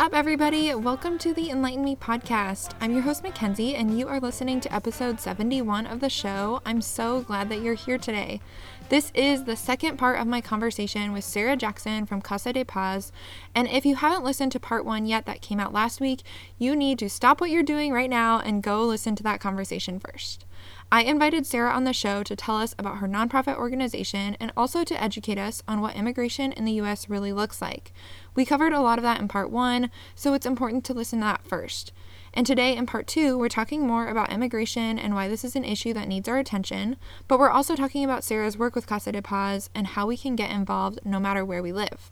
up, 0.00 0.14
everybody? 0.14 0.74
Welcome 0.74 1.18
to 1.18 1.34
the 1.34 1.50
Enlighten 1.50 1.84
Me 1.84 1.94
podcast. 1.94 2.72
I'm 2.80 2.92
your 2.92 3.02
host, 3.02 3.22
Mackenzie, 3.22 3.74
and 3.74 3.98
you 3.98 4.08
are 4.08 4.18
listening 4.18 4.58
to 4.62 4.74
episode 4.74 5.20
71 5.20 5.86
of 5.86 6.00
the 6.00 6.08
show. 6.08 6.62
I'm 6.64 6.80
so 6.80 7.20
glad 7.20 7.50
that 7.50 7.60
you're 7.60 7.74
here 7.74 7.98
today. 7.98 8.40
This 8.88 9.12
is 9.14 9.44
the 9.44 9.56
second 9.56 9.98
part 9.98 10.18
of 10.18 10.26
my 10.26 10.40
conversation 10.40 11.12
with 11.12 11.24
Sarah 11.24 11.54
Jackson 11.54 12.06
from 12.06 12.22
Casa 12.22 12.54
de 12.54 12.64
Paz. 12.64 13.12
And 13.54 13.68
if 13.68 13.84
you 13.84 13.94
haven't 13.94 14.24
listened 14.24 14.52
to 14.52 14.58
part 14.58 14.86
one 14.86 15.04
yet, 15.04 15.26
that 15.26 15.42
came 15.42 15.60
out 15.60 15.74
last 15.74 16.00
week, 16.00 16.22
you 16.56 16.74
need 16.74 16.98
to 17.00 17.10
stop 17.10 17.38
what 17.38 17.50
you're 17.50 17.62
doing 17.62 17.92
right 17.92 18.08
now 18.08 18.40
and 18.40 18.62
go 18.62 18.82
listen 18.86 19.14
to 19.16 19.22
that 19.24 19.38
conversation 19.38 20.00
first. 20.00 20.46
I 20.92 21.02
invited 21.02 21.46
Sarah 21.46 21.70
on 21.70 21.84
the 21.84 21.92
show 21.92 22.24
to 22.24 22.34
tell 22.34 22.56
us 22.56 22.74
about 22.76 22.96
her 22.96 23.06
nonprofit 23.06 23.56
organization 23.56 24.36
and 24.40 24.52
also 24.56 24.82
to 24.82 25.00
educate 25.00 25.38
us 25.38 25.62
on 25.68 25.80
what 25.80 25.94
immigration 25.94 26.50
in 26.50 26.64
the 26.64 26.80
US 26.80 27.08
really 27.08 27.32
looks 27.32 27.62
like. 27.62 27.92
We 28.40 28.46
covered 28.46 28.72
a 28.72 28.80
lot 28.80 28.98
of 28.98 29.02
that 29.02 29.20
in 29.20 29.28
part 29.28 29.50
one, 29.50 29.90
so 30.14 30.32
it's 30.32 30.46
important 30.46 30.82
to 30.86 30.94
listen 30.94 31.18
to 31.18 31.26
that 31.26 31.46
first. 31.46 31.92
And 32.32 32.46
today, 32.46 32.74
in 32.74 32.86
part 32.86 33.06
two, 33.06 33.36
we're 33.36 33.50
talking 33.50 33.86
more 33.86 34.08
about 34.08 34.32
immigration 34.32 34.98
and 34.98 35.14
why 35.14 35.28
this 35.28 35.44
is 35.44 35.56
an 35.56 35.64
issue 35.66 35.92
that 35.92 36.08
needs 36.08 36.26
our 36.26 36.38
attention, 36.38 36.96
but 37.28 37.38
we're 37.38 37.50
also 37.50 37.76
talking 37.76 38.02
about 38.02 38.24
Sarah's 38.24 38.56
work 38.56 38.74
with 38.74 38.86
Casa 38.86 39.12
de 39.12 39.20
Paz 39.20 39.68
and 39.74 39.88
how 39.88 40.06
we 40.06 40.16
can 40.16 40.36
get 40.36 40.50
involved 40.50 41.00
no 41.04 41.20
matter 41.20 41.44
where 41.44 41.62
we 41.62 41.70
live. 41.70 42.10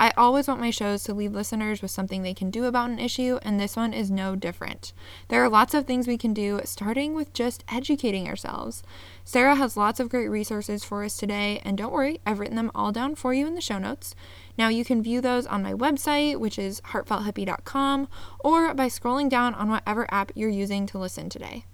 I 0.00 0.14
always 0.16 0.48
want 0.48 0.60
my 0.60 0.70
shows 0.70 1.04
to 1.04 1.12
leave 1.12 1.34
listeners 1.34 1.82
with 1.82 1.90
something 1.90 2.22
they 2.22 2.32
can 2.32 2.50
do 2.50 2.64
about 2.64 2.88
an 2.88 2.98
issue, 2.98 3.38
and 3.42 3.60
this 3.60 3.76
one 3.76 3.92
is 3.92 4.10
no 4.10 4.34
different. 4.34 4.94
There 5.28 5.44
are 5.44 5.48
lots 5.50 5.74
of 5.74 5.84
things 5.84 6.08
we 6.08 6.16
can 6.16 6.32
do, 6.32 6.62
starting 6.64 7.12
with 7.12 7.34
just 7.34 7.64
educating 7.70 8.26
ourselves. 8.26 8.82
Sarah 9.26 9.56
has 9.56 9.76
lots 9.76 10.00
of 10.00 10.08
great 10.08 10.28
resources 10.28 10.82
for 10.84 11.04
us 11.04 11.18
today, 11.18 11.60
and 11.66 11.76
don't 11.76 11.92
worry, 11.92 12.18
I've 12.24 12.38
written 12.38 12.56
them 12.56 12.70
all 12.74 12.92
down 12.92 13.14
for 13.14 13.34
you 13.34 13.46
in 13.46 13.54
the 13.54 13.60
show 13.60 13.78
notes. 13.78 14.14
Now, 14.56 14.68
you 14.68 14.86
can 14.86 15.02
view 15.02 15.20
those 15.20 15.44
on 15.44 15.62
my 15.62 15.74
website, 15.74 16.40
which 16.40 16.58
is 16.58 16.80
heartfelthippie.com, 16.80 18.08
or 18.42 18.72
by 18.72 18.86
scrolling 18.86 19.28
down 19.28 19.52
on 19.52 19.68
whatever 19.68 20.06
app 20.10 20.32
you're 20.34 20.48
using 20.48 20.86
to 20.86 20.98
listen 20.98 21.28
today. 21.28 21.66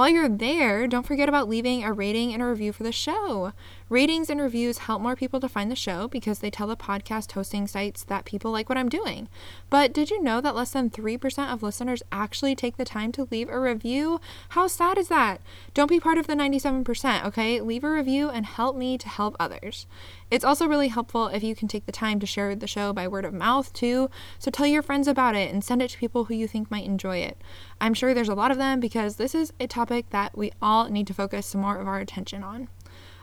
While 0.00 0.08
you're 0.08 0.30
there, 0.30 0.86
don't 0.86 1.04
forget 1.04 1.28
about 1.28 1.46
leaving 1.46 1.84
a 1.84 1.92
rating 1.92 2.32
and 2.32 2.42
a 2.42 2.46
review 2.46 2.72
for 2.72 2.84
the 2.84 2.90
show. 2.90 3.52
Ratings 3.90 4.30
and 4.30 4.40
reviews 4.40 4.78
help 4.78 5.02
more 5.02 5.14
people 5.14 5.40
to 5.40 5.48
find 5.48 5.70
the 5.70 5.76
show 5.76 6.08
because 6.08 6.38
they 6.38 6.48
tell 6.48 6.68
the 6.68 6.74
podcast 6.74 7.32
hosting 7.32 7.66
sites 7.66 8.02
that 8.04 8.24
people 8.24 8.50
like 8.50 8.70
what 8.70 8.78
I'm 8.78 8.88
doing. 8.88 9.28
But 9.68 9.92
did 9.92 10.08
you 10.08 10.22
know 10.22 10.40
that 10.40 10.54
less 10.54 10.70
than 10.70 10.88
3% 10.88 11.52
of 11.52 11.62
listeners 11.62 12.02
actually 12.10 12.54
take 12.54 12.78
the 12.78 12.84
time 12.86 13.12
to 13.12 13.28
leave 13.30 13.50
a 13.50 13.60
review? 13.60 14.22
How 14.50 14.68
sad 14.68 14.96
is 14.96 15.08
that? 15.08 15.42
Don't 15.74 15.90
be 15.90 16.00
part 16.00 16.16
of 16.16 16.26
the 16.26 16.34
97%, 16.34 17.22
okay? 17.26 17.60
Leave 17.60 17.84
a 17.84 17.90
review 17.90 18.30
and 18.30 18.46
help 18.46 18.76
me 18.76 18.96
to 18.96 19.08
help 19.08 19.36
others. 19.38 19.86
It's 20.30 20.44
also 20.44 20.66
really 20.66 20.88
helpful 20.88 21.26
if 21.26 21.42
you 21.42 21.54
can 21.54 21.68
take 21.68 21.84
the 21.84 21.92
time 21.92 22.20
to 22.20 22.26
share 22.26 22.54
the 22.54 22.66
show 22.66 22.94
by 22.94 23.06
word 23.06 23.26
of 23.26 23.34
mouth 23.34 23.70
too. 23.74 24.08
So 24.38 24.50
tell 24.50 24.66
your 24.66 24.80
friends 24.80 25.08
about 25.08 25.34
it 25.34 25.52
and 25.52 25.62
send 25.62 25.82
it 25.82 25.90
to 25.90 25.98
people 25.98 26.24
who 26.24 26.34
you 26.34 26.46
think 26.46 26.70
might 26.70 26.84
enjoy 26.86 27.18
it. 27.18 27.36
I'm 27.80 27.94
sure 27.94 28.12
there's 28.12 28.28
a 28.28 28.34
lot 28.34 28.50
of 28.50 28.58
them 28.58 28.80
because 28.80 29.16
this 29.16 29.34
is 29.34 29.52
a 29.58 29.66
topic 29.66 30.10
that 30.10 30.36
we 30.36 30.52
all 30.60 30.88
need 30.88 31.06
to 31.06 31.14
focus 31.14 31.46
some 31.46 31.62
more 31.62 31.78
of 31.78 31.88
our 31.88 31.98
attention 31.98 32.42
on. 32.42 32.68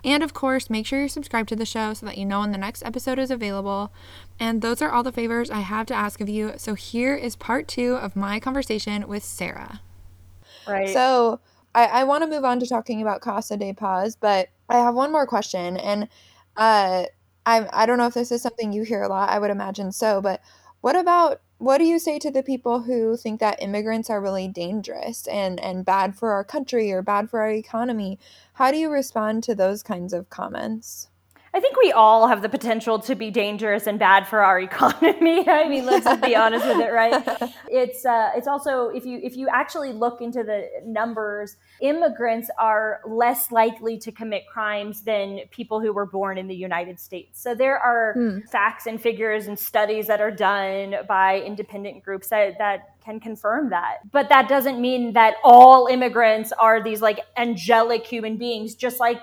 And 0.04 0.24
of 0.24 0.34
course, 0.34 0.70
make 0.70 0.86
sure 0.86 1.00
you're 1.00 1.08
subscribed 1.10 1.50
to 1.50 1.56
the 1.56 1.66
show 1.66 1.94
so 1.94 2.06
that 2.06 2.18
you 2.18 2.26
know 2.26 2.40
when 2.40 2.52
the 2.52 2.58
next 2.58 2.84
episode 2.86 3.20
is 3.20 3.32
available. 3.32 3.92
And 4.40 4.62
those 4.62 4.82
are 4.82 4.92
all 4.92 5.04
the 5.04 5.12
favors 5.12 5.52
I 5.52 5.60
have 5.60 5.86
to 5.88 5.94
ask 5.94 6.22
of 6.22 6.30
you. 6.30 6.54
So 6.58 6.76
here 6.76 7.16
is 7.16 7.36
part 7.36 7.68
two 7.68 7.96
of 7.96 8.16
my 8.16 8.40
conversation 8.40 9.08
with 9.08 9.24
Sarah. 9.24 9.82
Right. 10.68 10.90
So 10.90 11.40
I, 11.76 11.86
I 11.86 12.04
want 12.04 12.24
to 12.24 12.30
move 12.30 12.46
on 12.46 12.60
to 12.60 12.68
talking 12.68 13.02
about 13.02 13.22
Casa 13.22 13.58
de 13.58 13.74
Paz, 13.74 14.16
but 14.16 14.50
I 14.70 14.78
have 14.78 14.96
one 14.96 15.12
more 15.12 15.28
question. 15.28 15.78
And 15.78 16.08
uh, 16.56 17.06
I, 17.46 17.68
I 17.72 17.86
don't 17.86 17.98
know 17.98 18.08
if 18.08 18.14
this 18.14 18.32
is 18.32 18.42
something 18.42 18.74
you 18.74 18.84
hear 18.84 19.04
a 19.04 19.10
lot. 19.10 19.30
I 19.30 19.40
would 19.40 19.52
imagine 19.52 19.92
so. 19.92 20.22
But 20.22 20.42
what 20.82 20.96
about 20.96 21.42
what 21.58 21.80
do 21.80 21.86
you 21.86 21.98
say 21.98 22.20
to 22.20 22.30
the 22.30 22.44
people 22.44 22.82
who 22.82 23.18
think 23.18 23.40
that 23.40 23.62
immigrants 23.62 24.10
are 24.10 24.22
really 24.22 24.48
dangerous 24.48 25.28
and, 25.28 25.60
and 25.60 25.86
bad 25.86 26.16
for 26.16 26.32
our 26.32 26.44
country 26.44 26.92
or 26.92 27.02
bad 27.02 27.30
for 27.30 27.42
our 27.42 27.52
economy? 27.52 28.20
How 28.54 28.72
do 28.72 28.78
you 28.78 28.90
respond 28.90 29.44
to 29.44 29.56
those 29.56 29.82
kinds 29.82 30.14
of 30.14 30.30
comments? 30.30 31.10
I 31.58 31.60
think 31.60 31.76
we 31.76 31.92
all 31.92 32.28
have 32.28 32.44
the 32.44 32.50
potential 32.50 33.00
to 33.00 33.16
be 33.16 33.32
dangerous 33.32 33.88
and 33.88 33.98
bad 33.98 34.28
for 34.28 34.42
our 34.44 34.60
economy. 34.70 35.44
I 35.50 35.68
mean, 35.68 35.88
let's 35.88 36.22
be 36.22 36.36
honest 36.36 36.68
with 36.68 36.80
it, 36.80 36.94
right? 36.94 37.26
It's 37.70 38.06
uh, 38.06 38.32
it's 38.36 38.48
also 38.48 38.90
if 38.90 39.06
you 39.06 39.20
if 39.22 39.36
you 39.36 39.48
actually 39.50 39.92
look 39.92 40.22
into 40.22 40.44
the 40.44 40.70
numbers, 40.86 41.58
immigrants 41.82 42.50
are 42.58 43.02
less 43.06 43.52
likely 43.52 43.98
to 44.00 44.12
commit 44.12 44.48
crimes 44.48 45.02
than 45.02 45.42
people 45.52 45.82
who 45.82 45.92
were 45.92 46.06
born 46.06 46.38
in 46.38 46.48
the 46.48 46.56
United 46.56 47.00
States. 47.00 47.42
So 47.42 47.54
there 47.56 47.78
are 47.78 48.14
hmm. 48.14 48.40
facts 48.52 48.88
and 48.88 49.02
figures 49.02 49.48
and 49.48 49.60
studies 49.60 50.08
that 50.08 50.22
are 50.22 50.32
done 50.32 50.96
by 51.08 51.42
independent 51.42 52.04
groups 52.04 52.30
that 52.30 52.58
that 52.60 52.96
can 53.04 53.20
confirm 53.20 53.70
that. 53.72 53.98
But 54.12 54.30
that 54.30 54.48
doesn't 54.48 54.80
mean 54.80 55.14
that 55.14 55.36
all 55.44 55.88
immigrants 55.88 56.52
are 56.54 56.82
these 56.82 57.02
like 57.02 57.20
angelic 57.36 58.06
human 58.06 58.38
beings, 58.38 58.76
just 58.76 59.00
like 59.00 59.22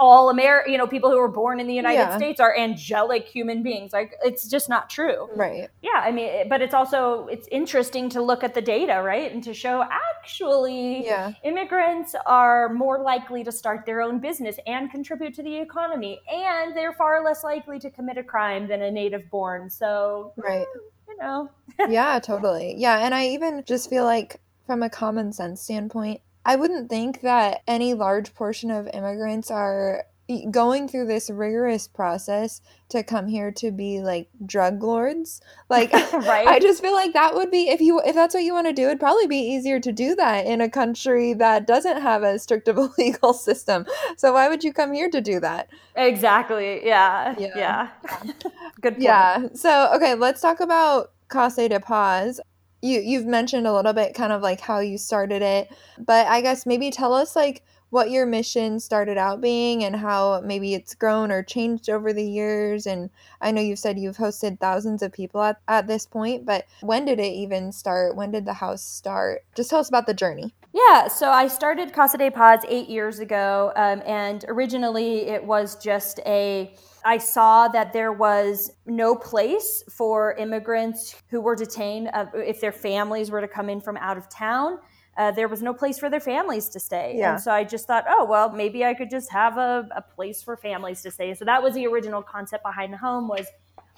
all 0.00 0.30
American, 0.30 0.72
you 0.72 0.78
know, 0.78 0.86
people 0.86 1.10
who 1.10 1.18
were 1.18 1.28
born 1.28 1.60
in 1.60 1.66
the 1.66 1.74
United 1.74 1.98
yeah. 1.98 2.16
States 2.16 2.40
are 2.40 2.56
angelic 2.56 3.26
human 3.28 3.62
beings. 3.62 3.92
Like 3.92 4.14
it's 4.24 4.48
just 4.48 4.68
not 4.68 4.88
true. 4.88 5.28
Right. 5.36 5.68
Yeah. 5.82 6.00
I 6.02 6.10
mean, 6.10 6.48
but 6.48 6.62
it's 6.62 6.72
also, 6.72 7.26
it's 7.26 7.46
interesting 7.52 8.08
to 8.10 8.22
look 8.22 8.42
at 8.42 8.54
the 8.54 8.62
data, 8.62 9.02
right. 9.04 9.30
And 9.30 9.44
to 9.44 9.52
show 9.52 9.84
actually 9.84 11.04
yeah. 11.04 11.34
immigrants 11.44 12.16
are 12.24 12.70
more 12.70 12.98
likely 12.98 13.44
to 13.44 13.52
start 13.52 13.84
their 13.84 14.00
own 14.00 14.20
business 14.20 14.58
and 14.66 14.90
contribute 14.90 15.34
to 15.34 15.42
the 15.42 15.54
economy. 15.54 16.18
And 16.32 16.74
they're 16.74 16.94
far 16.94 17.22
less 17.22 17.44
likely 17.44 17.78
to 17.80 17.90
commit 17.90 18.16
a 18.16 18.24
crime 18.24 18.66
than 18.66 18.80
a 18.80 18.90
native 18.90 19.30
born. 19.30 19.68
So, 19.68 20.32
right. 20.36 20.66
You 21.08 21.16
know. 21.18 21.50
yeah, 21.90 22.18
totally. 22.20 22.74
Yeah. 22.78 23.04
And 23.04 23.14
I 23.14 23.28
even 23.28 23.64
just 23.66 23.90
feel 23.90 24.04
like 24.04 24.40
from 24.66 24.82
a 24.82 24.88
common 24.88 25.34
sense 25.34 25.60
standpoint, 25.60 26.22
I 26.44 26.56
wouldn't 26.56 26.88
think 26.88 27.20
that 27.20 27.62
any 27.66 27.94
large 27.94 28.34
portion 28.34 28.70
of 28.70 28.88
immigrants 28.92 29.50
are 29.50 30.04
going 30.50 30.88
through 30.88 31.06
this 31.06 31.28
rigorous 31.28 31.88
process 31.88 32.60
to 32.88 33.02
come 33.02 33.26
here 33.26 33.50
to 33.50 33.70
be 33.70 34.00
like 34.00 34.28
drug 34.44 34.82
lords. 34.82 35.40
Like 35.68 35.92
right. 36.12 36.46
I 36.46 36.58
just 36.58 36.82
feel 36.82 36.92
like 36.92 37.12
that 37.14 37.34
would 37.34 37.50
be 37.50 37.68
if 37.68 37.80
you 37.80 38.00
if 38.00 38.14
that's 38.14 38.34
what 38.34 38.44
you 38.44 38.52
want 38.52 38.66
to 38.66 38.72
do 38.72 38.86
it'd 38.86 39.00
probably 39.00 39.26
be 39.26 39.38
easier 39.38 39.80
to 39.80 39.92
do 39.92 40.14
that 40.16 40.46
in 40.46 40.60
a 40.60 40.68
country 40.68 41.32
that 41.34 41.66
doesn't 41.66 42.00
have 42.00 42.22
as 42.22 42.42
strict 42.42 42.68
of 42.68 42.78
a 42.78 42.88
legal 42.98 43.32
system. 43.32 43.86
So 44.16 44.32
why 44.32 44.48
would 44.48 44.62
you 44.62 44.72
come 44.72 44.92
here 44.92 45.10
to 45.10 45.20
do 45.20 45.40
that? 45.40 45.68
Exactly. 45.96 46.86
Yeah. 46.86 47.34
Yeah, 47.38 47.56
yeah. 47.56 47.88
good 48.80 48.94
point. 48.94 49.02
yeah. 49.02 49.48
So 49.54 49.90
okay 49.94 50.14
let's 50.14 50.40
talk 50.40 50.60
about 50.60 51.12
Casa 51.28 51.68
de 51.68 51.80
Paz 51.80 52.40
you 52.82 53.00
you've 53.00 53.26
mentioned 53.26 53.66
a 53.66 53.72
little 53.72 53.92
bit 53.92 54.14
kind 54.14 54.32
of 54.32 54.42
like 54.42 54.60
how 54.60 54.78
you 54.78 54.98
started 54.98 55.42
it 55.42 55.70
but 55.98 56.26
i 56.26 56.40
guess 56.40 56.66
maybe 56.66 56.90
tell 56.90 57.12
us 57.12 57.34
like 57.36 57.64
what 57.90 58.10
your 58.10 58.24
mission 58.24 58.78
started 58.78 59.18
out 59.18 59.40
being 59.40 59.82
and 59.82 59.96
how 59.96 60.40
maybe 60.42 60.74
it's 60.74 60.94
grown 60.94 61.32
or 61.32 61.42
changed 61.42 61.90
over 61.90 62.12
the 62.12 62.24
years 62.24 62.86
and 62.86 63.10
i 63.40 63.50
know 63.50 63.60
you've 63.60 63.78
said 63.78 63.98
you've 63.98 64.16
hosted 64.16 64.60
thousands 64.60 65.02
of 65.02 65.12
people 65.12 65.42
at, 65.42 65.60
at 65.68 65.86
this 65.86 66.06
point 66.06 66.46
but 66.46 66.66
when 66.80 67.04
did 67.04 67.20
it 67.20 67.32
even 67.32 67.72
start? 67.72 68.16
When 68.16 68.30
did 68.30 68.44
the 68.44 68.54
house 68.54 68.82
start? 68.82 69.44
Just 69.54 69.70
tell 69.70 69.80
us 69.80 69.88
about 69.88 70.06
the 70.06 70.14
journey. 70.14 70.54
Yeah, 70.72 71.08
so 71.08 71.30
I 71.30 71.48
started 71.48 71.92
Casa 71.92 72.18
de 72.18 72.30
Paz 72.30 72.60
eight 72.68 72.88
years 72.88 73.18
ago, 73.18 73.72
um, 73.74 74.02
and 74.06 74.44
originally 74.48 75.22
it 75.22 75.44
was 75.44 75.76
just 75.76 76.20
a 76.26 76.74
I 77.04 77.18
saw 77.18 77.68
that 77.68 77.92
there 77.92 78.12
was 78.12 78.72
no 78.86 79.14
place 79.14 79.82
for 79.90 80.34
immigrants 80.34 81.16
who 81.28 81.40
were 81.40 81.56
detained 81.56 82.10
uh, 82.12 82.26
if 82.34 82.60
their 82.60 82.72
families 82.72 83.30
were 83.30 83.40
to 83.40 83.48
come 83.48 83.68
in 83.70 83.80
from 83.80 83.96
out 83.96 84.16
of 84.16 84.28
town. 84.28 84.78
Uh, 85.16 85.30
there 85.30 85.48
was 85.48 85.62
no 85.62 85.74
place 85.74 85.98
for 85.98 86.08
their 86.08 86.20
families 86.20 86.68
to 86.70 86.80
stay. 86.80 87.14
Yeah. 87.16 87.32
And 87.32 87.42
so 87.42 87.50
I 87.50 87.64
just 87.64 87.86
thought, 87.86 88.04
oh, 88.08 88.24
well, 88.24 88.50
maybe 88.50 88.84
I 88.84 88.94
could 88.94 89.10
just 89.10 89.30
have 89.30 89.58
a, 89.58 89.88
a 89.94 90.02
place 90.02 90.42
for 90.42 90.56
families 90.56 91.02
to 91.02 91.10
stay. 91.10 91.34
So 91.34 91.44
that 91.44 91.62
was 91.62 91.74
the 91.74 91.86
original 91.86 92.22
concept 92.22 92.62
behind 92.62 92.92
the 92.92 92.98
home 92.98 93.28
was 93.28 93.46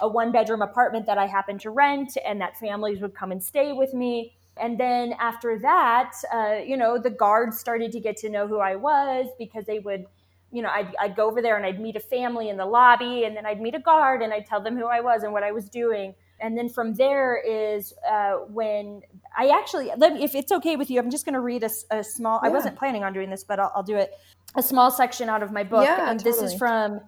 a 0.01 0.09
one 0.09 0.33
bedroom 0.33 0.63
apartment 0.63 1.07
that 1.07 1.19
I 1.19 1.27
happened 1.27 1.61
to 1.61 1.71
rent 1.71 2.17
and 2.27 2.41
that 2.41 2.57
families 2.59 3.01
would 3.01 3.15
come 3.15 3.31
and 3.31 3.43
stay 3.43 3.73
with 3.73 3.95
me. 3.95 4.35
And 4.57 4.79
then 4.79 5.15
after 5.21 5.59
that, 5.61 6.13
uh, 6.33 6.57
you 6.65 6.77
know, 6.77 6.99
the 6.99 7.11
guards 7.11 7.59
started 7.59 7.93
to 7.93 8.01
get 8.01 8.17
to 8.19 8.29
know 8.29 8.49
who 8.49 8.59
I 8.59 8.77
was 8.77 9.27
because 9.39 9.67
they 9.67 9.79
would– 9.79 10.07
you 10.53 10.63
know, 10.63 10.69
I'd, 10.69 10.95
I'd 11.01 11.17
go 11.17 11.29
over 11.29 11.41
there 11.41 11.57
and 11.57 11.65
I'd 11.65 11.81
meet 11.81 11.97
a 11.97 12.01
family 12.01 12.51
in 12.51 12.57
the 12.57 12.67
lobby, 12.67 13.25
and 13.25 13.37
then 13.37 13.47
I'd 13.47 13.61
meet 13.61 13.75
a 13.75 13.81
guard 13.81 14.23
and 14.23 14.33
I'd 14.33 14.47
tell 14.47 14.63
them 14.63 14.77
who 14.77 14.87
I 14.87 15.01
was 15.01 15.23
and 15.23 15.33
what 15.33 15.43
I 15.43 15.51
was 15.51 15.69
doing. 15.69 16.15
And 16.41 16.59
then 16.59 16.69
from 16.69 16.95
there 16.95 17.37
is 17.37 17.95
uh, 18.09 18.33
when 18.49 19.03
I 19.37 19.49
actually, 19.49 19.91
let 19.97 20.15
me, 20.15 20.25
if 20.25 20.35
it's 20.35 20.53
okay 20.53 20.77
with 20.77 20.91
you, 20.91 20.99
I'm 21.01 21.11
just 21.11 21.25
going 21.25 21.35
to 21.35 21.41
read 21.41 21.63
a, 21.63 21.71
a 21.91 22.05
small. 22.05 22.41
Yeah. 22.43 22.51
I 22.51 22.53
wasn't 22.53 22.77
planning 22.77 23.05
on 23.05 23.13
doing 23.13 23.31
this, 23.31 23.45
but 23.45 23.61
I'll, 23.61 23.73
I'll, 23.77 23.83
do 23.83 23.97
it. 23.97 24.13
A 24.57 24.63
small 24.63 24.91
section 24.91 25.29
out 25.29 25.43
of 25.43 25.53
my 25.53 25.63
book. 25.63 25.85
Yeah, 25.85 26.11
um, 26.11 26.19
totally. 26.19 26.33
This 26.33 26.43
is 26.43 26.59
from 26.59 27.01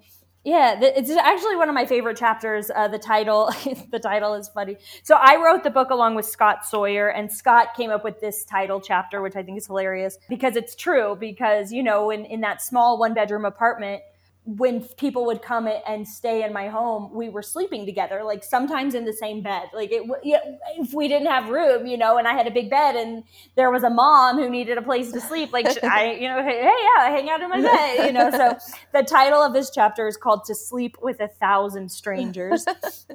yeah, 0.44 0.78
it's 0.78 1.10
actually 1.10 1.56
one 1.56 1.70
of 1.70 1.74
my 1.74 1.86
favorite 1.86 2.18
chapters. 2.18 2.70
Uh, 2.74 2.86
the 2.86 2.98
title, 2.98 3.50
the 3.90 3.98
title 3.98 4.34
is 4.34 4.48
funny. 4.48 4.76
So 5.02 5.16
I 5.18 5.42
wrote 5.42 5.64
the 5.64 5.70
book 5.70 5.88
along 5.88 6.16
with 6.16 6.26
Scott 6.26 6.66
Sawyer, 6.66 7.08
and 7.08 7.32
Scott 7.32 7.74
came 7.74 7.90
up 7.90 8.04
with 8.04 8.20
this 8.20 8.44
title 8.44 8.78
chapter, 8.78 9.22
which 9.22 9.36
I 9.36 9.42
think 9.42 9.56
is 9.56 9.66
hilarious 9.66 10.18
because 10.28 10.56
it's 10.56 10.74
true. 10.74 11.16
Because 11.18 11.72
you 11.72 11.82
know, 11.82 12.10
in 12.10 12.26
in 12.26 12.42
that 12.42 12.60
small 12.60 12.98
one 12.98 13.14
bedroom 13.14 13.46
apartment, 13.46 14.02
when 14.46 14.82
people 14.98 15.24
would 15.24 15.40
come 15.40 15.66
and 15.86 16.06
stay 16.06 16.44
in 16.44 16.52
my 16.52 16.68
home, 16.68 17.10
we 17.14 17.30
were 17.30 17.42
sleeping 17.42 17.86
together, 17.86 18.22
like 18.22 18.44
sometimes 18.44 18.94
in 18.94 19.06
the 19.06 19.12
same 19.12 19.42
bed. 19.42 19.68
Like 19.72 19.90
it, 19.90 20.02
if 20.22 20.92
we 20.92 21.08
didn't 21.08 21.28
have 21.28 21.48
room, 21.48 21.86
you 21.86 21.96
know, 21.96 22.18
and 22.18 22.28
I 22.28 22.34
had 22.34 22.46
a 22.46 22.50
big 22.50 22.68
bed, 22.68 22.94
and 22.94 23.24
there 23.56 23.70
was 23.70 23.84
a 23.84 23.90
mom 23.90 24.36
who 24.36 24.50
needed 24.50 24.76
a 24.76 24.82
place 24.82 25.12
to 25.12 25.20
sleep, 25.20 25.50
like 25.50 25.66
I, 25.82 26.12
you 26.12 26.28
know, 26.28 26.42
hey, 26.42 26.60
hey, 26.60 26.74
yeah, 26.96 27.08
hang 27.08 27.30
out 27.30 27.40
in 27.40 27.48
my 27.48 27.62
bed, 27.62 28.06
you 28.06 28.12
know. 28.12 28.30
So 28.30 28.58
the 28.92 29.02
title 29.02 29.40
of 29.40 29.54
this 29.54 29.70
chapter 29.70 30.06
is 30.06 30.18
called 30.18 30.44
"To 30.44 30.54
Sleep 30.54 30.96
with 31.00 31.20
a 31.20 31.28
Thousand 31.28 31.90
Strangers," 31.90 32.66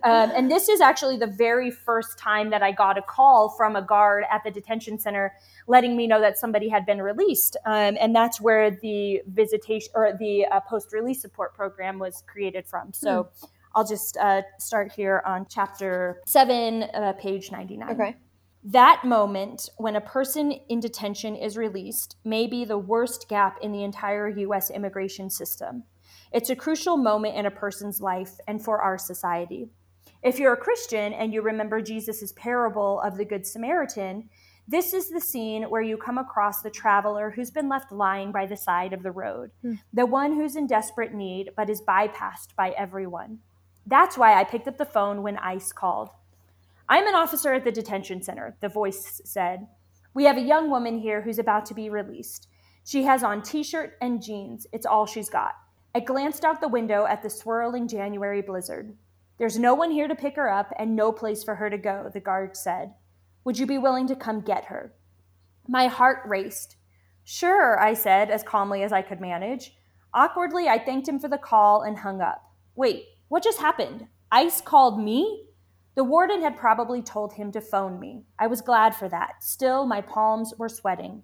um, 0.03 0.31
and 0.35 0.49
this 0.49 0.67
is 0.67 0.81
actually 0.81 1.17
the 1.17 1.27
very 1.27 1.69
first 1.69 2.17
time 2.17 2.49
that 2.49 2.63
I 2.63 2.71
got 2.71 2.97
a 2.97 3.03
call 3.03 3.49
from 3.49 3.75
a 3.75 3.83
guard 3.83 4.23
at 4.31 4.43
the 4.43 4.49
detention 4.49 4.97
center 4.97 5.33
letting 5.69 5.95
me 5.95 6.07
know 6.07 6.19
that 6.19 6.37
somebody 6.37 6.67
had 6.67 6.85
been 6.85 7.01
released. 7.01 7.55
Um, 7.65 7.95
and 8.01 8.13
that's 8.13 8.41
where 8.41 8.71
the 8.71 9.21
visitation 9.27 9.91
or 9.93 10.17
the 10.19 10.45
uh, 10.47 10.59
post 10.61 10.91
release 10.91 11.18
support 11.19 11.53
program 11.53 11.99
was 11.99 12.23
created 12.27 12.67
from. 12.67 12.93
So 12.93 13.23
mm. 13.23 13.49
I'll 13.75 13.85
just 13.85 14.17
uh, 14.17 14.41
start 14.57 14.91
here 14.91 15.21
on 15.25 15.45
chapter 15.49 16.21
seven, 16.25 16.83
uh, 16.93 17.13
page 17.13 17.51
99. 17.51 17.91
Okay. 17.91 18.15
That 18.63 19.05
moment 19.05 19.69
when 19.77 19.95
a 19.95 20.01
person 20.01 20.51
in 20.67 20.79
detention 20.79 21.35
is 21.35 21.55
released 21.55 22.17
may 22.25 22.45
be 22.45 22.65
the 22.65 22.77
worst 22.77 23.29
gap 23.29 23.57
in 23.61 23.71
the 23.71 23.83
entire 23.83 24.27
US 24.27 24.69
immigration 24.69 25.29
system. 25.29 25.83
It's 26.31 26.49
a 26.49 26.55
crucial 26.55 26.97
moment 26.97 27.35
in 27.35 27.45
a 27.45 27.51
person's 27.51 28.01
life 28.01 28.33
and 28.47 28.63
for 28.63 28.81
our 28.81 28.97
society. 28.97 29.69
If 30.21 30.37
you're 30.37 30.53
a 30.53 30.57
Christian 30.57 31.13
and 31.13 31.33
you 31.33 31.41
remember 31.41 31.81
Jesus' 31.81 32.33
parable 32.33 32.99
of 33.01 33.17
the 33.17 33.23
Good 33.23 33.47
Samaritan, 33.47 34.29
this 34.69 34.93
is 34.93 35.09
the 35.09 35.19
scene 35.19 35.63
where 35.63 35.81
you 35.81 35.97
come 35.97 36.19
across 36.19 36.61
the 36.61 36.69
traveler 36.69 37.31
who's 37.31 37.49
been 37.49 37.67
left 37.67 37.91
lying 37.91 38.31
by 38.31 38.45
the 38.45 38.55
side 38.55 38.93
of 38.93 39.01
the 39.01 39.11
road, 39.11 39.49
hmm. 39.63 39.73
the 39.91 40.05
one 40.05 40.35
who's 40.35 40.55
in 40.55 40.67
desperate 40.67 41.11
need 41.11 41.49
but 41.57 41.71
is 41.71 41.81
bypassed 41.81 42.55
by 42.55 42.69
everyone. 42.77 43.39
That's 43.87 44.15
why 44.15 44.39
I 44.39 44.43
picked 44.43 44.67
up 44.67 44.77
the 44.77 44.85
phone 44.85 45.23
when 45.23 45.37
ICE 45.37 45.71
called. 45.71 46.09
I'm 46.87 47.07
an 47.07 47.15
officer 47.15 47.51
at 47.53 47.63
the 47.63 47.71
detention 47.71 48.21
center, 48.21 48.55
the 48.59 48.69
voice 48.69 49.19
said. 49.25 49.65
We 50.13 50.25
have 50.25 50.37
a 50.37 50.41
young 50.41 50.69
woman 50.69 50.99
here 50.99 51.23
who's 51.23 51.39
about 51.39 51.65
to 51.67 51.73
be 51.73 51.89
released. 51.89 52.47
She 52.85 53.03
has 53.05 53.23
on 53.23 53.41
t 53.41 53.63
shirt 53.63 53.97
and 54.01 54.21
jeans. 54.21 54.67
It's 54.71 54.85
all 54.85 55.07
she's 55.07 55.29
got. 55.31 55.55
I 55.95 55.99
glanced 55.99 56.45
out 56.45 56.61
the 56.61 56.67
window 56.67 57.07
at 57.07 57.23
the 57.23 57.29
swirling 57.31 57.87
January 57.87 58.43
blizzard. 58.43 58.95
There's 59.39 59.57
no 59.57 59.73
one 59.73 59.89
here 59.89 60.07
to 60.07 60.15
pick 60.15 60.35
her 60.35 60.51
up 60.51 60.71
and 60.77 60.95
no 60.95 61.11
place 61.11 61.43
for 61.43 61.55
her 61.55 61.71
to 61.71 61.77
go, 61.79 62.11
the 62.13 62.19
guard 62.19 62.55
said. 62.55 62.93
Would 63.43 63.57
you 63.57 63.65
be 63.65 63.77
willing 63.77 64.07
to 64.07 64.15
come 64.15 64.41
get 64.41 64.65
her? 64.65 64.93
My 65.67 65.87
heart 65.87 66.19
raced. 66.25 66.75
Sure, 67.23 67.79
I 67.79 67.93
said 67.93 68.29
as 68.29 68.43
calmly 68.43 68.83
as 68.83 68.91
I 68.91 69.01
could 69.01 69.21
manage. 69.21 69.75
Awkwardly, 70.13 70.67
I 70.67 70.79
thanked 70.79 71.07
him 71.07 71.19
for 71.19 71.27
the 71.27 71.37
call 71.37 71.83
and 71.83 71.99
hung 71.99 72.21
up. 72.21 72.43
Wait, 72.75 73.05
what 73.27 73.43
just 73.43 73.59
happened? 73.59 74.07
ICE 74.31 74.61
called 74.61 75.03
me? 75.03 75.45
The 75.95 76.03
warden 76.03 76.41
had 76.41 76.57
probably 76.57 77.01
told 77.01 77.33
him 77.33 77.51
to 77.51 77.61
phone 77.61 77.99
me. 77.99 78.23
I 78.39 78.47
was 78.47 78.61
glad 78.61 78.95
for 78.95 79.09
that. 79.09 79.43
Still, 79.43 79.85
my 79.85 80.01
palms 80.01 80.53
were 80.57 80.69
sweating. 80.69 81.23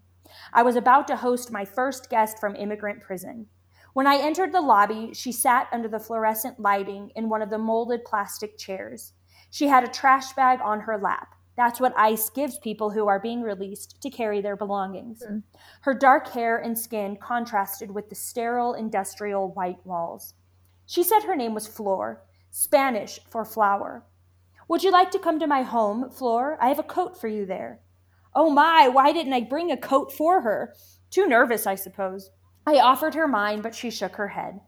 I 0.53 0.63
was 0.63 0.75
about 0.75 1.07
to 1.07 1.15
host 1.15 1.51
my 1.51 1.65
first 1.65 2.09
guest 2.09 2.39
from 2.39 2.56
immigrant 2.56 3.01
prison. 3.01 3.47
When 3.94 4.07
I 4.07 4.18
entered 4.18 4.51
the 4.51 4.61
lobby, 4.61 5.11
she 5.13 5.31
sat 5.31 5.68
under 5.71 5.88
the 5.88 6.00
fluorescent 6.00 6.59
lighting 6.59 7.11
in 7.15 7.29
one 7.29 7.41
of 7.41 7.50
the 7.50 7.57
molded 7.57 8.03
plastic 8.03 8.57
chairs. 8.57 9.13
She 9.50 9.68
had 9.68 9.83
a 9.83 9.91
trash 9.91 10.33
bag 10.33 10.59
on 10.61 10.81
her 10.81 10.97
lap. 10.97 11.35
That's 11.57 11.80
what 11.80 11.98
ICE 11.98 12.30
gives 12.31 12.60
people 12.60 12.90
who 12.90 13.07
are 13.07 13.19
being 13.19 13.42
released 13.42 14.02
to 14.02 14.10
carry 14.10 14.42
their 14.42 14.57
belongings. 14.57 15.24
Mm. 15.25 15.44
Her 15.81 15.94
dark 15.94 16.30
hair 16.30 16.57
and 16.57 16.78
skin 16.78 17.18
contrasted 17.22 17.92
with 17.92 18.10
the 18.10 18.16
sterile 18.16 18.74
industrial 18.74 19.52
white 19.54 19.86
walls. 19.86 20.34
She 20.86 21.04
said 21.04 21.24
her 21.24 21.36
name 21.36 21.54
was 21.54 21.68
Flor, 21.68 22.24
Spanish 22.52 23.19
for 23.30 23.46
flower. 23.46 24.04
Would 24.68 24.84
you 24.84 24.92
like 24.92 25.12
to 25.12 25.19
come 25.19 25.40
to 25.40 25.48
my 25.48 25.62
home, 25.62 26.10
Flor? 26.10 26.57
I 26.62 26.68
have 26.68 26.80
a 26.80 26.84
coat 26.84 27.19
for 27.19 27.28
you 27.28 27.46
there. 27.46 27.80
Oh 28.34 28.50
my, 28.50 28.90
why 28.90 29.13
didn't 29.13 29.34
I 29.34 29.42
bring 29.42 29.72
a 29.72 29.78
coat 29.78 30.12
for 30.12 30.42
her? 30.42 30.75
Too 31.10 31.28
nervous, 31.28 31.66
I 31.66 31.75
suppose. 31.75 32.31
I 32.68 32.80
offered 32.80 33.16
her 33.16 33.28
mine, 33.28 33.62
but 33.62 33.75
she 33.75 33.90
shook 33.90 34.16
her 34.16 34.30
head. 34.30 34.60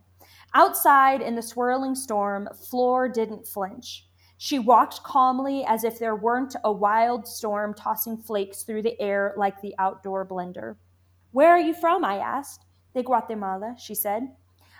Outside 0.54 1.22
in 1.22 1.36
the 1.36 1.42
swirling 1.42 1.96
storm, 1.96 2.48
Flor 2.70 3.10
didn't 3.10 3.46
flinch. 3.46 4.07
She 4.38 4.60
walked 4.60 5.04
calmly 5.04 5.66
as 5.66 5.84
if 5.84 5.98
there 5.98 6.16
weren't 6.16 6.56
a 6.64 6.72
wild 6.72 7.28
storm 7.28 7.74
tossing 7.74 8.18
flakes 8.18 8.64
through 8.64 8.84
the 8.84 9.00
air 9.02 9.34
like 9.36 9.62
the 9.62 9.74
outdoor 9.80 10.26
blender. 10.26 10.76
Where 11.32 11.50
are 11.50 11.60
you 11.60 11.74
from? 11.74 12.06
I 12.06 12.18
asked. 12.18 12.66
De 12.94 13.04
Guatemala, 13.04 13.76
she 13.78 13.96
said. 13.96 14.30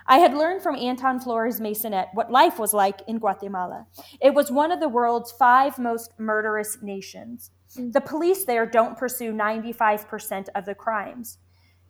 I 0.08 0.20
had 0.20 0.34
learned 0.34 0.62
from 0.62 0.76
Anton 0.76 1.20
Flores 1.20 1.60
Maisonet 1.60 2.08
what 2.14 2.32
life 2.32 2.58
was 2.58 2.74
like 2.74 3.02
in 3.08 3.20
Guatemala. 3.20 3.88
It 4.22 4.34
was 4.34 4.52
one 4.52 4.72
of 4.72 4.80
the 4.80 4.88
world's 4.88 5.32
five 5.32 5.78
most 5.78 6.14
murderous 6.18 6.78
nations. 6.82 7.52
The 7.76 8.00
police 8.00 8.46
there 8.46 8.66
don't 8.66 8.98
pursue 8.98 9.34
95% 9.34 10.48
of 10.56 10.66
the 10.66 10.76
crimes. 10.76 11.40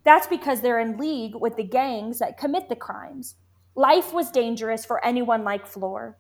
That's 0.04 0.26
because 0.26 0.62
they're 0.62 0.80
in 0.80 0.98
league 0.98 1.36
with 1.36 1.58
the 1.58 1.64
gangs 1.64 2.20
that 2.20 2.38
commit 2.38 2.70
the 2.70 2.76
crimes. 2.76 3.36
Life 3.76 4.12
was 4.14 4.32
dangerous 4.32 4.86
for 4.86 5.04
anyone 5.06 5.44
like 5.44 5.68
Flor. 5.68 6.18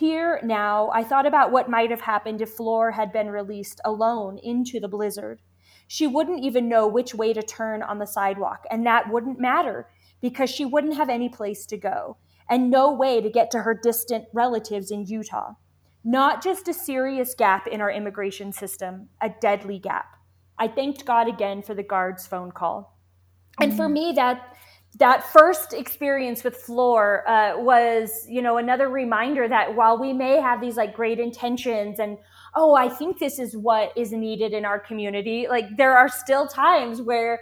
Here 0.00 0.40
now, 0.42 0.90
I 0.94 1.04
thought 1.04 1.26
about 1.26 1.52
what 1.52 1.68
might 1.68 1.90
have 1.90 2.00
happened 2.00 2.40
if 2.40 2.52
Flor 2.52 2.92
had 2.92 3.12
been 3.12 3.28
released 3.28 3.82
alone 3.84 4.38
into 4.38 4.80
the 4.80 4.88
blizzard. 4.88 5.42
She 5.88 6.06
wouldn't 6.06 6.42
even 6.42 6.70
know 6.70 6.86
which 6.86 7.14
way 7.14 7.34
to 7.34 7.42
turn 7.42 7.82
on 7.82 7.98
the 7.98 8.06
sidewalk, 8.06 8.64
and 8.70 8.86
that 8.86 9.12
wouldn't 9.12 9.38
matter 9.38 9.90
because 10.22 10.48
she 10.48 10.64
wouldn't 10.64 10.96
have 10.96 11.10
any 11.10 11.28
place 11.28 11.66
to 11.66 11.76
go 11.76 12.16
and 12.48 12.70
no 12.70 12.90
way 12.90 13.20
to 13.20 13.28
get 13.28 13.50
to 13.50 13.60
her 13.60 13.74
distant 13.74 14.24
relatives 14.32 14.90
in 14.90 15.04
Utah. 15.04 15.52
Not 16.02 16.42
just 16.42 16.66
a 16.66 16.72
serious 16.72 17.34
gap 17.34 17.66
in 17.66 17.82
our 17.82 17.90
immigration 17.90 18.54
system, 18.54 19.10
a 19.20 19.28
deadly 19.28 19.78
gap. 19.78 20.16
I 20.58 20.68
thanked 20.68 21.04
God 21.04 21.28
again 21.28 21.60
for 21.60 21.74
the 21.74 21.82
guard's 21.82 22.26
phone 22.26 22.52
call. 22.52 22.96
And 23.60 23.76
for 23.76 23.86
me, 23.86 24.12
that 24.16 24.56
that 24.96 25.24
first 25.32 25.72
experience 25.72 26.42
with 26.42 26.56
Flor 26.56 27.28
uh, 27.28 27.58
was, 27.58 28.26
you 28.28 28.42
know, 28.42 28.56
another 28.56 28.88
reminder 28.88 29.48
that 29.48 29.74
while 29.74 29.98
we 29.98 30.12
may 30.12 30.40
have 30.40 30.60
these 30.60 30.76
like 30.76 30.94
great 30.94 31.20
intentions 31.20 32.00
and, 32.00 32.18
oh, 32.56 32.74
I 32.74 32.88
think 32.88 33.20
this 33.20 33.38
is 33.38 33.56
what 33.56 33.92
is 33.96 34.10
needed 34.10 34.52
in 34.52 34.64
our 34.64 34.80
community, 34.80 35.46
like 35.48 35.76
there 35.76 35.96
are 35.96 36.08
still 36.08 36.48
times 36.48 37.00
where, 37.00 37.40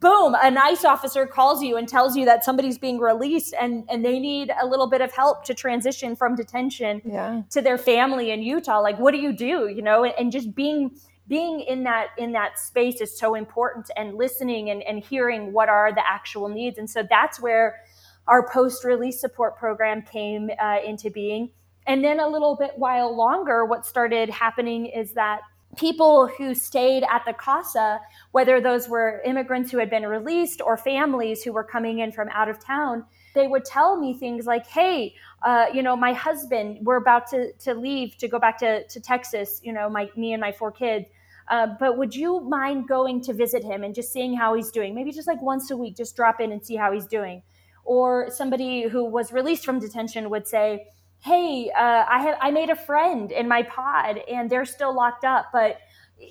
boom, 0.00 0.36
an 0.42 0.58
ICE 0.58 0.84
officer 0.84 1.26
calls 1.26 1.62
you 1.62 1.78
and 1.78 1.88
tells 1.88 2.14
you 2.14 2.26
that 2.26 2.44
somebody's 2.44 2.76
being 2.76 2.98
released 2.98 3.54
and, 3.58 3.84
and 3.88 4.04
they 4.04 4.18
need 4.18 4.52
a 4.62 4.66
little 4.66 4.88
bit 4.88 5.00
of 5.00 5.10
help 5.12 5.44
to 5.46 5.54
transition 5.54 6.14
from 6.14 6.36
detention 6.36 7.00
yeah. 7.06 7.40
to 7.48 7.62
their 7.62 7.78
family 7.78 8.30
in 8.30 8.42
Utah. 8.42 8.80
Like, 8.80 8.98
what 8.98 9.12
do 9.12 9.18
you 9.18 9.32
do? 9.32 9.68
You 9.68 9.80
know, 9.80 10.04
and, 10.04 10.12
and 10.18 10.30
just 10.30 10.54
being 10.54 10.90
being 11.30 11.60
in 11.60 11.84
that 11.84 12.08
in 12.18 12.32
that 12.32 12.58
space 12.58 13.00
is 13.00 13.16
so 13.16 13.36
important 13.36 13.88
and 13.96 14.16
listening 14.16 14.68
and, 14.68 14.82
and 14.82 15.02
hearing 15.02 15.52
what 15.52 15.68
are 15.68 15.94
the 15.94 16.06
actual 16.06 16.48
needs 16.48 16.76
and 16.76 16.90
so 16.90 17.02
that's 17.08 17.40
where 17.40 17.80
our 18.26 18.46
post 18.50 18.84
release 18.84 19.20
support 19.20 19.56
program 19.56 20.02
came 20.02 20.50
uh, 20.60 20.78
into 20.84 21.08
being 21.08 21.48
and 21.86 22.04
then 22.04 22.18
a 22.20 22.26
little 22.26 22.56
bit 22.56 22.72
while 22.76 23.16
longer 23.16 23.64
what 23.64 23.86
started 23.86 24.28
happening 24.28 24.86
is 24.86 25.12
that 25.12 25.40
people 25.76 26.26
who 26.26 26.52
stayed 26.52 27.04
at 27.08 27.22
the 27.24 27.32
casa 27.32 28.00
whether 28.32 28.60
those 28.60 28.88
were 28.88 29.22
immigrants 29.24 29.70
who 29.70 29.78
had 29.78 29.88
been 29.88 30.04
released 30.04 30.60
or 30.60 30.76
families 30.76 31.44
who 31.44 31.52
were 31.52 31.64
coming 31.64 32.00
in 32.00 32.10
from 32.10 32.28
out 32.30 32.48
of 32.48 32.62
town 32.62 33.04
they 33.32 33.46
would 33.46 33.64
tell 33.64 33.96
me 33.96 34.12
things 34.14 34.44
like, 34.44 34.66
"Hey, 34.66 35.14
uh, 35.42 35.66
you 35.72 35.82
know, 35.84 35.94
my 35.94 36.12
husband, 36.12 36.78
we're 36.82 36.96
about 36.96 37.28
to 37.28 37.52
to 37.60 37.74
leave 37.74 38.16
to 38.18 38.26
go 38.26 38.40
back 38.40 38.58
to 38.58 38.84
to 38.88 39.00
Texas. 39.00 39.60
You 39.62 39.72
know, 39.72 39.88
my 39.88 40.10
me 40.16 40.32
and 40.32 40.40
my 40.40 40.50
four 40.50 40.72
kids. 40.72 41.06
Uh, 41.50 41.66
but 41.80 41.98
would 41.98 42.14
you 42.14 42.40
mind 42.40 42.88
going 42.88 43.20
to 43.20 43.32
visit 43.34 43.64
him 43.64 43.82
and 43.82 43.94
just 43.94 44.12
seeing 44.12 44.34
how 44.36 44.54
he's 44.54 44.70
doing? 44.70 44.94
Maybe 44.94 45.10
just 45.10 45.26
like 45.26 45.42
once 45.42 45.70
a 45.70 45.76
week, 45.76 45.96
just 45.96 46.14
drop 46.14 46.40
in 46.40 46.52
and 46.52 46.64
see 46.64 46.76
how 46.76 46.92
he's 46.92 47.06
doing. 47.06 47.42
Or 47.84 48.30
somebody 48.30 48.88
who 48.88 49.04
was 49.04 49.32
released 49.32 49.64
from 49.64 49.80
detention 49.80 50.30
would 50.30 50.46
say, 50.46 50.86
"Hey, 51.18 51.70
uh, 51.76 52.04
I 52.08 52.36
I 52.40 52.50
made 52.52 52.70
a 52.70 52.76
friend 52.76 53.32
in 53.32 53.48
my 53.48 53.64
pod, 53.64 54.18
and 54.30 54.48
they're 54.48 54.64
still 54.64 54.94
locked 54.94 55.24
up, 55.24 55.46
but." 55.52 55.78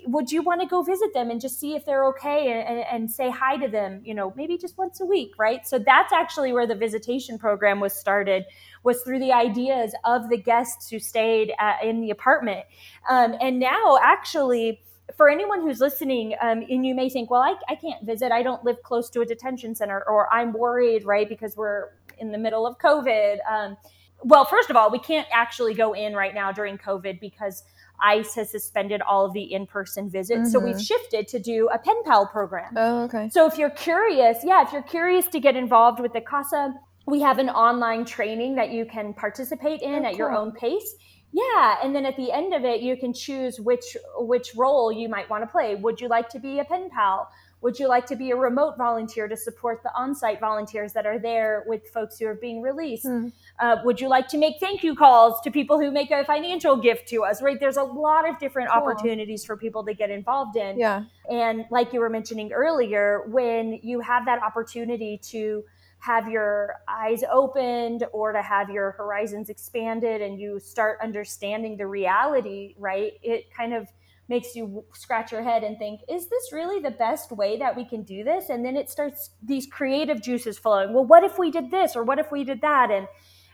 would 0.05 0.31
you 0.31 0.43
want 0.43 0.61
to 0.61 0.67
go 0.67 0.83
visit 0.83 1.13
them 1.13 1.31
and 1.31 1.41
just 1.41 1.59
see 1.59 1.75
if 1.75 1.83
they're 1.83 2.05
okay 2.05 2.51
and, 2.51 2.85
and, 2.91 3.09
say 3.09 3.29
hi 3.29 3.57
to 3.57 3.67
them 3.67 4.01
you 4.03 4.13
know 4.13 4.31
maybe 4.35 4.55
just 4.55 4.77
once 4.77 5.01
a 5.01 5.05
week 5.05 5.31
right 5.39 5.67
so 5.67 5.79
that's 5.79 6.13
actually 6.13 6.53
where 6.53 6.67
the 6.67 6.75
visitation 6.75 7.39
program 7.39 7.79
was 7.79 7.91
started 7.93 8.45
was 8.83 9.01
through 9.01 9.17
the 9.17 9.33
ideas 9.33 9.93
of 10.05 10.29
the 10.29 10.37
guests 10.37 10.89
who 10.89 10.99
stayed 10.99 11.51
at, 11.59 11.83
in 11.83 12.01
the 12.01 12.11
apartment 12.11 12.65
um, 13.09 13.35
and 13.41 13.59
now 13.59 13.97
actually 14.03 14.79
for 15.15 15.29
anyone 15.29 15.61
who's 15.61 15.79
listening, 15.79 16.35
um, 16.41 16.63
and 16.69 16.85
you 16.85 16.95
may 16.95 17.09
think, 17.09 17.29
well, 17.29 17.41
I, 17.41 17.55
I 17.67 17.75
can't 17.75 18.05
visit. 18.05 18.31
I 18.31 18.43
don't 18.43 18.63
live 18.63 18.81
close 18.83 19.09
to 19.11 19.21
a 19.21 19.25
detention 19.25 19.75
center, 19.75 20.03
or 20.07 20.31
I'm 20.33 20.53
worried, 20.53 21.05
right, 21.05 21.27
because 21.27 21.55
we're 21.55 21.89
in 22.17 22.31
the 22.31 22.37
middle 22.37 22.65
of 22.65 22.77
COVID. 22.77 23.37
Um, 23.49 23.77
well, 24.23 24.45
first 24.45 24.69
of 24.69 24.75
all, 24.75 24.91
we 24.91 24.99
can't 24.99 25.27
actually 25.31 25.73
go 25.73 25.93
in 25.93 26.13
right 26.13 26.33
now 26.33 26.51
during 26.51 26.77
COVID 26.77 27.19
because 27.19 27.63
ICE 28.01 28.35
has 28.35 28.51
suspended 28.51 29.01
all 29.01 29.25
of 29.25 29.33
the 29.33 29.53
in 29.53 29.65
person 29.65 30.09
visits. 30.09 30.39
Mm-hmm. 30.39 30.49
So 30.49 30.59
we've 30.59 30.75
mm-hmm. 30.75 30.81
shifted 30.81 31.27
to 31.29 31.39
do 31.39 31.69
a 31.73 31.79
pen 31.79 32.03
pal 32.03 32.27
program. 32.27 32.73
Oh, 32.75 33.03
okay. 33.03 33.29
So 33.29 33.45
if 33.45 33.57
you're 33.57 33.69
curious, 33.69 34.39
yeah, 34.43 34.63
if 34.65 34.73
you're 34.73 34.81
curious 34.81 35.27
to 35.27 35.39
get 35.39 35.55
involved 35.55 35.99
with 35.99 36.13
the 36.13 36.21
CASA 36.21 36.73
we 37.09 37.21
have 37.21 37.39
an 37.39 37.49
online 37.49 38.05
training 38.05 38.55
that 38.55 38.71
you 38.71 38.85
can 38.85 39.13
participate 39.13 39.81
in 39.81 40.05
oh, 40.05 40.07
at 40.07 40.11
cool. 40.11 40.17
your 40.17 40.31
own 40.31 40.51
pace 40.51 40.95
yeah 41.31 41.77
and 41.83 41.95
then 41.95 42.05
at 42.05 42.15
the 42.15 42.31
end 42.31 42.53
of 42.53 42.63
it 42.63 42.81
you 42.81 42.97
can 42.97 43.13
choose 43.13 43.59
which 43.59 43.97
which 44.17 44.55
role 44.55 44.91
you 44.91 45.09
might 45.09 45.29
want 45.29 45.43
to 45.43 45.47
play. 45.47 45.75
Would 45.75 46.01
you 46.01 46.07
like 46.07 46.29
to 46.29 46.39
be 46.39 46.59
a 46.59 46.65
pen 46.65 46.89
pal? 46.89 47.29
Would 47.61 47.77
you 47.77 47.89
like 47.89 48.05
to 48.05 48.15
be 48.15 48.31
a 48.31 48.37
remote 48.37 48.77
volunteer 48.77 49.27
to 49.27 49.35
support 49.35 49.83
the 49.83 49.93
on-site 49.93 50.39
volunteers 50.39 50.93
that 50.93 51.05
are 51.05 51.19
there 51.19 51.65
with 51.67 51.89
folks 51.89 52.17
who 52.17 52.25
are 52.25 52.35
being 52.35 52.61
released? 52.61 53.05
Mm. 53.05 53.33
uh, 53.59 53.77
would 53.83 53.99
you 53.99 54.07
like 54.07 54.29
to 54.29 54.37
make 54.37 54.59
thank 54.59 54.81
you 54.81 54.95
calls 54.95 55.41
to 55.41 55.51
people 55.51 55.77
who 55.77 55.91
make 55.91 56.09
a 56.09 56.23
financial 56.23 56.77
gift 56.77 57.07
to 57.09 57.23
us 57.23 57.41
right? 57.41 57.59
There's 57.59 57.77
a 57.77 57.83
lot 57.83 58.27
of 58.27 58.39
different 58.39 58.69
cool. 58.69 58.81
opportunities 58.81 59.43
for 59.43 59.57
people 59.57 59.83
to 59.85 59.93
get 59.93 60.09
involved 60.09 60.55
in. 60.55 60.79
Yeah. 60.79 61.03
And 61.29 61.65
like 61.69 61.91
you 61.93 61.99
were 61.99 62.09
mentioning 62.09 62.53
earlier 62.53 63.23
when 63.27 63.79
you 63.83 63.99
have 63.99 64.25
that 64.25 64.41
opportunity 64.41 65.17
to 65.23 65.63
have 65.99 66.29
your 66.29 66.75
eyes 66.87 67.23
opened 67.29 68.05
or 68.13 68.31
to 68.31 68.41
have 68.41 68.69
your 68.69 68.91
horizons 68.91 69.49
expanded 69.49 70.21
and 70.21 70.39
you 70.39 70.59
start 70.59 70.97
understanding 71.03 71.75
the 71.77 71.85
reality, 71.85 72.73
right? 72.77 73.13
It 73.21 73.53
kind 73.53 73.73
of 73.73 73.87
makes 74.29 74.55
you 74.55 74.85
scratch 74.93 75.31
your 75.31 75.41
head 75.41 75.63
and 75.63 75.77
think, 75.77 76.01
is 76.07 76.29
this 76.29 76.53
really 76.53 76.79
the 76.79 76.91
best 76.91 77.31
way 77.31 77.57
that 77.57 77.75
we 77.75 77.83
can 77.83 78.03
do 78.03 78.23
this? 78.23 78.49
And 78.49 78.63
then 78.63 78.77
it 78.77 78.89
starts 78.89 79.31
these 79.43 79.65
creative 79.65 80.21
juices 80.21 80.57
flowing. 80.57 80.93
Well, 80.93 81.05
what 81.05 81.23
if 81.23 81.37
we 81.37 81.51
did 81.51 81.71
this 81.71 81.95
or 81.95 82.03
what 82.03 82.19
if 82.19 82.31
we 82.31 82.43
did 82.43 82.61
that? 82.61 82.91
And 82.91 83.07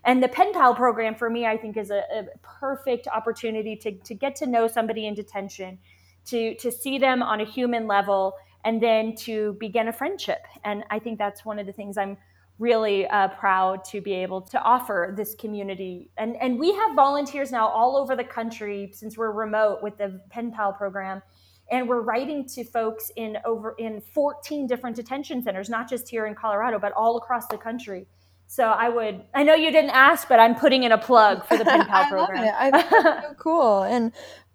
and 0.07 0.21
the 0.21 0.27
pen 0.27 0.53
pal 0.53 0.75
program 0.75 1.15
for 1.15 1.31
me, 1.31 1.47
I 1.47 1.57
think, 1.57 1.77
is 1.77 1.89
a, 1.89 2.03
a 2.13 2.25
perfect 2.43 3.07
opportunity 3.07 3.75
to, 3.77 3.91
to 3.91 4.13
get 4.13 4.35
to 4.35 4.45
know 4.45 4.67
somebody 4.67 5.07
in 5.07 5.15
detention, 5.15 5.79
to 6.25 6.53
to 6.57 6.71
see 6.71 6.99
them 6.99 7.23
on 7.23 7.41
a 7.41 7.45
human 7.45 7.87
level, 7.87 8.33
and 8.63 8.83
then 8.83 9.15
to 9.15 9.53
begin 9.59 9.87
a 9.87 9.93
friendship. 9.93 10.45
And 10.63 10.83
I 10.91 10.99
think 10.99 11.17
that's 11.17 11.43
one 11.43 11.57
of 11.57 11.65
the 11.65 11.73
things 11.73 11.97
I'm 11.97 12.17
really 12.57 13.05
uh, 13.07 13.27
proud 13.29 13.83
to 13.83 13.99
be 13.99 14.13
able 14.13 14.41
to 14.41 14.61
offer 14.61 15.13
this 15.15 15.35
community. 15.35 16.09
And, 16.17 16.37
and 16.37 16.57
we 16.57 16.73
have 16.73 16.95
volunteers 16.95 17.51
now 17.51 17.67
all 17.67 17.97
over 17.97 18.15
the 18.15 18.23
country 18.23 18.91
since 18.93 19.17
we're 19.17 19.31
remote 19.31 19.83
with 19.83 19.97
the 19.97 20.21
Pen 20.29 20.51
Pal 20.51 20.71
program. 20.71 21.21
And 21.71 21.89
we're 21.89 22.01
writing 22.01 22.47
to 22.49 22.63
folks 22.63 23.11
in 23.15 23.37
over 23.43 23.75
in 23.79 23.99
14 23.99 24.67
different 24.67 24.95
detention 24.95 25.43
centers, 25.43 25.67
not 25.67 25.89
just 25.89 26.07
here 26.07 26.27
in 26.27 26.35
Colorado, 26.35 26.79
but 26.79 26.93
all 26.93 27.17
across 27.17 27.47
the 27.47 27.57
country. 27.57 28.07
So 28.47 28.65
I 28.65 28.87
would, 28.87 29.23
I 29.33 29.43
know 29.43 29.55
you 29.55 29.71
didn't 29.71 29.89
ask, 29.89 30.29
but 30.29 30.39
I'm 30.39 30.55
putting 30.55 30.83
in 30.83 30.91
a 30.91 30.97
plug 30.97 31.45
for 31.45 31.57
the 31.57 31.65
Pen 31.65 31.85
Pal 31.87 32.07
program. 32.09 32.53
I 32.57 32.69
love 32.69 32.73
it. 32.73 32.75
I 32.75 32.81
think 32.81 33.05
it's 33.05 33.27
so 33.27 33.33
cool. 33.39 33.83
And 33.83 34.13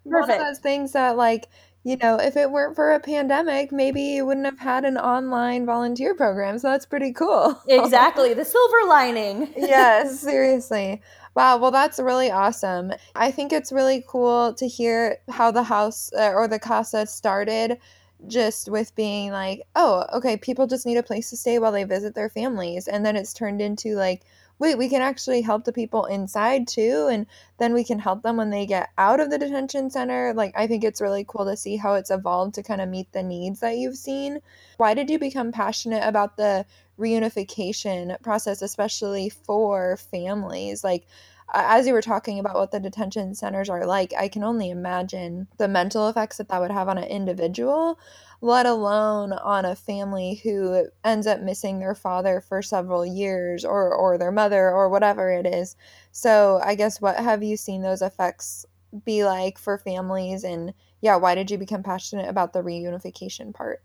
Perfect. 0.09 0.29
one 0.29 0.31
of 0.31 0.47
those 0.47 0.59
things 0.59 0.93
that 0.93 1.17
like 1.17 1.49
you 1.83 1.97
know, 1.97 2.17
if 2.17 2.37
it 2.37 2.51
weren't 2.51 2.75
for 2.75 2.91
a 2.91 2.99
pandemic, 2.99 3.71
maybe 3.71 4.01
you 4.01 4.25
wouldn't 4.25 4.45
have 4.45 4.59
had 4.59 4.85
an 4.85 4.97
online 4.97 5.65
volunteer 5.65 6.13
program. 6.13 6.59
So 6.59 6.69
that's 6.69 6.85
pretty 6.85 7.11
cool. 7.11 7.59
exactly. 7.67 8.33
The 8.33 8.45
silver 8.45 8.87
lining. 8.87 9.51
yes, 9.57 10.19
seriously. 10.21 11.01
Wow, 11.33 11.57
well, 11.57 11.71
that's 11.71 11.99
really 11.99 12.29
awesome. 12.29 12.91
I 13.15 13.31
think 13.31 13.51
it's 13.51 13.71
really 13.71 14.03
cool 14.07 14.53
to 14.55 14.67
hear 14.67 15.17
how 15.29 15.49
the 15.49 15.63
house 15.63 16.11
uh, 16.13 16.31
or 16.33 16.47
the 16.47 16.59
casa 16.59 17.07
started 17.07 17.79
just 18.27 18.69
with 18.69 18.93
being 18.95 19.31
like, 19.31 19.63
oh, 19.75 20.05
okay, 20.13 20.37
people 20.37 20.67
just 20.67 20.85
need 20.85 20.97
a 20.97 21.03
place 21.03 21.29
to 21.31 21.37
stay 21.37 21.57
while 21.57 21.71
they 21.71 21.85
visit 21.85 22.13
their 22.13 22.29
families. 22.29 22.87
And 22.87 23.03
then 23.05 23.15
it's 23.15 23.33
turned 23.33 23.61
into 23.61 23.95
like, 23.95 24.21
wait, 24.61 24.77
we 24.77 24.87
can 24.87 25.01
actually 25.01 25.41
help 25.41 25.63
the 25.65 25.73
people 25.73 26.05
inside 26.05 26.67
too. 26.67 27.09
And 27.11 27.25
then 27.57 27.73
we 27.73 27.83
can 27.83 27.97
help 27.97 28.21
them 28.21 28.37
when 28.37 28.51
they 28.51 28.67
get 28.67 28.89
out 28.95 29.19
of 29.19 29.31
the 29.31 29.39
detention 29.39 29.89
center. 29.89 30.33
Like, 30.35 30.53
I 30.55 30.67
think 30.67 30.83
it's 30.83 31.01
really 31.01 31.25
cool 31.27 31.45
to 31.45 31.57
see 31.57 31.77
how 31.77 31.95
it's 31.95 32.11
evolved 32.11 32.53
to 32.55 32.63
kind 32.63 32.79
of 32.79 32.87
meet 32.87 33.11
the 33.11 33.23
needs 33.23 33.61
that 33.61 33.77
you've 33.77 33.97
seen. 33.97 34.39
Why 34.77 34.93
did 34.93 35.09
you 35.09 35.17
become 35.17 35.51
passionate 35.51 36.07
about 36.07 36.37
the 36.37 36.67
reunification 36.99 38.21
process, 38.21 38.61
especially 38.61 39.29
for 39.29 39.97
families? 39.97 40.83
Like, 40.83 41.07
as 41.53 41.87
you 41.87 41.93
were 41.93 42.01
talking 42.01 42.39
about 42.39 42.55
what 42.55 42.71
the 42.71 42.79
detention 42.79 43.35
centers 43.35 43.69
are 43.69 43.85
like, 43.85 44.13
I 44.17 44.27
can 44.27 44.43
only 44.43 44.69
imagine 44.69 45.47
the 45.57 45.67
mental 45.67 46.07
effects 46.09 46.37
that 46.37 46.49
that 46.49 46.61
would 46.61 46.71
have 46.71 46.87
on 46.87 46.97
an 46.97 47.05
individual 47.05 47.99
let 48.41 48.65
alone 48.65 49.31
on 49.33 49.65
a 49.65 49.75
family 49.75 50.35
who 50.43 50.87
ends 51.03 51.27
up 51.27 51.41
missing 51.41 51.79
their 51.79 51.93
father 51.93 52.41
for 52.41 52.61
several 52.61 53.05
years 53.05 53.63
or 53.63 53.93
or 53.93 54.17
their 54.17 54.31
mother 54.31 54.71
or 54.71 54.89
whatever 54.89 55.31
it 55.31 55.45
is. 55.45 55.75
So, 56.11 56.59
I 56.63 56.75
guess 56.75 56.99
what 56.99 57.17
have 57.17 57.43
you 57.43 57.55
seen 57.55 57.81
those 57.83 58.01
effects 58.01 58.65
be 59.05 59.23
like 59.23 59.57
for 59.57 59.77
families 59.77 60.43
and 60.43 60.73
yeah, 61.01 61.15
why 61.15 61.35
did 61.35 61.49
you 61.51 61.57
become 61.57 61.83
passionate 61.83 62.27
about 62.29 62.53
the 62.53 62.61
reunification 62.63 63.53
part? 63.53 63.81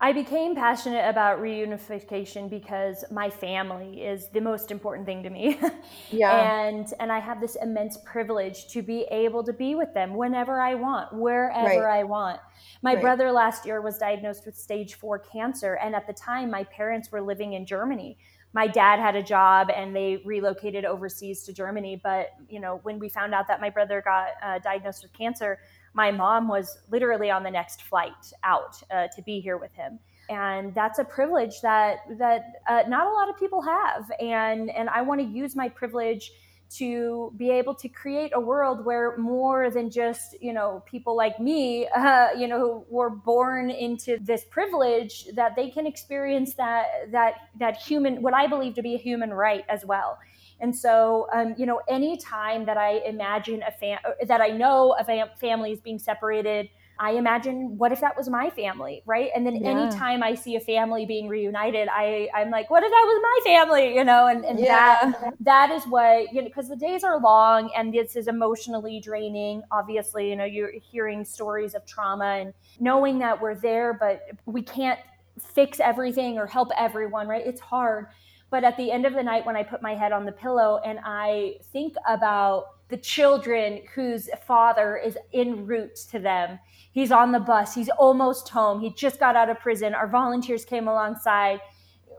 I 0.00 0.12
became 0.12 0.54
passionate 0.54 1.08
about 1.08 1.40
reunification 1.40 2.48
because 2.48 3.04
my 3.10 3.28
family 3.28 4.02
is 4.02 4.28
the 4.28 4.40
most 4.40 4.70
important 4.70 5.06
thing 5.06 5.24
to 5.24 5.30
me. 5.30 5.58
yeah. 6.10 6.66
And 6.66 6.92
and 7.00 7.10
I 7.10 7.18
have 7.18 7.40
this 7.40 7.56
immense 7.56 7.98
privilege 8.04 8.68
to 8.68 8.82
be 8.82 9.06
able 9.10 9.42
to 9.42 9.52
be 9.52 9.74
with 9.74 9.92
them 9.94 10.14
whenever 10.14 10.60
I 10.60 10.76
want, 10.76 11.12
wherever 11.12 11.82
right. 11.82 12.00
I 12.00 12.04
want. 12.04 12.38
My 12.80 12.94
right. 12.94 13.02
brother 13.02 13.32
last 13.32 13.66
year 13.66 13.80
was 13.80 13.98
diagnosed 13.98 14.46
with 14.46 14.56
stage 14.56 14.94
4 14.94 15.18
cancer 15.18 15.74
and 15.74 15.96
at 15.96 16.06
the 16.06 16.12
time 16.12 16.48
my 16.48 16.62
parents 16.64 17.10
were 17.10 17.20
living 17.20 17.54
in 17.54 17.66
Germany. 17.66 18.18
My 18.52 18.68
dad 18.68 19.00
had 19.00 19.16
a 19.16 19.22
job 19.22 19.68
and 19.74 19.94
they 19.94 20.22
relocated 20.24 20.84
overseas 20.84 21.42
to 21.44 21.52
Germany, 21.52 22.00
but 22.02 22.30
you 22.48 22.60
know, 22.60 22.78
when 22.84 23.00
we 23.00 23.08
found 23.08 23.34
out 23.34 23.48
that 23.48 23.60
my 23.60 23.68
brother 23.68 24.00
got 24.00 24.28
uh, 24.42 24.58
diagnosed 24.60 25.02
with 25.02 25.12
cancer, 25.12 25.58
my 25.98 26.10
mom 26.12 26.46
was 26.46 26.78
literally 26.90 27.30
on 27.30 27.42
the 27.42 27.50
next 27.50 27.82
flight 27.82 28.24
out 28.44 28.80
uh, 28.94 29.08
to 29.16 29.22
be 29.22 29.40
here 29.40 29.58
with 29.58 29.74
him. 29.74 29.98
And 30.30 30.74
that's 30.74 30.98
a 30.98 31.04
privilege 31.04 31.60
that 31.62 31.96
that 32.18 32.42
uh, 32.68 32.82
not 32.86 33.06
a 33.06 33.12
lot 33.18 33.28
of 33.28 33.36
people 33.36 33.60
have. 33.62 34.04
And 34.20 34.70
and 34.78 34.88
i 34.98 35.00
want 35.08 35.20
to 35.20 35.26
use 35.26 35.52
my 35.62 35.68
privilege 35.68 36.24
to 36.70 37.32
be 37.36 37.50
able 37.50 37.74
to 37.74 37.88
create 37.88 38.32
a 38.34 38.40
world 38.40 38.84
where 38.84 39.16
more 39.16 39.70
than 39.70 39.90
just 39.90 40.36
you 40.40 40.52
know 40.52 40.82
people 40.86 41.16
like 41.16 41.40
me 41.40 41.88
uh, 41.88 42.28
you 42.36 42.46
know 42.46 42.58
who 42.58 42.84
were 42.90 43.10
born 43.10 43.70
into 43.70 44.18
this 44.20 44.44
privilege 44.50 45.26
that 45.34 45.56
they 45.56 45.70
can 45.70 45.86
experience 45.86 46.54
that 46.54 47.10
that 47.10 47.34
that 47.58 47.76
human 47.76 48.20
what 48.20 48.34
i 48.34 48.46
believe 48.46 48.74
to 48.74 48.82
be 48.82 48.94
a 48.94 48.98
human 48.98 49.32
right 49.32 49.64
as 49.68 49.84
well 49.86 50.18
and 50.60 50.74
so, 50.74 51.28
um, 51.32 51.54
you 51.56 51.66
know, 51.66 51.80
any 51.88 52.16
time 52.16 52.66
that 52.66 52.76
I 52.76 52.98
imagine 53.06 53.62
a 53.62 53.70
fam- 53.70 54.00
that 54.26 54.40
I 54.40 54.48
know 54.48 54.96
a 54.98 55.04
fam- 55.04 55.28
family 55.40 55.72
is 55.72 55.80
being 55.80 55.98
separated, 55.98 56.68
I 57.00 57.12
imagine 57.12 57.78
what 57.78 57.92
if 57.92 58.00
that 58.00 58.16
was 58.16 58.28
my 58.28 58.50
family, 58.50 59.02
right? 59.06 59.30
And 59.34 59.46
then 59.46 59.56
yeah. 59.56 59.70
anytime 59.70 60.22
I 60.22 60.34
see 60.34 60.56
a 60.56 60.60
family 60.60 61.06
being 61.06 61.28
reunited, 61.28 61.88
I 61.88 62.28
I'm 62.34 62.50
like, 62.50 62.70
what 62.70 62.82
if 62.82 62.90
that 62.90 63.04
was 63.06 63.20
my 63.22 63.52
family, 63.52 63.94
you 63.94 64.02
know? 64.02 64.26
And 64.26 64.44
and 64.44 64.58
yeah. 64.58 65.12
that 65.12 65.34
that 65.40 65.70
is 65.70 65.84
what 65.84 66.32
you 66.32 66.42
know 66.42 66.48
because 66.48 66.68
the 66.68 66.76
days 66.76 67.04
are 67.04 67.20
long 67.20 67.70
and 67.76 67.94
this 67.94 68.16
is 68.16 68.26
emotionally 68.26 68.98
draining. 68.98 69.62
Obviously, 69.70 70.28
you 70.28 70.34
know, 70.34 70.44
you're 70.44 70.72
hearing 70.72 71.24
stories 71.24 71.74
of 71.74 71.86
trauma 71.86 72.24
and 72.24 72.52
knowing 72.80 73.20
that 73.20 73.40
we're 73.40 73.54
there, 73.54 73.94
but 73.94 74.22
we 74.46 74.62
can't 74.62 74.98
fix 75.38 75.78
everything 75.78 76.36
or 76.36 76.46
help 76.46 76.70
everyone, 76.76 77.28
right? 77.28 77.46
It's 77.46 77.60
hard. 77.60 78.08
But 78.50 78.64
at 78.64 78.76
the 78.76 78.90
end 78.90 79.04
of 79.04 79.14
the 79.14 79.22
night, 79.22 79.44
when 79.44 79.56
I 79.56 79.62
put 79.62 79.82
my 79.82 79.94
head 79.94 80.12
on 80.12 80.24
the 80.24 80.32
pillow 80.32 80.80
and 80.84 80.98
I 81.04 81.56
think 81.72 81.94
about 82.08 82.88
the 82.88 82.96
children 82.96 83.82
whose 83.94 84.30
father 84.46 84.96
is 84.96 85.18
en 85.34 85.66
route 85.66 85.96
to 86.10 86.18
them, 86.18 86.58
he's 86.92 87.12
on 87.12 87.32
the 87.32 87.40
bus, 87.40 87.74
he's 87.74 87.90
almost 87.90 88.48
home, 88.48 88.80
he 88.80 88.90
just 88.94 89.20
got 89.20 89.36
out 89.36 89.50
of 89.50 89.58
prison. 89.60 89.94
Our 89.94 90.08
volunteers 90.08 90.64
came 90.64 90.88
alongside, 90.88 91.60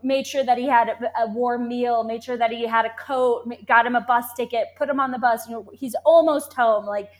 made 0.04 0.26
sure 0.26 0.44
that 0.44 0.56
he 0.56 0.66
had 0.66 0.88
a, 1.20 1.26
warm 1.26 1.66
meal, 1.66 2.04
made 2.04 2.22
sure 2.22 2.36
that 2.36 2.52
he 2.52 2.64
had 2.64 2.84
a 2.84 2.94
coat, 2.98 3.52
got 3.66 3.84
him 3.84 3.96
a 3.96 4.00
bus 4.00 4.32
ticket, 4.34 4.68
put 4.78 4.88
him 4.88 5.00
on 5.00 5.10
the 5.10 5.18
bus. 5.18 5.48
You 5.48 5.54
know, 5.54 5.70
he's 5.72 5.96
almost 6.04 6.52
home. 6.52 6.86
Like, 6.86 7.10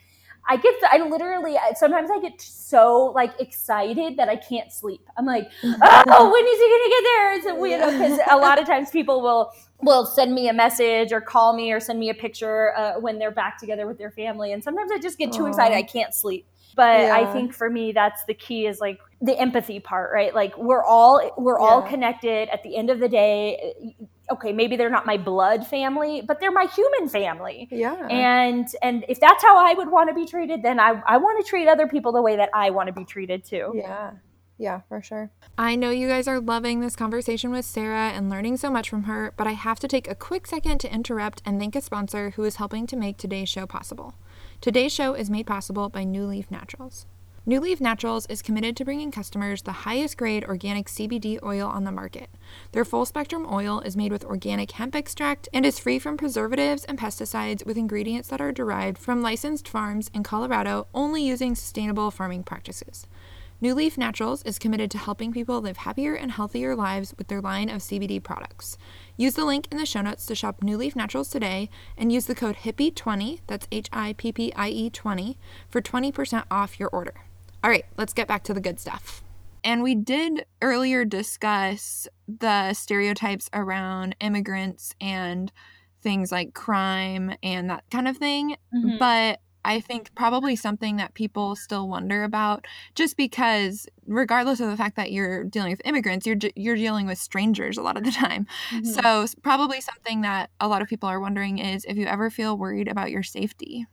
I 0.48 0.56
get, 0.56 0.74
I 0.90 1.06
literally, 1.08 1.56
sometimes 1.76 2.10
I 2.10 2.20
get 2.20 2.40
so 2.40 3.12
like 3.14 3.32
excited 3.40 4.16
that 4.16 4.28
I 4.28 4.36
can't 4.36 4.72
sleep. 4.72 5.02
I'm 5.16 5.26
like, 5.26 5.48
oh, 5.64 6.30
when 6.32 6.46
is 6.46 6.58
he 6.58 6.68
gonna 6.70 6.90
get 6.90 7.04
there? 7.04 7.34
It's, 7.34 7.44
you 7.46 7.78
know, 7.78 7.90
because 7.90 8.20
a 8.30 8.36
lot 8.36 8.58
of 8.58 8.66
times 8.66 8.90
people 8.90 9.22
will 9.22 9.52
will 9.82 10.04
send 10.04 10.34
me 10.34 10.48
a 10.48 10.52
message 10.52 11.10
or 11.10 11.20
call 11.20 11.54
me 11.54 11.72
or 11.72 11.80
send 11.80 11.98
me 11.98 12.10
a 12.10 12.14
picture 12.14 12.76
uh, 12.76 13.00
when 13.00 13.18
they're 13.18 13.30
back 13.30 13.58
together 13.58 13.86
with 13.86 13.98
their 13.98 14.10
family, 14.10 14.52
and 14.52 14.62
sometimes 14.62 14.90
I 14.92 14.98
just 14.98 15.18
get 15.18 15.32
too 15.32 15.44
Aww. 15.44 15.48
excited 15.48 15.76
I 15.76 15.82
can't 15.82 16.14
sleep. 16.14 16.46
But 16.76 17.00
yeah. 17.00 17.16
I 17.16 17.32
think 17.32 17.52
for 17.52 17.68
me, 17.68 17.92
that's 17.92 18.24
the 18.24 18.34
key 18.34 18.66
is 18.66 18.80
like 18.80 18.98
the 19.20 19.38
empathy 19.38 19.80
part, 19.80 20.10
right? 20.12 20.34
Like 20.34 20.56
we're 20.56 20.82
all 20.82 21.32
we're 21.36 21.58
yeah. 21.58 21.66
all 21.66 21.82
connected. 21.82 22.48
At 22.48 22.62
the 22.62 22.76
end 22.76 22.90
of 22.90 23.00
the 23.00 23.08
day, 23.08 23.94
okay, 24.30 24.52
maybe 24.52 24.76
they're 24.76 24.90
not 24.90 25.04
my 25.06 25.18
blood 25.18 25.66
family, 25.66 26.22
but 26.26 26.40
they're 26.40 26.52
my 26.52 26.66
human 26.66 27.08
family. 27.08 27.68
Yeah. 27.70 28.06
And 28.08 28.66
and 28.82 29.04
if 29.08 29.20
that's 29.20 29.42
how 29.42 29.58
I 29.58 29.74
would 29.74 29.90
want 29.90 30.08
to 30.08 30.14
be 30.14 30.26
treated, 30.26 30.62
then 30.62 30.80
I, 30.80 31.00
I 31.06 31.18
want 31.18 31.44
to 31.44 31.48
treat 31.48 31.68
other 31.68 31.86
people 31.86 32.12
the 32.12 32.22
way 32.22 32.36
that 32.36 32.50
I 32.54 32.70
want 32.70 32.86
to 32.86 32.92
be 32.92 33.04
treated 33.04 33.44
too. 33.44 33.72
Yeah. 33.74 34.12
Yeah, 34.56 34.82
for 34.90 35.00
sure. 35.00 35.30
I 35.56 35.74
know 35.74 35.88
you 35.88 36.06
guys 36.06 36.28
are 36.28 36.38
loving 36.38 36.80
this 36.80 36.94
conversation 36.94 37.50
with 37.50 37.64
Sarah 37.64 38.10
and 38.10 38.28
learning 38.28 38.58
so 38.58 38.70
much 38.70 38.90
from 38.90 39.04
her, 39.04 39.32
but 39.38 39.46
I 39.46 39.52
have 39.52 39.80
to 39.80 39.88
take 39.88 40.06
a 40.06 40.14
quick 40.14 40.46
second 40.46 40.80
to 40.80 40.92
interrupt 40.92 41.40
and 41.46 41.58
thank 41.58 41.74
a 41.74 41.80
sponsor 41.80 42.30
who 42.30 42.44
is 42.44 42.56
helping 42.56 42.86
to 42.88 42.96
make 42.96 43.16
today's 43.16 43.48
show 43.48 43.64
possible. 43.64 44.16
Today's 44.60 44.92
show 44.92 45.14
is 45.14 45.30
made 45.30 45.46
possible 45.46 45.88
by 45.88 46.04
New 46.04 46.26
Leaf 46.26 46.50
Naturals. 46.50 47.06
New 47.50 47.58
Leaf 47.58 47.80
Naturals 47.80 48.26
is 48.26 48.42
committed 48.42 48.76
to 48.76 48.84
bringing 48.84 49.10
customers 49.10 49.62
the 49.62 49.72
highest 49.82 50.16
grade 50.16 50.44
organic 50.44 50.86
CBD 50.86 51.36
oil 51.42 51.66
on 51.66 51.82
the 51.82 51.90
market. 51.90 52.30
Their 52.70 52.84
full 52.84 53.04
spectrum 53.04 53.44
oil 53.50 53.80
is 53.80 53.96
made 53.96 54.12
with 54.12 54.24
organic 54.24 54.70
hemp 54.70 54.94
extract 54.94 55.48
and 55.52 55.66
is 55.66 55.80
free 55.80 55.98
from 55.98 56.16
preservatives 56.16 56.84
and 56.84 56.96
pesticides 56.96 57.66
with 57.66 57.76
ingredients 57.76 58.28
that 58.28 58.40
are 58.40 58.52
derived 58.52 58.98
from 58.98 59.20
licensed 59.20 59.66
farms 59.66 60.12
in 60.14 60.22
Colorado 60.22 60.86
only 60.94 61.24
using 61.24 61.56
sustainable 61.56 62.12
farming 62.12 62.44
practices. 62.44 63.08
New 63.60 63.74
Leaf 63.74 63.98
Naturals 63.98 64.44
is 64.44 64.60
committed 64.60 64.88
to 64.92 64.98
helping 64.98 65.32
people 65.32 65.60
live 65.60 65.78
happier 65.78 66.14
and 66.14 66.30
healthier 66.30 66.76
lives 66.76 67.14
with 67.18 67.26
their 67.26 67.40
line 67.40 67.68
of 67.68 67.82
CBD 67.82 68.22
products. 68.22 68.78
Use 69.16 69.34
the 69.34 69.44
link 69.44 69.66
in 69.72 69.78
the 69.78 69.84
show 69.84 70.02
notes 70.02 70.24
to 70.26 70.36
shop 70.36 70.62
New 70.62 70.76
Leaf 70.76 70.94
Naturals 70.94 71.30
today 71.30 71.68
and 71.98 72.12
use 72.12 72.26
the 72.26 72.36
code 72.36 72.58
HIPPIE20, 72.58 73.40
that's 73.48 73.66
H 73.72 73.88
I 73.92 74.12
P 74.16 74.30
P 74.30 74.52
I 74.54 74.68
E 74.68 74.88
20, 74.88 75.36
for 75.68 75.82
20% 75.82 76.44
off 76.48 76.78
your 76.78 76.88
order. 76.90 77.14
All 77.62 77.70
right, 77.70 77.84
let's 77.96 78.12
get 78.12 78.28
back 78.28 78.42
to 78.44 78.54
the 78.54 78.60
good 78.60 78.80
stuff. 78.80 79.22
And 79.62 79.82
we 79.82 79.94
did 79.94 80.46
earlier 80.62 81.04
discuss 81.04 82.08
the 82.26 82.72
stereotypes 82.72 83.50
around 83.52 84.16
immigrants 84.20 84.94
and 85.00 85.52
things 86.02 86.32
like 86.32 86.54
crime 86.54 87.34
and 87.42 87.68
that 87.68 87.84
kind 87.90 88.08
of 88.08 88.16
thing. 88.16 88.56
Mm-hmm. 88.74 88.98
But 88.98 89.40
I 89.64 89.80
think 89.80 90.14
probably 90.14 90.56
something 90.56 90.96
that 90.96 91.12
people 91.14 91.54
still 91.54 91.88
wonder 91.88 92.24
about 92.24 92.66
just 92.94 93.16
because 93.16 93.86
regardless 94.06 94.60
of 94.60 94.70
the 94.70 94.76
fact 94.76 94.96
that 94.96 95.12
you're 95.12 95.44
dealing 95.44 95.70
with 95.70 95.82
immigrants 95.84 96.26
you're 96.26 96.38
you're 96.56 96.76
dealing 96.76 97.06
with 97.06 97.18
strangers 97.18 97.76
a 97.76 97.82
lot 97.82 97.98
of 97.98 98.04
the 98.04 98.10
time. 98.10 98.46
Mm-hmm. 98.70 98.86
So 98.86 99.26
probably 99.42 99.82
something 99.82 100.22
that 100.22 100.50
a 100.60 100.68
lot 100.68 100.80
of 100.80 100.88
people 100.88 101.08
are 101.08 101.20
wondering 101.20 101.58
is 101.58 101.84
if 101.84 101.98
you 101.98 102.06
ever 102.06 102.30
feel 102.30 102.56
worried 102.56 102.88
about 102.88 103.10
your 103.10 103.22
safety. 103.22 103.86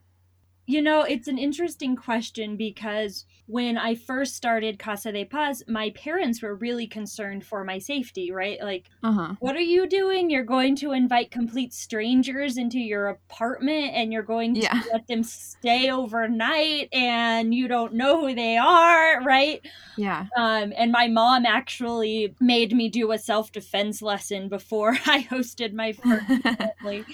You 0.68 0.82
know, 0.82 1.00
it's 1.00 1.28
an 1.28 1.38
interesting 1.38 1.96
question 1.96 2.58
because 2.58 3.24
when 3.46 3.78
I 3.78 3.94
first 3.94 4.36
started 4.36 4.78
Casa 4.78 5.10
de 5.10 5.24
Paz, 5.24 5.62
my 5.66 5.88
parents 5.96 6.42
were 6.42 6.54
really 6.54 6.86
concerned 6.86 7.46
for 7.46 7.64
my 7.64 7.78
safety, 7.78 8.30
right? 8.30 8.62
Like, 8.62 8.84
uh-huh. 9.02 9.36
what 9.40 9.56
are 9.56 9.60
you 9.60 9.86
doing? 9.86 10.28
You're 10.28 10.44
going 10.44 10.76
to 10.76 10.92
invite 10.92 11.30
complete 11.30 11.72
strangers 11.72 12.58
into 12.58 12.78
your 12.78 13.06
apartment 13.06 13.94
and 13.94 14.12
you're 14.12 14.22
going 14.22 14.56
to 14.56 14.60
yeah. 14.60 14.82
let 14.92 15.06
them 15.06 15.22
stay 15.22 15.90
overnight 15.90 16.90
and 16.92 17.54
you 17.54 17.66
don't 17.66 17.94
know 17.94 18.20
who 18.20 18.34
they 18.34 18.58
are, 18.58 19.22
right? 19.22 19.66
Yeah. 19.96 20.26
Um, 20.36 20.74
and 20.76 20.92
my 20.92 21.08
mom 21.08 21.46
actually 21.46 22.34
made 22.40 22.74
me 22.74 22.90
do 22.90 23.12
a 23.12 23.18
self 23.18 23.52
defense 23.52 24.02
lesson 24.02 24.50
before 24.50 24.90
I 25.06 25.22
hosted 25.22 25.72
my 25.72 25.92
first 25.92 26.26
family, 26.42 27.06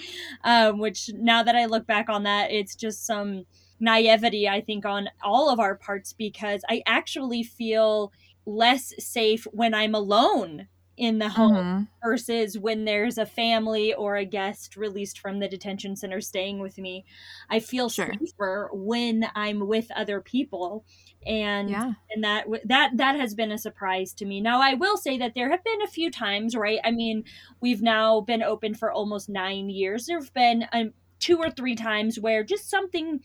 um, 0.43 0.79
which 0.79 1.09
now 1.13 1.43
that 1.43 1.55
I 1.55 1.67
look 1.67 1.87
back 1.87 2.09
on 2.09 2.23
that, 2.23 2.51
it's 2.51 2.75
just 2.75 3.05
some 3.05 3.44
naivety, 3.79 4.47
I 4.47 4.61
think, 4.61 4.85
on 4.85 5.09
all 5.23 5.49
of 5.49 5.59
our 5.59 5.75
parts 5.75 6.13
because 6.13 6.61
I 6.69 6.81
actually 6.85 7.43
feel 7.43 8.11
less 8.45 8.93
safe 8.99 9.45
when 9.51 9.73
I'm 9.73 9.95
alone 9.95 10.67
in 10.97 11.19
the 11.19 11.29
home 11.29 11.55
mm-hmm. 11.55 11.83
versus 12.03 12.57
when 12.57 12.85
there's 12.85 13.17
a 13.17 13.25
family 13.25 13.93
or 13.93 14.15
a 14.15 14.25
guest 14.25 14.77
released 14.77 15.19
from 15.19 15.39
the 15.39 15.47
detention 15.47 15.95
center 15.95 16.21
staying 16.21 16.59
with 16.59 16.77
me. 16.77 17.03
I 17.49 17.59
feel 17.59 17.89
sure. 17.89 18.11
safer 18.19 18.69
when 18.71 19.27
I'm 19.35 19.67
with 19.67 19.91
other 19.91 20.21
people 20.21 20.85
and 21.25 21.69
yeah. 21.69 21.93
and 22.11 22.23
that 22.23 22.45
that 22.65 22.91
that 22.95 23.15
has 23.15 23.33
been 23.33 23.51
a 23.51 23.57
surprise 23.57 24.13
to 24.13 24.25
me. 24.25 24.39
Now 24.39 24.61
I 24.61 24.75
will 24.75 24.97
say 24.97 25.17
that 25.17 25.33
there 25.35 25.49
have 25.49 25.63
been 25.63 25.81
a 25.81 25.87
few 25.87 26.09
times, 26.09 26.55
right? 26.55 26.79
I 26.83 26.91
mean, 26.91 27.25
we've 27.59 27.81
now 27.81 28.21
been 28.21 28.43
open 28.43 28.73
for 28.73 28.91
almost 28.91 29.27
9 29.27 29.69
years. 29.69 30.05
There've 30.05 30.33
been 30.33 30.65
um, 30.71 30.93
two 31.19 31.37
or 31.37 31.49
three 31.49 31.75
times 31.75 32.19
where 32.19 32.43
just 32.43 32.69
something 32.69 33.19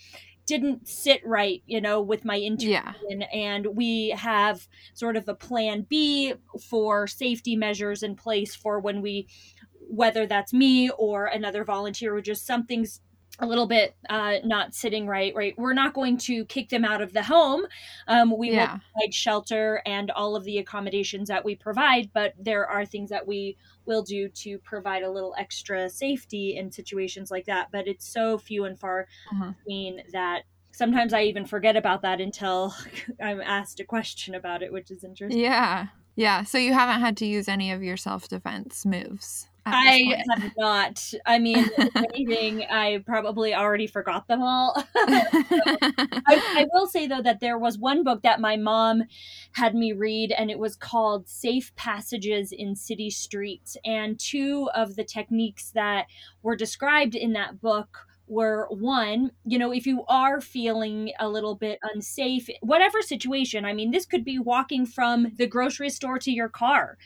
didn't 0.51 0.89
sit 0.89 1.25
right, 1.25 1.63
you 1.65 1.81
know, 1.81 2.01
with 2.01 2.25
my 2.25 2.37
intuition. 2.37 3.21
Yeah. 3.21 3.27
And 3.33 3.67
we 3.67 4.11
have 4.11 4.67
sort 4.95 5.17
of 5.17 5.29
a 5.29 5.35
plan 5.35 5.87
B 5.89 6.35
for 6.69 7.07
safety 7.07 7.55
measures 7.55 8.03
in 8.03 8.17
place 8.17 8.57
for 8.57 8.81
when 8.81 9.01
we, 9.01 9.29
whether 9.79 10.27
that's 10.27 10.53
me 10.53 10.91
or 10.91 11.27
another 11.27 11.65
volunteer, 11.65 12.17
or 12.17 12.21
just 12.21 12.47
something's 12.47 13.01
a 13.39 13.47
little 13.47 13.69
bit 13.69 13.95
uh, 14.11 14.35
not 14.45 14.75
sitting 14.75 15.07
right 15.07 15.35
right 15.35 15.55
we're 15.57 15.73
not 15.73 15.95
going 15.95 16.19
to 16.19 16.45
kick 16.47 16.69
them 16.69 16.85
out 16.85 17.01
of 17.01 17.15
the 17.15 17.23
home 17.23 17.63
um, 18.07 18.37
we 18.37 18.51
yeah. 18.51 18.73
will 18.73 18.81
provide 18.93 19.15
shelter 19.15 19.81
and 19.87 20.11
all 20.11 20.37
of 20.37 20.45
the 20.45 20.59
accommodations 20.59 21.29
that 21.29 21.43
we 21.43 21.55
provide 21.55 22.11
but 22.13 22.35
there 22.39 22.67
are 22.67 22.85
things 22.85 23.09
that 23.09 23.27
we 23.27 23.57
will 23.91 24.03
do 24.03 24.29
to 24.29 24.57
provide 24.61 25.03
a 25.03 25.11
little 25.11 25.35
extra 25.37 25.91
safety 25.91 26.57
in 26.57 26.71
situations 26.71 27.31
like 27.31 27.45
that 27.45 27.69
but 27.73 27.89
it's 27.89 28.07
so 28.07 28.39
few 28.39 28.65
and 28.65 28.79
far 28.79 29.09
uh-huh. 29.33 29.53
between 29.59 30.01
that 30.13 30.45
sometimes 30.71 31.13
i 31.13 31.23
even 31.23 31.45
forget 31.45 31.77
about 31.77 32.03
that 32.03 32.21
until 32.21 32.73
i'm 33.21 33.41
asked 33.41 33.81
a 33.81 33.85
question 33.85 34.37
about 34.37 34.63
it 34.63 34.73
which 34.73 34.91
is 34.91 35.03
interesting. 35.03 35.41
Yeah. 35.41 35.89
Yeah. 36.17 36.43
So 36.45 36.59
you 36.59 36.75
haven't 36.75 37.01
had 37.01 37.17
to 37.19 37.27
use 37.27 37.49
any 37.49 37.73
of 37.73 37.83
your 37.83 37.97
self-defense 37.97 38.85
moves 38.85 39.50
I 39.67 40.23
have 40.31 40.53
not. 40.57 41.13
I 41.27 41.39
mean, 41.39 41.69
anything, 42.15 42.63
I 42.71 43.03
probably 43.07 43.55
already 43.55 43.87
forgot 43.87 44.27
them 44.29 44.43
all. 44.43 44.75
I, 44.97 45.27
I, 46.27 46.67
will 46.73 46.87
say, 46.87 47.07
though, 47.07 47.23
that 47.23 47.41
there 47.41 47.59
was 47.59 47.79
one 47.79 48.05
book 48.05 48.23
that 48.23 48.41
my 48.41 48.57
mom 48.57 49.05
had 49.53 49.75
me 49.75 49.93
read, 49.93 50.33
and 50.33 50.51
it 50.51 50.59
was 50.59 50.77
called 50.77 51.29
Safe 51.29 51.75
Passages 51.77 52.53
in 52.53 52.75
City 52.75 53.11
Streets. 53.11 53.77
And 53.85 54.19
two 54.19 54.69
of 54.75 54.97
the 54.97 55.05
techniques 55.05 55.71
that 55.71 56.07
were 56.43 56.57
described 56.57 57.15
in 57.15 57.33
that 57.35 57.61
book 57.61 58.07
were 58.31 58.69
one, 58.71 59.33
you 59.45 59.59
know, 59.59 59.73
if 59.73 59.87
you 59.87 60.05
are 60.09 60.41
feeling 60.41 61.13
a 61.19 61.29
little 61.29 61.57
bit 61.57 61.81
unsafe, 61.83 62.49
whatever 62.61 63.03
situation, 63.03 63.65
I 63.65 63.73
mean, 63.73 63.91
this 63.91 64.07
could 64.07 64.25
be 64.25 64.39
walking 64.39 64.87
from 64.87 65.33
the 65.37 65.49
grocery 65.49 65.91
store 65.91 66.19
to 66.21 66.31
your 66.31 66.49
car, 66.49 66.97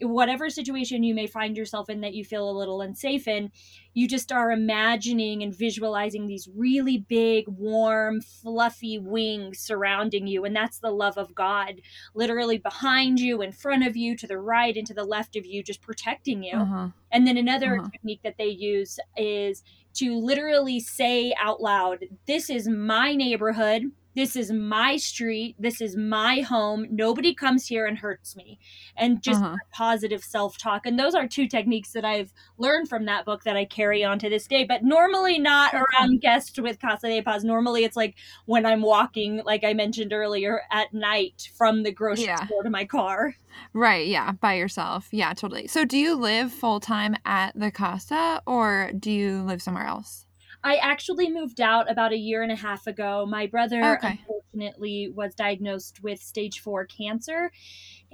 whatever 0.00 0.50
situation 0.50 1.04
you 1.04 1.14
may 1.14 1.28
find 1.28 1.56
yourself 1.56 1.88
in 1.88 2.00
that 2.00 2.14
you 2.14 2.24
feel 2.24 2.50
a 2.50 2.58
little 2.58 2.82
unsafe 2.82 3.28
in, 3.28 3.52
you 3.94 4.08
just 4.08 4.32
are 4.32 4.50
imagining 4.50 5.42
and 5.42 5.54
visualizing 5.54 6.26
these 6.26 6.48
really 6.54 6.98
big, 6.98 7.46
warm, 7.46 8.20
fluffy 8.20 8.98
wings 8.98 9.60
surrounding 9.60 10.26
you. 10.26 10.44
And 10.44 10.56
that's 10.56 10.78
the 10.78 10.90
love 10.90 11.18
of 11.18 11.34
God, 11.34 11.80
literally 12.14 12.58
behind 12.58 13.20
you, 13.20 13.42
in 13.42 13.52
front 13.52 13.86
of 13.86 13.96
you, 13.96 14.16
to 14.16 14.26
the 14.26 14.38
right 14.38 14.76
and 14.76 14.86
to 14.86 14.94
the 14.94 15.04
left 15.04 15.36
of 15.36 15.46
you, 15.46 15.62
just 15.62 15.82
protecting 15.82 16.42
you. 16.42 16.56
Uh-huh. 16.56 16.88
And 17.12 17.26
then 17.26 17.36
another 17.36 17.78
uh-huh. 17.78 17.90
technique 17.90 18.20
that 18.24 18.38
they 18.38 18.48
use 18.48 18.98
is 19.16 19.62
to 19.94 20.16
literally 20.18 20.80
say 20.80 21.34
out 21.38 21.60
loud, 21.60 22.04
This 22.26 22.50
is 22.50 22.68
my 22.68 23.14
neighborhood. 23.14 23.90
This 24.14 24.36
is 24.36 24.52
my 24.52 24.96
street. 24.96 25.56
This 25.58 25.80
is 25.80 25.96
my 25.96 26.40
home. 26.40 26.86
Nobody 26.90 27.34
comes 27.34 27.66
here 27.66 27.86
and 27.86 27.98
hurts 27.98 28.36
me. 28.36 28.58
And 28.96 29.22
just 29.22 29.42
uh-huh. 29.42 29.56
positive 29.72 30.22
self 30.22 30.58
talk. 30.58 30.86
And 30.86 30.98
those 30.98 31.14
are 31.14 31.26
two 31.26 31.48
techniques 31.48 31.92
that 31.92 32.04
I've 32.04 32.32
learned 32.58 32.88
from 32.88 33.06
that 33.06 33.24
book 33.24 33.44
that 33.44 33.56
I 33.56 33.64
carry 33.64 34.04
on 34.04 34.18
to 34.20 34.28
this 34.28 34.46
day, 34.46 34.64
but 34.64 34.82
normally 34.82 35.38
not 35.38 35.74
around 35.74 36.20
guests 36.20 36.58
with 36.58 36.80
Casa 36.80 37.08
de 37.08 37.22
Paz. 37.22 37.44
Normally 37.44 37.84
it's 37.84 37.96
like 37.96 38.16
when 38.46 38.66
I'm 38.66 38.82
walking, 38.82 39.42
like 39.44 39.64
I 39.64 39.72
mentioned 39.72 40.12
earlier, 40.12 40.62
at 40.70 40.92
night 40.92 41.50
from 41.54 41.82
the 41.82 41.92
grocery 41.92 42.24
yeah. 42.24 42.44
store 42.46 42.62
to 42.62 42.70
my 42.70 42.84
car. 42.84 43.34
Right. 43.72 44.06
Yeah. 44.06 44.32
By 44.32 44.54
yourself. 44.54 45.08
Yeah, 45.10 45.32
totally. 45.34 45.66
So 45.66 45.84
do 45.84 45.98
you 45.98 46.14
live 46.14 46.52
full 46.52 46.80
time 46.80 47.16
at 47.24 47.52
the 47.54 47.70
Casa 47.70 48.42
or 48.46 48.92
do 48.98 49.10
you 49.10 49.42
live 49.42 49.62
somewhere 49.62 49.86
else? 49.86 50.26
I 50.64 50.76
actually 50.76 51.28
moved 51.28 51.60
out 51.60 51.90
about 51.90 52.12
a 52.12 52.16
year 52.16 52.42
and 52.42 52.52
a 52.52 52.56
half 52.56 52.86
ago. 52.86 53.26
My 53.26 53.46
brother, 53.46 53.96
okay. 53.96 54.20
unfortunately, 54.20 55.10
was 55.12 55.34
diagnosed 55.34 56.02
with 56.02 56.22
stage 56.22 56.60
four 56.60 56.86
cancer. 56.86 57.50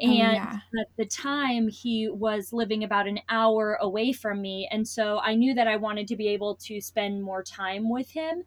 Oh, 0.00 0.04
and 0.04 0.28
oh, 0.28 0.32
yeah. 0.32 0.61
at 0.80 0.87
the 0.96 1.04
time, 1.04 1.68
he 1.68 2.08
was 2.08 2.52
living 2.52 2.84
about 2.84 3.06
an 3.06 3.20
hour 3.28 3.76
away 3.80 4.12
from 4.12 4.40
me. 4.40 4.66
And 4.70 4.88
so 4.88 5.18
I 5.18 5.34
knew 5.34 5.54
that 5.54 5.68
I 5.68 5.76
wanted 5.76 6.08
to 6.08 6.16
be 6.16 6.28
able 6.28 6.54
to 6.62 6.80
spend 6.80 7.22
more 7.22 7.42
time 7.42 7.90
with 7.90 8.11
him. 8.11 8.44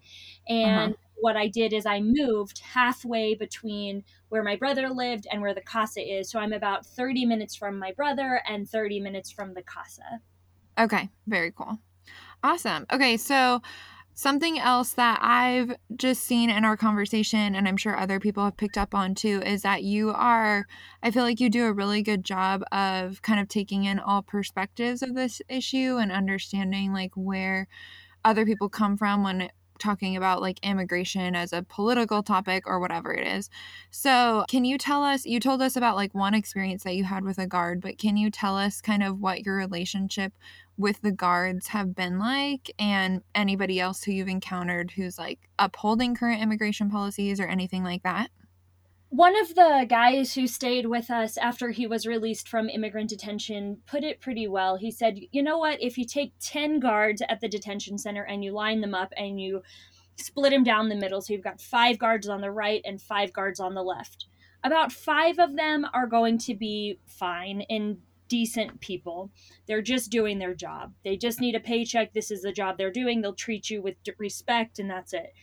And 0.48 0.94
uh-huh. 0.94 1.08
what 1.18 1.38
I 1.38 1.48
did 1.48 1.72
is 1.72 1.86
I 1.86 2.00
moved 2.00 2.60
halfway 2.60 3.36
between 3.36 4.04
where 4.30 4.44
my 4.44 4.56
brother 4.56 4.90
lived 4.90 5.28
and 5.32 5.42
where 5.42 5.54
the 5.54 5.62
casa 5.62 6.02
is. 6.02 6.32
So 6.32 6.40
I'm 6.40 6.54
about 6.54 6.88
30 6.88 7.26
minutes 7.26 7.56
from 7.56 7.78
my 7.78 7.92
brother 7.92 8.42
and 8.48 8.68
30 8.68 9.00
minutes 9.00 9.30
from 9.30 9.54
the 9.54 9.62
casa. 9.62 10.22
Okay, 10.80 11.10
very 11.28 11.52
cool. 11.52 11.78
Awesome. 12.44 12.88
Okay, 12.92 13.18
so 13.18 13.62
something 14.14 14.60
else 14.60 14.94
that 14.94 15.20
I've 15.22 15.76
just 15.96 16.24
seen 16.24 16.50
in 16.50 16.66
our 16.66 16.78
conversation, 16.78 17.56
and 17.56 17.68
I'm 17.68 17.78
sure 17.78 17.98
other 17.98 18.20
people 18.20 18.44
have 18.46 18.58
picked 18.58 18.78
up 18.78 18.94
on 18.94 19.16
too, 19.16 19.42
is 19.46 19.62
that 19.64 19.84
you 19.84 20.12
are, 20.12 20.68
I 21.02 21.12
feel 21.12 21.24
like 21.24 21.40
you 21.40 21.50
do 21.50 21.66
a 21.66 21.74
really 21.74 22.02
good 22.02 22.24
job 22.24 22.64
of 22.72 23.22
kind 23.22 23.40
of 23.40 23.48
taking 23.48 23.86
in 23.86 24.00
all 24.00 24.22
perspectives 24.22 25.02
of 25.02 25.16
this 25.16 25.42
issue 25.50 25.98
and 25.98 26.12
understanding 26.12 26.94
like 26.94 27.12
where 27.16 27.68
other 28.24 28.46
people 28.46 28.70
come 28.70 28.98
from 28.98 29.24
when 29.24 29.50
talking 29.82 30.16
about 30.16 30.42
like 30.42 30.60
immigration 30.64 31.36
as 31.36 31.52
a 31.52 31.64
political 31.64 32.24
topic 32.24 32.64
or 32.68 32.80
whatever 32.80 33.14
it 33.14 33.28
is. 33.28 33.50
So, 33.90 34.46
can 34.48 34.64
you 34.64 34.78
tell 34.78 35.04
us? 35.04 35.26
You 35.26 35.40
told 35.40 35.62
us 35.62 35.76
about 35.76 35.96
like 35.96 36.14
one 36.16 36.34
experience 36.34 36.84
that 36.84 36.96
you 36.96 37.04
had 37.04 37.26
with 37.26 37.38
a 37.40 37.48
guard, 37.48 37.82
but 37.82 37.98
can 37.98 38.16
you 38.16 38.32
tell 38.32 38.58
us 38.58 38.82
kind 38.82 39.04
of 39.04 39.20
what 39.20 39.46
your 39.46 39.58
relationship 39.58 40.34
with 40.78 41.02
the 41.02 41.12
guards 41.12 41.68
have 41.68 41.94
been 41.96 42.18
like 42.20 42.72
and 42.80 43.22
anybody 43.36 43.80
else 43.80 44.04
who 44.04 44.12
you've 44.12 44.28
encountered 44.28 44.92
who's 44.92 45.18
like 45.18 45.40
upholding 45.60 46.16
current 46.16 46.42
immigration 46.42 46.90
policies 46.90 47.40
or 47.40 47.48
anything 47.48 47.84
like 47.84 48.04
that? 48.04 48.30
One 49.12 49.38
of 49.38 49.56
the 49.56 49.86
guys 49.90 50.34
who 50.34 50.48
stayed 50.48 50.86
with 50.86 51.12
us 51.12 51.36
after 51.36 51.72
he 51.72 51.86
was 51.86 52.08
released 52.08 52.48
from 52.48 52.70
immigrant 52.70 53.10
detention 53.10 53.78
put 53.86 54.06
it 54.06 54.22
pretty 54.22 54.48
well. 54.48 54.78
He 54.78 54.90
said, 54.90 55.20
You 55.32 55.44
know 55.44 55.58
what? 55.58 55.82
If 55.82 55.98
you 55.98 56.06
take 56.06 56.32
10 56.40 56.80
guards 56.80 57.22
at 57.28 57.42
the 57.42 57.50
detention 57.50 57.98
center 57.98 58.24
and 58.24 58.42
you 58.42 58.54
line 58.54 58.80
them 58.80 58.96
up 58.96 59.12
and 59.18 59.40
you 59.40 59.64
split 60.16 60.52
them 60.52 60.64
down 60.64 60.88
the 60.88 60.96
middle, 60.96 61.22
so 61.22 61.34
you've 61.34 61.44
got 61.44 61.60
five 61.60 62.00
guards 62.00 62.30
on 62.30 62.40
the 62.40 62.52
right 62.52 62.82
and 62.86 63.02
five 63.02 63.34
guards 63.34 63.60
on 63.60 63.74
the 63.74 63.84
left, 63.84 64.28
about 64.64 64.94
five 64.94 65.40
of 65.40 65.58
them 65.58 65.86
are 65.94 66.08
going 66.08 66.38
to 66.38 66.56
be 66.56 66.98
fine 67.06 67.66
and 67.70 67.98
decent 68.30 68.80
people. 68.80 69.30
They're 69.68 69.82
just 69.82 70.10
doing 70.10 70.40
their 70.40 70.56
job. 70.56 70.94
They 71.04 71.18
just 71.18 71.42
need 71.42 71.54
a 71.54 71.60
paycheck. 71.60 72.14
This 72.14 72.32
is 72.32 72.44
the 72.44 72.54
job 72.54 72.78
they're 72.78 72.90
doing. 72.90 73.20
They'll 73.20 73.34
treat 73.34 73.70
you 73.70 73.82
with 73.82 73.96
respect, 74.18 74.80
and 74.80 74.90
that's 74.90 75.12
it. 75.12 75.34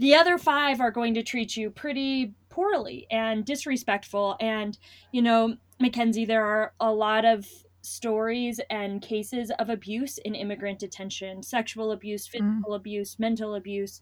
The 0.00 0.14
other 0.14 0.38
five 0.38 0.80
are 0.80 0.90
going 0.90 1.12
to 1.12 1.22
treat 1.22 1.58
you 1.58 1.68
pretty 1.68 2.32
poorly 2.48 3.06
and 3.10 3.44
disrespectful. 3.44 4.34
And, 4.40 4.78
you 5.12 5.20
know, 5.20 5.58
Mackenzie, 5.78 6.24
there 6.24 6.42
are 6.42 6.72
a 6.80 6.90
lot 6.90 7.26
of 7.26 7.46
stories 7.82 8.62
and 8.70 9.02
cases 9.02 9.52
of 9.58 9.68
abuse 9.68 10.16
in 10.16 10.34
immigrant 10.34 10.78
detention 10.78 11.42
sexual 11.42 11.92
abuse, 11.92 12.26
mm. 12.26 12.30
physical 12.30 12.72
mm. 12.72 12.76
abuse, 12.76 13.18
mental 13.18 13.56
abuse 13.56 14.00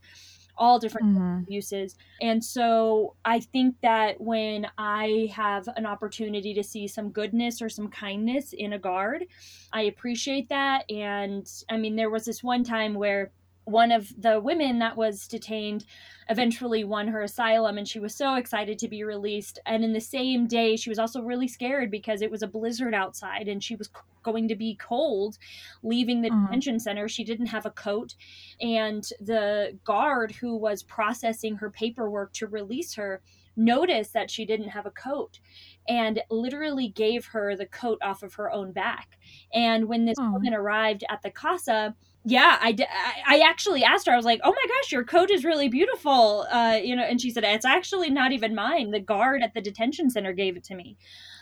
all 0.57 0.79
different 0.79 1.17
mm-hmm. 1.17 1.43
abuses. 1.45 1.95
And 2.21 2.45
so 2.45 3.15
I 3.25 3.41
think 3.41 3.77
that 3.83 4.21
when 4.21 4.67
I 4.77 5.31
have 5.33 5.69
an 5.77 5.87
opportunity 5.87 6.53
to 6.55 6.65
see 6.65 6.89
some 6.89 7.11
goodness 7.11 7.63
or 7.63 7.69
some 7.69 7.89
kindness 7.89 8.53
in 8.53 8.73
a 8.73 8.79
guard, 8.79 9.27
I 9.73 9.83
appreciate 9.83 10.49
that. 10.49 10.91
And 10.91 11.49
I 11.71 11.77
mean, 11.77 11.95
there 11.95 12.11
was 12.11 12.25
this 12.25 12.43
one 12.43 12.65
time 12.65 12.95
where 12.95 13.31
one 13.69 13.93
of 13.93 14.11
the 14.21 14.41
women 14.41 14.79
that 14.79 14.97
was 14.97 15.29
detained 15.29 15.85
eventually 16.31 16.85
won 16.85 17.09
her 17.09 17.23
asylum 17.23 17.77
and 17.77 17.87
she 17.87 17.99
was 17.99 18.15
so 18.15 18.35
excited 18.35 18.79
to 18.79 18.89
be 18.89 19.05
released 19.05 19.59
and 19.67 19.85
in 19.85 19.93
the 19.93 20.01
same 20.01 20.47
day 20.47 20.77
she 20.77 20.91
was 20.91 20.99
also 20.99 21.23
really 21.23 21.49
scared 21.49 21.91
because 21.91 22.23
it 22.23 22.31
was 22.31 22.43
a 22.43 22.47
blizzard 22.47 22.95
outside 22.95 23.47
and 23.47 23.63
she 23.63 23.77
was 23.77 23.91
going 24.23 24.49
to 24.49 24.57
be 24.57 24.75
cold 24.77 25.39
leaving 25.83 26.23
the 26.23 26.31
mm-hmm. 26.31 26.47
detention 26.47 26.81
center 26.81 27.09
she 27.09 27.25
didn't 27.25 27.47
have 27.47 27.67
a 27.67 27.71
coat 27.71 28.15
and 28.61 29.11
the 29.21 29.79
guard 29.85 30.33
who 30.33 30.57
was 30.57 30.83
processing 30.83 31.57
her 31.57 31.71
paperwork 31.71 32.33
to 32.33 32.47
release 32.47 32.95
her 32.95 33.21
noticed 33.57 34.13
that 34.13 34.31
she 34.31 34.45
didn't 34.45 34.69
have 34.69 34.87
a 34.87 34.91
coat 34.91 35.41
and 35.89 36.23
literally 36.31 36.89
gave 36.89 37.27
her 37.27 37.57
the 37.57 37.67
coat 37.67 37.99
off 38.03 38.23
of 38.23 38.35
her 38.35 38.51
own 38.51 38.73
back 38.73 39.19
and 39.53 39.89
when 39.89 40.05
this 40.05 40.19
oh. 40.19 40.31
woman 40.33 40.55
arrived 40.55 41.05
at 41.11 41.21
the 41.23 41.31
casa 41.31 41.95
yeah, 42.29 42.59
I, 42.61 42.77
I 43.27 43.39
actually 43.41 43.83
asked 43.85 44.07
her. 44.07 44.13
I 44.13 44.17
was 44.17 44.25
like, 44.25 44.41
"Oh 44.45 44.51
my 44.51 44.65
gosh, 44.69 44.93
your 44.93 45.05
coat 45.05 45.31
is 45.31 45.45
really 45.45 45.69
beautiful." 45.69 46.47
Uh, 46.51 46.79
you 46.83 46.95
know, 46.95 47.03
and 47.03 47.21
she 47.21 47.31
said, 47.31 47.45
"It's 47.45 47.65
actually 47.65 48.11
not 48.11 48.33
even 48.33 48.55
mine. 48.55 48.91
The 48.91 49.01
guard 49.01 49.43
at 49.43 49.55
the 49.55 49.61
detention 49.61 50.11
center 50.11 50.33
gave 50.33 50.57
it 50.57 50.65
to 50.65 50.75
me." 50.75 50.99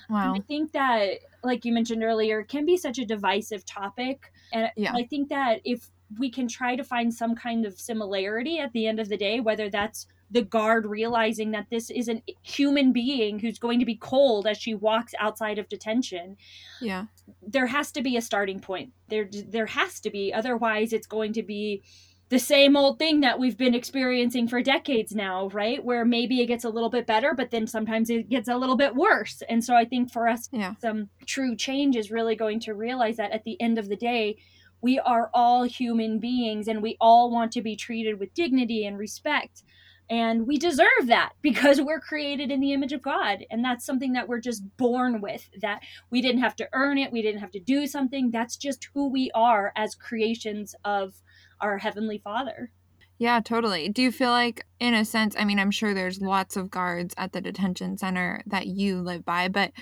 Wow. 0.09 0.35
And 0.35 0.43
I 0.43 0.47
think 0.47 0.73
that, 0.73 1.19
like 1.43 1.65
you 1.65 1.73
mentioned 1.73 2.05
earlier, 2.05 2.45
can 2.45 2.65
be 2.65 2.77
such 2.77 2.99
a 2.99 3.05
divisive 3.05 3.65
topic, 3.65 4.33
and 4.53 4.71
yeah. 4.77 4.93
I 4.95 5.05
think 5.05 5.29
that 5.31 5.61
if 5.65 5.91
we 6.19 6.31
can 6.31 6.47
try 6.47 6.77
to 6.77 6.85
find 6.85 7.13
some 7.13 7.35
kind 7.35 7.67
of 7.67 7.81
similarity 7.81 8.61
at 8.61 8.73
the 8.73 8.87
end 8.87 9.01
of 9.01 9.09
the 9.09 9.17
day, 9.17 9.41
whether 9.41 9.69
that's 9.69 10.07
the 10.31 10.43
guard 10.43 10.87
realizing 10.87 11.53
that 11.53 11.67
this 11.71 11.91
is 11.91 12.09
a 12.09 12.23
human 12.43 12.93
being 12.93 13.39
who's 13.39 13.59
going 13.59 13.79
to 13.79 13.87
be 13.87 13.97
cold 13.97 14.47
as 14.47 14.59
she 14.59 14.75
walks 14.75 15.15
outside 15.19 15.59
of 15.59 15.69
detention. 15.69 16.37
Yeah. 16.81 17.07
There 17.47 17.67
has 17.67 17.93
to 17.93 18.03
be 18.03 18.17
a 18.17 18.23
starting 18.23 18.61
point. 18.61 18.93
There 19.09 19.29
there 19.31 19.67
has 19.67 20.01
to 20.01 20.11
be 20.11 20.33
otherwise 20.33 20.93
it's 20.93 21.07
going 21.07 21.33
to 21.35 21.43
be 21.43 21.83
the 22.29 22.39
same 22.41 22.77
old 22.77 22.99
thing 22.99 23.21
that 23.21 23.39
we've 23.39 23.57
been 23.57 23.75
experiencing 23.75 24.49
for 24.49 24.61
decades 24.61 25.15
now, 25.15 25.49
right? 25.51 25.85
Where 25.85 26.05
maybe 26.05 26.41
it 26.41 26.47
gets 26.47 26.65
a 26.65 26.69
little 26.69 26.91
bit 26.91 27.07
better, 27.07 27.35
but 27.35 27.53
then 27.53 27.69
sometimes 27.69 28.11
it 28.11 28.29
gets 28.29 28.49
a 28.49 28.57
little 28.57 28.77
bit 28.77 28.97
worse. 28.97 29.43
And 29.49 29.65
so 29.65 29.77
I 29.77 29.85
think 29.85 30.11
for 30.11 30.27
us, 30.27 30.49
yeah. 30.51 30.75
some 30.81 31.09
true 31.25 31.55
change 31.55 31.95
is 31.95 32.11
really 32.11 32.35
going 32.35 32.59
to 32.61 32.75
realize 32.75 33.17
that 33.19 33.31
at 33.31 33.45
the 33.45 33.61
end 33.61 33.79
of 33.79 33.89
the 33.89 33.97
day, 33.97 34.39
we 34.81 34.99
are 34.99 35.31
all 35.35 35.63
human 35.63 36.19
beings 36.19 36.67
and 36.67 36.83
we 36.83 36.97
all 37.01 37.31
want 37.31 37.53
to 37.53 37.63
be 37.63 37.77
treated 37.77 38.19
with 38.19 38.35
dignity 38.35 38.85
and 38.85 38.99
respect. 38.99 39.63
And 40.09 40.47
we 40.47 40.57
deserve 40.59 41.07
that 41.07 41.33
because 41.43 41.81
we're 41.81 42.01
created 42.01 42.51
in 42.51 42.61
the 42.61 42.73
image 42.73 42.93
of 42.93 43.03
God. 43.03 43.45
And 43.51 43.65
that's 43.65 43.85
something 43.85 44.13
that 44.13 44.29
we're 44.29 44.41
just 44.41 44.63
born 44.77 45.21
with, 45.21 45.49
that 45.61 45.83
we 46.11 46.21
didn't 46.21 46.43
have 46.43 46.57
to 46.57 46.69
earn 46.73 46.99
it, 46.99 47.13
we 47.13 47.23
didn't 47.23 47.41
have 47.41 47.51
to 47.53 47.61
do 47.61 47.87
something. 47.87 48.31
That's 48.31 48.57
just 48.57 48.89
who 48.95 49.09
we 49.09 49.31
are 49.35 49.73
as 49.77 49.95
creations 49.95 50.75
of 50.85 51.15
our 51.61 51.79
Heavenly 51.79 52.19
Father. 52.19 52.71
Yeah, 53.19 53.41
totally. 53.41 53.89
Do 53.89 54.03
you 54.03 54.13
feel 54.13 54.31
like, 54.31 54.67
in 54.79 54.93
a 54.93 55.05
sense, 55.05 55.35
I 55.39 55.47
mean, 55.47 55.59
I'm 55.59 55.71
sure 55.71 55.95
there's 55.95 56.21
lots 56.21 56.57
of 56.57 56.71
guards 56.71 57.15
at 57.17 57.33
the 57.33 57.41
detention 57.41 57.97
center 57.97 58.43
that 58.47 58.67
you 58.67 59.01
live 59.01 59.25
by, 59.25 59.49
but 59.49 59.73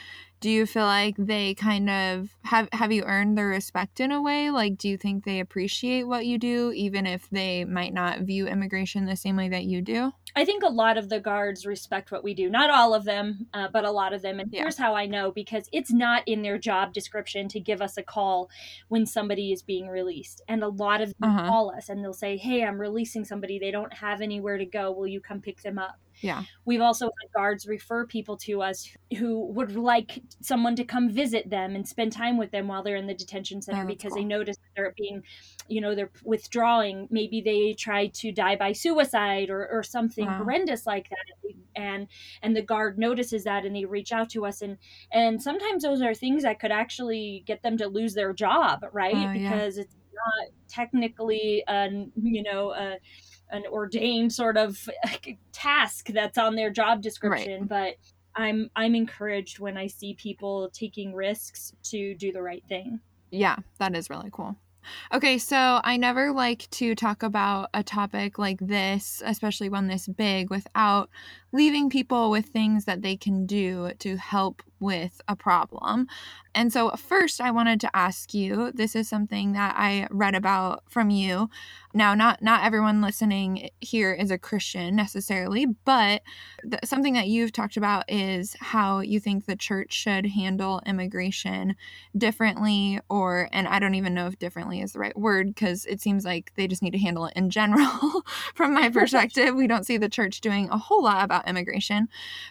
do 0.45 0.51
you 0.51 0.67
feel 0.67 0.85
like 0.85 1.15
they 1.17 1.55
kind 1.55 1.89
of 1.89 2.29
have 2.43 2.69
have 2.75 2.93
you 2.93 3.03
earned 3.05 3.39
their 3.39 3.47
respect 3.47 3.99
in 3.99 4.13
a 4.13 4.21
way? 4.21 4.51
Like 4.51 4.77
do 4.77 4.91
you 4.91 4.99
think 4.99 5.25
they 5.25 5.41
appreciate 5.41 6.03
what 6.03 6.27
you 6.27 6.37
do 6.37 6.71
even 6.73 7.07
if 7.07 7.31
they 7.31 7.65
might 7.65 7.95
not 7.95 8.21
view 8.21 8.47
immigration 8.47 9.07
the 9.07 9.17
same 9.17 9.37
way 9.37 9.49
that 9.49 9.65
you 9.65 9.81
do? 9.81 10.13
I 10.37 10.45
think 10.45 10.63
a 10.63 10.69
lot 10.69 10.99
of 10.99 11.09
the 11.09 11.19
guards 11.19 11.65
respect 11.65 12.13
what 12.13 12.23
we 12.23 12.35
do. 12.35 12.51
Not 12.51 12.69
all 12.69 12.93
of 12.93 13.05
them 13.07 13.47
uh, 13.55 13.69
but 13.73 13.87
a 13.87 13.91
lot 13.91 14.13
of 14.13 14.21
them. 14.21 14.39
And 14.39 14.53
yeah. 14.53 14.61
here's 14.61 14.77
how 14.77 14.95
i 14.95 15.07
know 15.07 15.33
because 15.33 15.67
it's 15.73 15.91
not 15.91 16.23
in 16.29 16.43
their 16.43 16.59
job 16.59 16.93
description 16.93 17.49
to 17.49 17.59
give 17.59 17.81
us 17.81 17.97
a 17.97 18.03
call 18.03 18.51
when 18.89 19.07
somebody 19.07 19.51
is 19.51 19.63
being 19.63 19.89
released. 19.89 20.43
And 20.47 20.63
a 20.63 20.69
lot 20.69 21.01
of 21.01 21.15
them 21.19 21.31
uh-huh. 21.31 21.49
call 21.49 21.71
us 21.75 21.89
and 21.89 22.05
they'll 22.05 22.13
say 22.13 22.37
hey 22.37 22.65
i'm 22.65 22.79
releasing 22.79 23.25
somebody. 23.25 23.59
They 23.59 23.71
don't 23.71 23.95
have 23.95 24.21
anywhere 24.21 24.59
to 24.59 24.67
go. 24.67 24.93
Will 24.93 25.07
you 25.07 25.23
come 25.23 25.41
pick 25.41 25.63
them 25.63 25.79
up 25.79 25.99
yeah. 26.25 26.43
We've 26.65 26.81
also 26.81 27.07
had 27.07 27.33
guards 27.35 27.67
refer 27.67 28.07
people 28.07 28.37
to 28.39 28.63
us 28.63 28.89
who 29.19 29.47
would 29.53 29.77
like 29.77 30.23
someone 30.41 30.75
to 30.77 30.85
come 30.85 31.11
visit 31.11 31.51
them 31.51 31.75
and 31.75 31.87
spend 31.87 32.13
time 32.13 32.39
with 32.39 32.51
them 32.51 32.67
while 32.67 32.83
they're 32.83 32.97
in 32.97 33.07
the 33.07 33.15
detention 33.15 33.61
center 33.61 33.83
oh, 33.83 33.87
because 33.87 34.13
cool. 34.13 34.23
they 34.23 34.25
notice 34.25 34.57
they're 34.75 34.95
being, 34.97 35.23
you 35.69 35.81
know, 35.81 35.95
they're 35.95 36.11
withdrawing. 36.25 37.07
Maybe 37.11 37.41
they 37.41 37.75
tried 37.75 38.15
to 38.15 38.33
die 38.33 38.57
by 38.57 38.73
suicide 38.73 39.51
or, 39.51 39.69
or 39.69 39.83
something 39.83 40.27
wow. 40.27 40.39
horrendous 40.39 40.87
like 40.87 41.11
that. 41.11 41.53
And 41.77 42.09
and 42.43 42.57
the 42.57 42.63
guard 42.63 42.99
notices 42.99 43.45
that 43.45 43.65
and 43.65 43.77
they 43.77 43.85
reach 43.85 44.13
out 44.13 44.31
to 44.31 44.47
us 44.47 44.63
and 44.63 44.79
and 45.13 45.43
sometimes 45.43 45.83
those 45.83 46.01
are 46.03 46.15
things 46.15 46.45
that 46.45 46.61
could 46.61 46.71
actually 46.71 47.43
get 47.47 47.63
them 47.63 47.77
to 47.79 47.89
lose 47.89 48.15
their 48.15 48.33
job, 48.33 48.87
right? 48.93 49.15
Oh, 49.15 49.33
because 49.33 49.77
yeah. 49.77 49.83
it's 49.83 49.97
not 50.15 50.53
technically, 50.69 51.65
um, 51.67 52.13
you 52.21 52.43
know, 52.43 52.71
uh, 52.71 52.97
an 53.51 53.65
ordained 53.71 54.33
sort 54.33 54.57
of 54.57 54.89
task 55.53 56.09
that's 56.09 56.39
on 56.39 56.55
their 56.55 56.71
job 56.71 57.03
description 57.03 57.61
right. 57.61 57.69
but 57.69 57.95
i'm 58.37 58.71
i'm 58.77 58.95
encouraged 58.95 59.59
when 59.59 59.77
i 59.77 59.87
see 59.87 60.15
people 60.15 60.71
taking 60.73 61.15
risks 61.15 61.73
to 61.83 62.15
do 62.15 62.33
the 62.33 62.43
right 62.43 62.65
thing 62.69 63.01
yeah 63.31 63.57
that 63.79 63.95
is 63.95 64.11
really 64.11 64.31
cool 64.33 64.57
Okay, 65.13 65.39
so 65.39 65.81
I 65.83 65.97
never 65.97 66.33
like 66.33 66.69
to 66.73 66.95
talk 66.95 67.23
about 67.23 67.71
a 67.75 67.83
topic 67.83 68.39
like 68.39 68.59
this, 68.61 69.23
especially 69.25 69.69
one 69.69 69.87
this 69.87 70.09
big, 70.09 70.51
without 70.51 71.11
leaving 71.55 71.89
people 71.89 72.31
with 72.31 72.47
things 72.47 72.85
that 72.85 73.01
they 73.01 73.17
can 73.17 73.47
do 73.47 73.93
to 74.01 74.17
help 74.17 74.61
with 74.81 75.21
a 75.29 75.37
problem. 75.37 76.07
And 76.55 76.73
so, 76.73 76.91
first, 76.91 77.41
I 77.41 77.51
wanted 77.51 77.81
to 77.81 77.97
ask 77.97 78.35
you 78.35 78.71
this 78.73 78.95
is 78.95 79.09
something 79.09 79.53
that 79.53 79.75
I 79.77 80.07
read 80.11 80.35
about 80.35 80.85
from 80.89 81.11
you. 81.11 81.49
Now, 81.95 82.15
not, 82.15 82.43
not 82.43 82.65
everyone 82.65 83.01
listening 83.01 83.71
here 83.81 84.13
is 84.13 84.31
a 84.31 84.39
Christian 84.39 84.95
necessarily, 84.95 85.67
but 85.67 86.23
th- 86.63 86.85
something 86.85 87.15
that 87.15 87.29
you've 87.29 87.53
talked 87.53 87.77
about 87.77 88.05
is 88.09 88.57
how 88.61 89.01
you 89.01 89.19
think 89.19 89.47
the 89.47 89.57
church 89.57 89.93
should 89.93 90.27
handle 90.27 90.83
immigration 90.87 91.75
differently, 92.17 93.01
or, 93.09 93.49
and 93.53 93.67
I 93.67 93.79
don't 93.79 93.95
even 93.95 94.15
know 94.15 94.27
if 94.27 94.39
differently 94.39 94.81
is 94.81 94.93
the 94.93 94.99
right 95.01 95.17
word 95.17 95.55
because 95.55 95.87
it 95.87 96.01
seems 96.01 96.25
like 96.25 96.53
they 96.57 96.69
just 96.69 96.83
need 96.83 96.93
to 96.93 96.99
handle 96.99 97.27
it 97.27 97.37
in 97.37 97.51
general. 97.51 98.23
from 98.55 98.75
my 98.75 98.89
perspective, 98.91 99.55
we 99.55 99.67
don't 99.67 99.87
see 99.87 99.97
the 99.97 100.09
church 100.09 100.41
doing 100.41 100.69
a 100.69 100.79
whole 100.79 101.03
lot 101.03 101.25
about 101.25 101.44
immigration. 101.47 102.09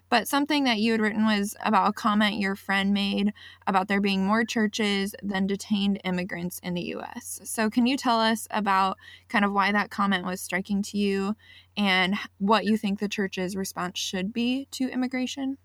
But 0.09 0.27
something 0.27 0.63
that 0.65 0.79
you 0.79 0.91
had 0.91 1.01
written 1.01 1.25
was 1.25 1.55
about 1.63 1.89
a 1.89 1.93
comment 1.93 2.39
your 2.39 2.55
friend 2.55 2.93
made 2.93 3.33
about 3.67 3.87
there 3.87 4.01
being 4.01 4.25
more 4.25 4.43
churches 4.43 5.15
than 5.21 5.47
detained 5.47 6.01
immigrants 6.03 6.59
in 6.63 6.73
the 6.73 6.95
US. 6.95 7.41
So, 7.43 7.69
can 7.69 7.85
you 7.85 7.97
tell 7.97 8.19
us 8.19 8.47
about 8.51 8.97
kind 9.29 9.45
of 9.45 9.53
why 9.53 9.71
that 9.71 9.89
comment 9.89 10.25
was 10.25 10.41
striking 10.41 10.81
to 10.83 10.97
you 10.97 11.35
and 11.77 12.15
what 12.37 12.65
you 12.65 12.77
think 12.77 12.99
the 12.99 13.07
church's 13.07 13.55
response 13.55 13.99
should 13.99 14.33
be 14.33 14.67
to 14.71 14.89
immigration? 14.89 15.57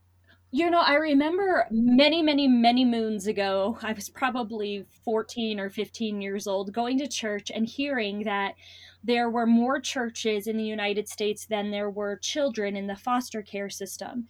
You 0.51 0.71
know, 0.71 0.81
I 0.81 0.95
remember 0.95 1.67
many, 1.71 2.23
many, 2.23 2.49
many 2.49 2.83
moons 2.87 3.27
ago, 3.27 3.77
I 3.83 3.93
was 3.93 4.09
probably 4.09 4.87
14 5.05 5.61
or 5.61 5.69
15 5.69 6.23
years 6.23 6.47
old, 6.47 6.73
going 6.73 6.99
to 7.01 7.07
church 7.07 7.51
and 7.55 7.67
hearing 7.67 8.25
that 8.25 8.55
there 9.05 9.31
were 9.31 9.47
more 9.47 9.81
churches 9.81 10.47
in 10.47 10.57
the 10.57 10.65
United 10.65 11.09
States 11.09 11.47
than 11.47 11.71
there 11.71 11.91
were 11.91 12.17
children 12.17 12.77
in 12.77 12.87
the 12.87 12.97
foster 12.97 13.43
care 13.43 13.71
system. 13.71 14.27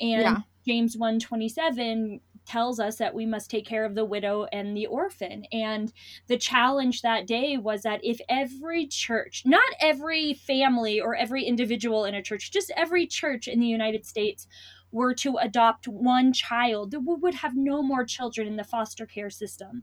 And 0.00 0.22
yeah. 0.22 0.36
James 0.66 0.96
127 0.96 2.20
tells 2.44 2.80
us 2.80 2.96
that 2.96 3.14
we 3.14 3.26
must 3.26 3.50
take 3.50 3.66
care 3.66 3.84
of 3.84 3.94
the 3.94 4.04
widow 4.04 4.46
and 4.52 4.76
the 4.76 4.86
orphan. 4.86 5.44
And 5.52 5.92
the 6.26 6.36
challenge 6.36 7.02
that 7.02 7.26
day 7.26 7.56
was 7.56 7.82
that 7.82 8.00
if 8.02 8.20
every 8.28 8.86
church, 8.86 9.42
not 9.44 9.62
every 9.80 10.34
family 10.34 11.00
or 11.00 11.14
every 11.14 11.44
individual 11.44 12.04
in 12.04 12.14
a 12.14 12.22
church, 12.22 12.50
just 12.50 12.72
every 12.76 13.06
church 13.06 13.48
in 13.48 13.60
the 13.60 13.66
United 13.66 14.06
States 14.06 14.46
were 14.92 15.14
to 15.14 15.36
adopt 15.38 15.88
one 15.88 16.32
child, 16.32 16.94
we 16.94 17.14
would 17.14 17.34
have 17.34 17.56
no 17.56 17.82
more 17.82 18.04
children 18.04 18.46
in 18.46 18.56
the 18.56 18.64
foster 18.64 19.06
care 19.06 19.30
system. 19.30 19.82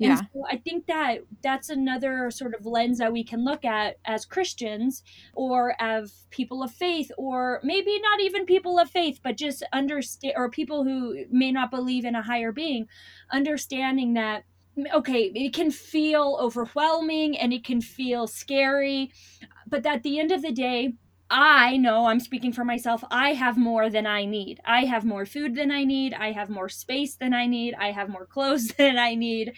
And 0.00 0.10
yeah. 0.10 0.20
so 0.32 0.44
I 0.50 0.56
think 0.56 0.86
that 0.86 1.20
that's 1.42 1.70
another 1.70 2.30
sort 2.30 2.54
of 2.54 2.66
lens 2.66 2.98
that 2.98 3.12
we 3.12 3.24
can 3.24 3.44
look 3.44 3.64
at 3.64 3.96
as 4.04 4.26
Christians 4.26 5.02
or 5.32 5.74
as 5.80 6.26
people 6.30 6.62
of 6.62 6.72
faith, 6.72 7.10
or 7.16 7.60
maybe 7.62 7.98
not 8.00 8.20
even 8.20 8.44
people 8.44 8.78
of 8.78 8.90
faith, 8.90 9.20
but 9.22 9.36
just 9.36 9.62
understand, 9.72 10.34
or 10.36 10.50
people 10.50 10.84
who 10.84 11.24
may 11.30 11.52
not 11.52 11.70
believe 11.70 12.04
in 12.04 12.16
a 12.16 12.22
higher 12.22 12.52
being, 12.52 12.88
understanding 13.30 14.14
that 14.14 14.44
okay, 14.94 15.32
it 15.34 15.52
can 15.52 15.72
feel 15.72 16.38
overwhelming 16.40 17.36
and 17.36 17.52
it 17.52 17.64
can 17.64 17.80
feel 17.80 18.28
scary, 18.28 19.10
but 19.66 19.84
at 19.84 20.04
the 20.04 20.20
end 20.20 20.30
of 20.30 20.42
the 20.42 20.52
day, 20.52 20.92
I 21.30 21.76
know 21.76 22.06
I'm 22.06 22.20
speaking 22.20 22.52
for 22.52 22.64
myself. 22.64 23.04
I 23.10 23.34
have 23.34 23.58
more 23.58 23.90
than 23.90 24.06
I 24.06 24.24
need. 24.24 24.60
I 24.64 24.84
have 24.84 25.04
more 25.04 25.26
food 25.26 25.54
than 25.54 25.70
I 25.70 25.84
need. 25.84 26.14
I 26.14 26.32
have 26.32 26.48
more 26.48 26.68
space 26.68 27.16
than 27.16 27.34
I 27.34 27.46
need. 27.46 27.74
I 27.74 27.90
have 27.92 28.08
more 28.08 28.26
clothes 28.34 28.68
than 28.78 28.98
I 28.98 29.14
need. 29.14 29.52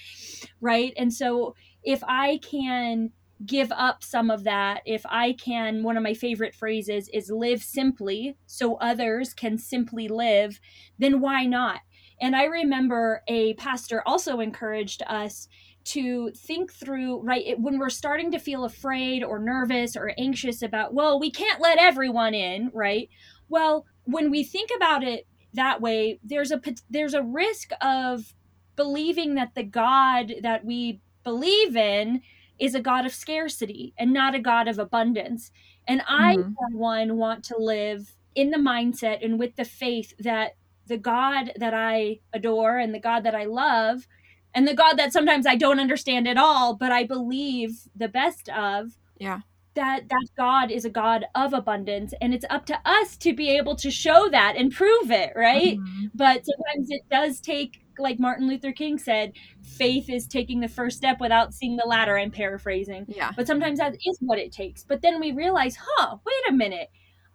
Right. 0.61 0.93
And 0.97 1.13
so 1.13 1.55
if 1.83 2.03
I 2.05 2.39
can 2.39 3.13
give 3.47 3.73
up 3.73 4.03
some 4.03 4.31
of 4.31 4.45
that, 4.45 4.83
if 4.85 5.07
I 5.07 5.33
can, 5.33 5.83
one 5.83 5.97
of 5.97 6.03
my 6.03 6.13
favorite 6.13 6.55
phrases 6.55 7.09
is 7.13 7.31
live 7.31 7.63
simply 7.63 8.37
so 8.47 8.75
others 8.77 9.33
can 9.33 9.57
simply 9.57 10.09
live, 10.09 10.61
then 10.99 11.21
why 11.21 11.47
not? 11.47 11.81
And 12.21 12.37
I 12.37 12.45
remember 12.45 13.23
a 13.29 13.55
pastor 13.55 14.03
also 14.05 14.41
encouraged 14.41 15.03
us 15.07 15.49
to 15.85 16.31
think 16.33 16.73
through 16.73 17.21
right 17.23 17.47
it, 17.47 17.61
when 17.61 17.79
we're 17.79 17.89
starting 17.89 18.31
to 18.31 18.39
feel 18.39 18.65
afraid 18.65 19.25
or 19.25 19.39
nervous 19.39 19.97
or 19.97 20.13
anxious 20.19 20.63
about 20.63 20.93
well 20.93 21.19
we 21.19 21.31
can't 21.31 21.61
let 21.61 21.79
everyone 21.79 22.35
in 22.35 22.71
right 22.75 23.09
well 23.49 23.87
when 24.05 24.31
we 24.31 24.45
think 24.45 24.71
about 24.77 25.03
it 25.03 25.27
that 25.55 25.81
way 25.81 26.19
there's 26.23 26.53
a 26.53 26.61
there's 26.91 27.15
a 27.15 27.23
risk 27.23 27.71
of 27.81 28.35
believing 28.77 29.35
that 29.35 29.55
the 29.55 29.63
god 29.63 30.33
that 30.43 30.65
we 30.65 31.01
believe 31.25 31.77
in 31.77 32.21
is 32.59 32.75
a 32.75 32.81
god 32.81 33.07
of 33.07 33.15
scarcity 33.15 33.95
and 33.99 34.13
not 34.13 34.35
a 34.35 34.41
god 34.41 34.69
of 34.69 34.79
abundance 34.79 35.51
and 35.89 36.03
i 36.07 36.37
mm-hmm. 36.37 36.53
for 36.53 36.77
one 36.77 37.17
want 37.17 37.43
to 37.43 37.57
live 37.57 38.17
in 38.35 38.51
the 38.51 38.59
mindset 38.59 39.25
and 39.25 39.39
with 39.39 39.57
the 39.57 39.65
faith 39.65 40.13
that 40.19 40.57
the 40.87 40.99
god 40.99 41.53
that 41.57 41.73
i 41.73 42.19
adore 42.35 42.79
and 42.79 42.95
the 42.95 43.01
god 43.01 43.25
that 43.25 43.35
i 43.35 43.45
love 43.45 44.07
and 44.55 44.67
the 44.67 44.75
God 44.75 44.95
that 44.95 45.13
sometimes 45.13 45.47
I 45.47 45.57
don't 45.57 45.81
understand 45.81 46.27
at 46.29 46.37
all, 46.37 46.75
but 46.75 46.93
I 46.93 47.05
believe 47.05 47.89
the 47.95 48.09
best 48.09 48.49
of. 48.49 48.93
Yeah. 49.19 49.41
That 49.75 50.09
that 50.09 50.27
God 50.37 50.73
is 50.73 50.85
a 50.85 50.91
God 50.91 51.27
of 51.37 51.53
abundance, 51.53 52.13
and 52.21 52.35
it's 52.35 52.45
up 52.51 52.67
to 52.67 52.81
us 52.85 53.17
to 53.19 53.33
be 53.33 53.57
able 53.57 53.77
to 53.77 53.91
show 53.91 54.29
that 54.29 54.57
and 54.57 54.73
prove 54.73 55.13
it, 55.13 55.33
right? 55.37 55.79
Mm-hmm. 55.79 56.07
But 56.13 56.45
sometimes 56.45 56.89
it 56.91 57.03
does 57.09 57.41
take, 57.41 57.85
like 57.97 58.19
Martin 58.19 58.49
Luther 58.49 58.73
King 58.73 58.99
said, 58.99 59.33
faith 59.63 60.11
is 60.11 60.27
taking 60.27 60.59
the 60.59 60.69
first 60.69 60.97
step 60.97 61.21
without 61.21 61.55
seeing 61.55 61.77
the 61.77 61.87
ladder. 61.87 62.19
I'm 62.19 62.33
paraphrasing. 62.33 63.07
Yeah. 63.09 63.31
But 63.37 63.47
sometimes 63.47 63.79
that 63.79 63.95
is 63.95 64.19
what 64.21 64.41
it 64.41 64.51
takes. 64.51 64.83
But 64.83 65.03
then 65.03 65.21
we 65.21 65.31
realize, 65.31 65.79
huh? 65.81 66.17
Wait 66.27 66.49
a 66.49 66.53
minute 66.53 66.89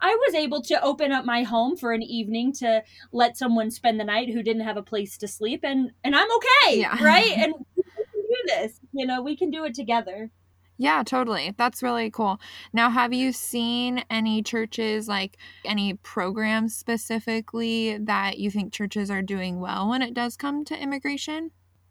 I 0.05 0.15
was 0.27 0.35
able 0.35 0.61
to 0.61 0.79
open 0.83 1.11
up 1.11 1.25
my 1.25 1.41
home 1.41 1.75
for 1.75 1.91
an 1.91 2.03
evening 2.03 2.53
to 2.59 2.83
let 3.11 3.37
someone 3.37 3.71
spend 3.71 3.99
the 3.99 4.03
night 4.03 4.29
who 4.29 4.43
didn't 4.43 4.61
have 4.61 4.77
a 4.77 4.83
place 4.83 5.17
to 5.17 5.27
sleep 5.27 5.61
and 5.63 5.91
and 6.03 6.15
I'm 6.15 6.27
okay, 6.37 6.79
yeah. 6.79 7.03
right? 7.03 7.31
And 7.35 7.55
we 7.75 7.83
can 7.83 8.05
do 8.13 8.37
this. 8.45 8.79
You 8.93 9.07
know, 9.07 9.23
we 9.23 9.35
can 9.35 9.49
do 9.49 9.65
it 9.65 9.73
together. 9.73 10.29
Yeah, 10.77 11.01
totally. 11.03 11.55
That's 11.57 11.81
really 11.81 12.11
cool. 12.11 12.39
Now, 12.71 12.91
have 12.91 13.13
you 13.13 13.31
seen 13.31 14.03
any 14.09 14.43
churches, 14.43 15.07
like 15.07 15.37
any 15.63 15.95
programs 15.95 16.75
specifically, 16.75 17.97
that 17.97 18.37
you 18.37 18.51
think 18.51 18.73
churches 18.73 19.09
are 19.09 19.21
doing 19.23 19.59
well 19.59 19.89
when 19.89 20.03
it 20.03 20.13
does 20.13 20.37
come 20.37 20.65
to 20.65 20.77
immigration? 20.77 21.49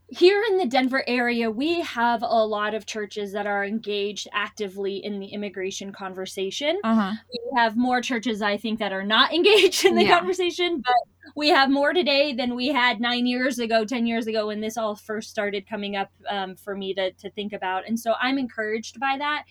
here 0.08 0.42
in 0.48 0.58
the 0.58 0.66
Denver 0.66 1.02
area, 1.06 1.50
we 1.50 1.80
have 1.80 2.22
a 2.22 2.46
lot 2.46 2.74
of 2.74 2.86
churches 2.86 3.32
that 3.32 3.46
are 3.46 3.64
engaged 3.64 4.28
actively 4.32 5.04
in 5.04 5.18
the 5.18 5.26
immigration 5.26 5.92
conversation. 5.92 6.78
Uh-huh. 6.84 7.12
We 7.32 7.40
have 7.56 7.76
more 7.76 8.00
churches, 8.00 8.42
I 8.42 8.56
think, 8.56 8.78
that 8.78 8.92
are 8.92 9.04
not 9.04 9.32
engaged 9.34 9.84
in 9.84 9.94
the 9.94 10.04
yeah. 10.04 10.18
conversation, 10.18 10.82
but 10.84 10.94
we 11.36 11.48
have 11.48 11.70
more 11.70 11.92
today 11.92 12.32
than 12.32 12.54
we 12.54 12.68
had 12.68 13.00
nine 13.00 13.26
years 13.26 13.58
ago, 13.58 13.84
10 13.84 14.06
years 14.06 14.26
ago, 14.26 14.48
when 14.48 14.60
this 14.60 14.76
all 14.76 14.94
first 14.94 15.30
started 15.30 15.68
coming 15.68 15.96
up 15.96 16.10
um, 16.28 16.54
for 16.54 16.76
me 16.76 16.94
to, 16.94 17.12
to 17.12 17.30
think 17.30 17.52
about. 17.52 17.88
And 17.88 17.98
so 17.98 18.14
I'm 18.20 18.38
encouraged 18.38 19.00
by 19.00 19.16
that. 19.18 19.44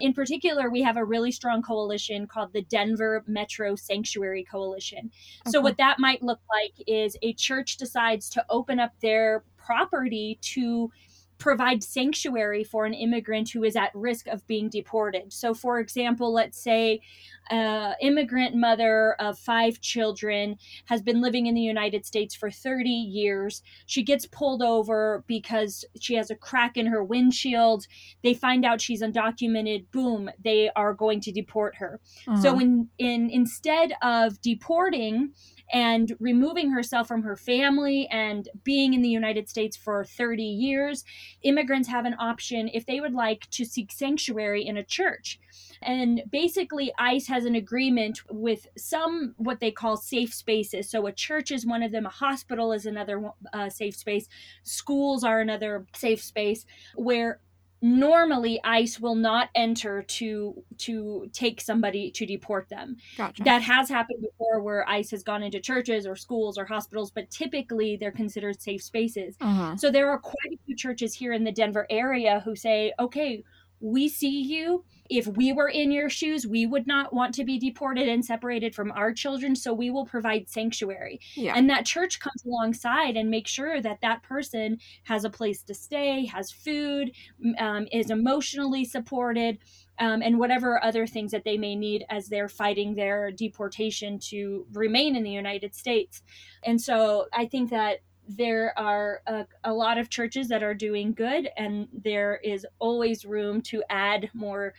In 0.00 0.12
particular, 0.12 0.70
we 0.70 0.82
have 0.82 0.96
a 0.96 1.04
really 1.04 1.30
strong 1.30 1.62
coalition 1.62 2.26
called 2.26 2.52
the 2.52 2.62
Denver 2.62 3.22
Metro 3.26 3.76
Sanctuary 3.76 4.44
Coalition. 4.44 5.10
So, 5.46 5.60
what 5.60 5.76
that 5.78 5.98
might 5.98 6.22
look 6.22 6.40
like 6.50 6.74
is 6.86 7.16
a 7.22 7.32
church 7.34 7.76
decides 7.76 8.28
to 8.30 8.44
open 8.48 8.80
up 8.80 8.92
their 9.00 9.44
property 9.56 10.38
to 10.40 10.90
provide 11.38 11.84
sanctuary 11.84 12.64
for 12.64 12.84
an 12.84 12.94
immigrant 12.94 13.50
who 13.50 13.62
is 13.62 13.76
at 13.76 13.94
risk 13.94 14.26
of 14.26 14.46
being 14.46 14.68
deported. 14.68 15.32
So, 15.32 15.54
for 15.54 15.78
example, 15.78 16.32
let's 16.32 16.62
say 16.62 17.00
an 17.50 17.94
immigrant 18.02 18.54
mother 18.54 19.14
of 19.20 19.38
five 19.38 19.80
children 19.80 20.56
has 20.86 21.00
been 21.00 21.20
living 21.20 21.46
in 21.46 21.54
the 21.54 21.60
United 21.60 22.04
States 22.04 22.34
for 22.34 22.50
30 22.50 22.90
years. 22.90 23.62
She 23.86 24.02
gets 24.02 24.26
pulled 24.26 24.62
over 24.62 25.24
because 25.26 25.84
she 26.00 26.14
has 26.14 26.30
a 26.30 26.36
crack 26.36 26.76
in 26.76 26.86
her 26.86 27.02
windshield. 27.02 27.86
They 28.22 28.34
find 28.34 28.64
out 28.64 28.80
she's 28.80 29.02
undocumented. 29.02 29.90
Boom, 29.92 30.30
they 30.42 30.70
are 30.74 30.92
going 30.92 31.20
to 31.22 31.32
deport 31.32 31.76
her. 31.76 32.00
Uh-huh. 32.26 32.42
So, 32.42 32.58
in, 32.58 32.88
in 32.98 33.30
instead 33.30 33.92
of 34.02 34.40
deporting, 34.40 35.32
and 35.72 36.14
removing 36.20 36.70
herself 36.70 37.08
from 37.08 37.22
her 37.22 37.36
family 37.36 38.06
and 38.08 38.48
being 38.64 38.94
in 38.94 39.02
the 39.02 39.08
United 39.08 39.48
States 39.48 39.76
for 39.76 40.04
30 40.04 40.42
years, 40.42 41.04
immigrants 41.42 41.88
have 41.88 42.04
an 42.04 42.16
option 42.18 42.70
if 42.72 42.86
they 42.86 43.00
would 43.00 43.14
like 43.14 43.48
to 43.50 43.64
seek 43.64 43.92
sanctuary 43.92 44.66
in 44.66 44.76
a 44.76 44.84
church. 44.84 45.38
And 45.82 46.22
basically, 46.30 46.92
ICE 46.98 47.26
has 47.28 47.44
an 47.44 47.54
agreement 47.54 48.20
with 48.30 48.66
some 48.76 49.34
what 49.36 49.60
they 49.60 49.70
call 49.70 49.96
safe 49.96 50.34
spaces. 50.34 50.90
So, 50.90 51.06
a 51.06 51.12
church 51.12 51.50
is 51.50 51.64
one 51.64 51.82
of 51.82 51.92
them, 51.92 52.06
a 52.06 52.10
hospital 52.10 52.72
is 52.72 52.86
another 52.86 53.30
uh, 53.52 53.68
safe 53.68 53.96
space, 53.96 54.28
schools 54.64 55.22
are 55.22 55.40
another 55.40 55.86
safe 55.94 56.22
space 56.22 56.66
where 56.96 57.40
normally 57.80 58.60
ice 58.64 58.98
will 58.98 59.14
not 59.14 59.50
enter 59.54 60.02
to 60.02 60.62
to 60.78 61.28
take 61.32 61.60
somebody 61.60 62.10
to 62.10 62.26
deport 62.26 62.68
them 62.68 62.96
gotcha. 63.16 63.42
that 63.44 63.62
has 63.62 63.88
happened 63.88 64.20
before 64.20 64.60
where 64.60 64.88
ice 64.88 65.10
has 65.10 65.22
gone 65.22 65.42
into 65.42 65.60
churches 65.60 66.06
or 66.06 66.16
schools 66.16 66.58
or 66.58 66.64
hospitals 66.64 67.10
but 67.10 67.30
typically 67.30 67.96
they're 67.96 68.10
considered 68.10 68.60
safe 68.60 68.82
spaces 68.82 69.36
uh-huh. 69.40 69.76
so 69.76 69.90
there 69.90 70.10
are 70.10 70.18
quite 70.18 70.52
a 70.52 70.58
few 70.66 70.74
churches 70.74 71.14
here 71.14 71.32
in 71.32 71.44
the 71.44 71.52
denver 71.52 71.86
area 71.88 72.40
who 72.44 72.56
say 72.56 72.92
okay 72.98 73.44
we 73.80 74.08
see 74.08 74.42
you 74.42 74.84
if 75.08 75.26
we 75.26 75.52
were 75.52 75.68
in 75.68 75.90
your 75.90 76.10
shoes, 76.10 76.46
we 76.46 76.66
would 76.66 76.86
not 76.86 77.12
want 77.12 77.34
to 77.34 77.44
be 77.44 77.58
deported 77.58 78.08
and 78.08 78.24
separated 78.24 78.74
from 78.74 78.92
our 78.92 79.12
children. 79.12 79.56
So 79.56 79.72
we 79.72 79.90
will 79.90 80.04
provide 80.04 80.48
sanctuary. 80.48 81.20
Yeah. 81.34 81.54
And 81.56 81.68
that 81.70 81.86
church 81.86 82.20
comes 82.20 82.44
alongside 82.44 83.16
and 83.16 83.30
makes 83.30 83.50
sure 83.50 83.80
that 83.80 84.00
that 84.02 84.22
person 84.22 84.78
has 85.04 85.24
a 85.24 85.30
place 85.30 85.62
to 85.62 85.74
stay, 85.74 86.26
has 86.26 86.50
food, 86.50 87.12
um, 87.58 87.86
is 87.90 88.10
emotionally 88.10 88.84
supported, 88.84 89.58
um, 89.98 90.22
and 90.22 90.38
whatever 90.38 90.82
other 90.84 91.06
things 91.06 91.32
that 91.32 91.44
they 91.44 91.56
may 91.56 91.74
need 91.74 92.04
as 92.10 92.28
they're 92.28 92.48
fighting 92.48 92.94
their 92.94 93.32
deportation 93.32 94.18
to 94.18 94.66
remain 94.72 95.16
in 95.16 95.22
the 95.22 95.30
United 95.30 95.74
States. 95.74 96.22
And 96.64 96.80
so 96.80 97.26
I 97.32 97.46
think 97.46 97.70
that 97.70 98.00
there 98.28 98.78
are 98.78 99.22
a, 99.26 99.46
a, 99.64 99.72
lot 99.72 99.96
of 99.98 100.10
churches 100.10 100.48
that 100.48 100.62
are 100.62 100.74
doing 100.74 101.12
good, 101.12 101.48
and 101.56 101.88
there 101.92 102.40
is 102.44 102.66
always 102.78 103.24
room 103.24 103.62
to 103.62 103.82
add 103.88 104.28
more 104.34 104.74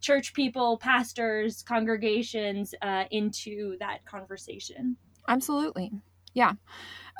church 0.00 0.32
people, 0.32 0.78
pastors, 0.78 1.62
congregations 1.62 2.74
uh, 2.82 3.04
into 3.10 3.76
that 3.78 4.04
conversation. 4.04 4.96
Absolutely. 5.28 5.90
Yeah. 6.34 6.52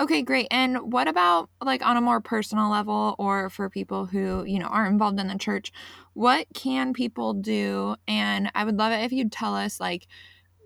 Okay, 0.01 0.23
great. 0.23 0.49
And 0.51 0.93
what 0.93 1.07
about 1.07 1.49
like 1.63 1.85
on 1.85 1.97
a 1.97 2.01
more 2.01 2.21
personal 2.21 2.69
level 2.69 3.15
or 3.19 3.49
for 3.49 3.71
people 3.71 4.07
who, 4.07 4.45
you 4.45 4.59
know, 4.59 4.67
aren't 4.67 4.93
involved 4.93 5.21
in 5.21 5.29
the 5.29 5.39
church? 5.39 5.73
What 6.15 6.47
can 6.53 6.93
people 6.93 7.33
do? 7.33 7.97
And 8.09 8.51
I 8.55 8.65
would 8.65 8.77
love 8.77 8.93
it 8.93 9.05
if 9.05 9.13
you'd 9.13 9.33
tell 9.33 9.55
us 9.55 9.79
like, 9.79 10.09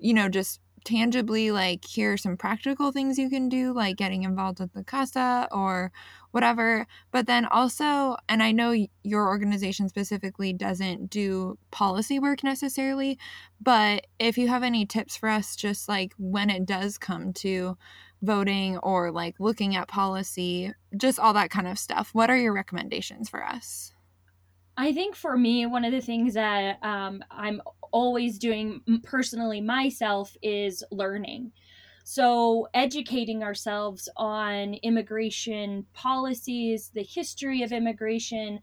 you 0.00 0.14
know, 0.14 0.28
just 0.28 0.60
tangibly 0.84 1.50
like 1.50 1.84
here 1.84 2.12
are 2.12 2.16
some 2.16 2.36
practical 2.36 2.92
things 2.92 3.18
you 3.18 3.30
can 3.30 3.48
do 3.48 3.72
like 3.72 3.96
getting 3.96 4.22
involved 4.22 4.60
with 4.60 4.72
the 4.72 4.84
casa 4.84 5.48
or 5.52 5.92
whatever 6.30 6.86
but 7.10 7.26
then 7.26 7.44
also 7.46 8.16
and 8.28 8.42
i 8.42 8.52
know 8.52 8.74
your 9.02 9.28
organization 9.28 9.88
specifically 9.88 10.52
doesn't 10.52 11.08
do 11.10 11.58
policy 11.70 12.18
work 12.18 12.44
necessarily 12.44 13.18
but 13.60 14.06
if 14.18 14.38
you 14.38 14.48
have 14.48 14.62
any 14.62 14.84
tips 14.84 15.16
for 15.16 15.28
us 15.28 15.56
just 15.56 15.88
like 15.88 16.12
when 16.18 16.50
it 16.50 16.66
does 16.66 16.98
come 16.98 17.32
to 17.32 17.76
voting 18.22 18.76
or 18.78 19.10
like 19.10 19.38
looking 19.38 19.76
at 19.76 19.88
policy 19.88 20.72
just 20.96 21.18
all 21.18 21.32
that 21.32 21.50
kind 21.50 21.68
of 21.68 21.78
stuff 21.78 22.10
what 22.12 22.30
are 22.30 22.36
your 22.36 22.52
recommendations 22.52 23.28
for 23.28 23.44
us 23.44 23.92
I 24.78 24.92
think 24.92 25.16
for 25.16 25.36
me, 25.36 25.66
one 25.66 25.84
of 25.84 25.90
the 25.90 26.00
things 26.00 26.34
that 26.34 26.78
um, 26.84 27.24
I'm 27.32 27.60
always 27.90 28.38
doing 28.38 28.80
personally 29.02 29.60
myself 29.60 30.36
is 30.40 30.84
learning. 30.92 31.50
So, 32.04 32.68
educating 32.72 33.42
ourselves 33.42 34.08
on 34.16 34.74
immigration 34.74 35.84
policies, 35.94 36.90
the 36.94 37.02
history 37.02 37.62
of 37.62 37.72
immigration, 37.72 38.60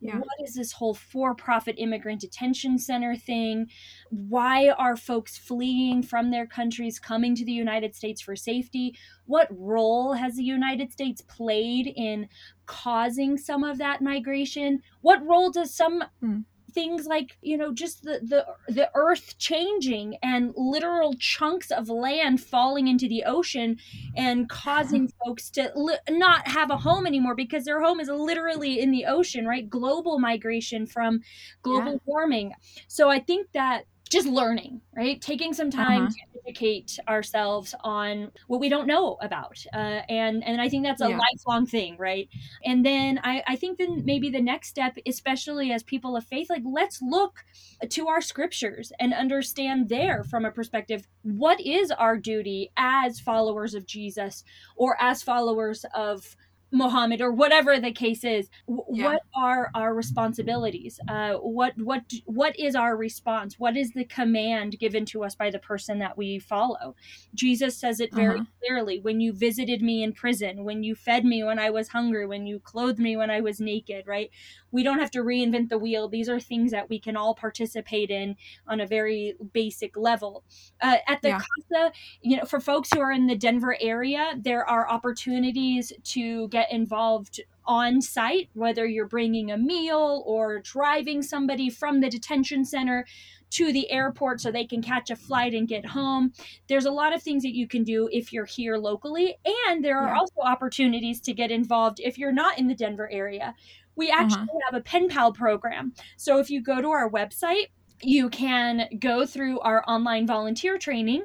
yeah. 0.00 0.18
what 0.18 0.48
is 0.48 0.54
this 0.54 0.72
whole 0.72 0.94
for 0.94 1.34
profit 1.34 1.76
immigrant 1.78 2.20
detention 2.20 2.78
center 2.78 3.16
thing? 3.16 3.66
Why 4.10 4.68
are 4.70 4.96
folks 4.96 5.38
fleeing 5.38 6.02
from 6.02 6.30
their 6.30 6.46
countries 6.46 6.98
coming 6.98 7.34
to 7.36 7.44
the 7.44 7.52
United 7.52 7.94
States 7.94 8.20
for 8.20 8.36
safety? 8.36 8.96
What 9.26 9.48
role 9.50 10.12
has 10.12 10.36
the 10.36 10.44
United 10.44 10.92
States 10.92 11.22
played 11.22 11.92
in 11.96 12.28
causing 12.66 13.36
some 13.36 13.64
of 13.64 13.78
that 13.78 14.02
migration? 14.02 14.80
What 15.00 15.24
role 15.26 15.50
does 15.50 15.74
some 15.74 16.04
hmm 16.20 16.40
things 16.74 17.06
like 17.06 17.36
you 17.40 17.56
know 17.56 17.72
just 17.72 18.02
the 18.02 18.20
the 18.22 18.72
the 18.72 18.90
earth 18.94 19.38
changing 19.38 20.16
and 20.22 20.52
literal 20.56 21.14
chunks 21.18 21.70
of 21.70 21.88
land 21.88 22.40
falling 22.40 22.88
into 22.88 23.08
the 23.08 23.22
ocean 23.24 23.76
and 24.16 24.48
causing 24.48 25.10
folks 25.24 25.50
to 25.50 25.70
li- 25.76 25.96
not 26.10 26.46
have 26.48 26.70
a 26.70 26.76
home 26.76 27.06
anymore 27.06 27.34
because 27.34 27.64
their 27.64 27.80
home 27.80 28.00
is 28.00 28.08
literally 28.08 28.80
in 28.80 28.90
the 28.90 29.04
ocean 29.06 29.46
right 29.46 29.70
global 29.70 30.18
migration 30.18 30.86
from 30.86 31.20
global 31.62 31.92
yeah. 31.92 31.98
warming 32.04 32.52
so 32.88 33.08
i 33.08 33.18
think 33.18 33.46
that 33.52 33.84
just 34.14 34.28
learning, 34.28 34.80
right? 34.96 35.20
Taking 35.20 35.52
some 35.52 35.70
time 35.70 36.04
uh-huh. 36.04 36.10
to 36.10 36.40
educate 36.46 36.98
ourselves 37.08 37.74
on 37.82 38.30
what 38.46 38.60
we 38.60 38.68
don't 38.68 38.86
know 38.86 39.18
about. 39.20 39.62
Uh, 39.72 40.02
and, 40.08 40.44
and 40.44 40.60
I 40.60 40.68
think 40.68 40.84
that's 40.84 41.02
a 41.02 41.08
yeah. 41.08 41.18
lifelong 41.18 41.66
thing, 41.66 41.96
right? 41.98 42.28
And 42.64 42.86
then 42.86 43.20
I, 43.24 43.42
I 43.46 43.56
think 43.56 43.78
then 43.78 44.04
maybe 44.04 44.30
the 44.30 44.40
next 44.40 44.68
step, 44.68 44.96
especially 45.06 45.72
as 45.72 45.82
people 45.82 46.16
of 46.16 46.24
faith, 46.24 46.48
like 46.48 46.62
let's 46.64 47.02
look 47.02 47.44
to 47.88 48.08
our 48.08 48.20
scriptures 48.20 48.92
and 49.00 49.12
understand 49.12 49.88
there 49.88 50.24
from 50.24 50.44
a 50.44 50.50
perspective 50.50 51.06
what 51.22 51.60
is 51.60 51.90
our 51.90 52.16
duty 52.16 52.70
as 52.76 53.20
followers 53.20 53.74
of 53.74 53.86
Jesus 53.86 54.44
or 54.76 54.96
as 55.00 55.22
followers 55.22 55.84
of 55.94 56.36
Muhammad 56.70 57.20
or 57.20 57.32
whatever 57.32 57.78
the 57.78 57.92
case 57.92 58.24
is 58.24 58.48
yeah. 58.90 59.04
what 59.04 59.22
are 59.36 59.70
our 59.74 59.94
responsibilities? 59.94 60.98
Uh, 61.08 61.34
what 61.34 61.74
what 61.78 62.02
what 62.24 62.58
is 62.58 62.74
our 62.74 62.96
response? 62.96 63.58
What 63.58 63.76
is 63.76 63.92
the 63.92 64.04
command 64.04 64.78
given 64.78 65.04
to 65.06 65.24
us 65.24 65.34
by 65.34 65.50
the 65.50 65.58
person 65.58 65.98
that 66.00 66.16
we 66.16 66.38
follow? 66.38 66.94
Jesus 67.34 67.76
says 67.76 68.00
it 68.00 68.14
very 68.14 68.40
uh-huh. 68.40 68.44
clearly. 68.60 69.00
When 69.00 69.20
you 69.20 69.32
visited 69.32 69.82
me 69.82 70.02
in 70.02 70.12
prison 70.12 70.64
when 70.64 70.82
you 70.82 70.94
fed 70.94 71.24
me 71.24 71.44
when 71.44 71.58
I 71.58 71.70
was 71.70 71.88
hungry 71.88 72.26
when 72.26 72.46
you 72.46 72.58
clothed 72.60 72.98
me 72.98 73.16
when 73.16 73.30
I 73.30 73.40
was 73.40 73.60
naked 73.60 74.06
right? 74.06 74.30
We 74.72 74.82
don't 74.82 74.98
have 74.98 75.10
to 75.12 75.20
reinvent 75.20 75.68
the 75.68 75.78
wheel. 75.78 76.08
These 76.08 76.28
are 76.28 76.40
things 76.40 76.72
that 76.72 76.90
we 76.90 76.98
can 76.98 77.16
all 77.16 77.34
participate 77.34 78.10
in 78.10 78.36
on 78.66 78.80
a 78.80 78.86
very 78.86 79.34
basic 79.52 79.96
level. 79.96 80.42
Uh, 80.80 80.96
at 81.06 81.22
the 81.22 81.28
yeah. 81.28 81.38
casa 81.38 81.92
you 82.22 82.36
know 82.36 82.44
for 82.44 82.60
folks 82.60 82.88
who 82.92 83.00
are 83.00 83.12
in 83.12 83.26
the 83.26 83.36
Denver 83.36 83.76
area 83.80 84.34
there 84.38 84.68
are 84.68 84.88
opportunities 84.88 85.92
to 86.02 86.48
get 86.48 86.63
involved 86.70 87.40
on 87.66 88.00
site, 88.02 88.50
whether 88.52 88.86
you're 88.86 89.08
bringing 89.08 89.50
a 89.50 89.56
meal 89.56 90.22
or 90.26 90.60
driving 90.60 91.22
somebody 91.22 91.70
from 91.70 92.00
the 92.00 92.10
detention 92.10 92.64
center 92.64 93.06
to 93.50 93.72
the 93.72 93.90
airport 93.90 94.40
so 94.40 94.50
they 94.50 94.66
can 94.66 94.82
catch 94.82 95.10
a 95.10 95.16
flight 95.16 95.54
and 95.54 95.68
get 95.68 95.86
home. 95.86 96.32
There's 96.68 96.86
a 96.86 96.90
lot 96.90 97.14
of 97.14 97.22
things 97.22 97.42
that 97.44 97.54
you 97.54 97.68
can 97.68 97.84
do 97.84 98.08
if 98.12 98.32
you're 98.32 98.44
here 98.44 98.76
locally, 98.76 99.36
and 99.68 99.84
there 99.84 99.98
are 99.98 100.08
yeah. 100.08 100.18
also 100.18 100.40
opportunities 100.42 101.20
to 101.22 101.32
get 101.32 101.50
involved 101.50 102.00
if 102.00 102.18
you're 102.18 102.32
not 102.32 102.58
in 102.58 102.66
the 102.66 102.74
Denver 102.74 103.08
area. 103.10 103.54
We 103.96 104.10
actually 104.10 104.42
uh-huh. 104.42 104.70
have 104.70 104.80
a 104.80 104.82
pen 104.82 105.08
pal 105.08 105.32
program. 105.32 105.94
So 106.16 106.38
if 106.38 106.50
you 106.50 106.60
go 106.60 106.82
to 106.82 106.88
our 106.88 107.08
website, 107.08 107.68
you 108.02 108.28
can 108.28 108.88
go 108.98 109.24
through 109.24 109.60
our 109.60 109.84
online 109.86 110.26
volunteer 110.26 110.78
training 110.78 111.24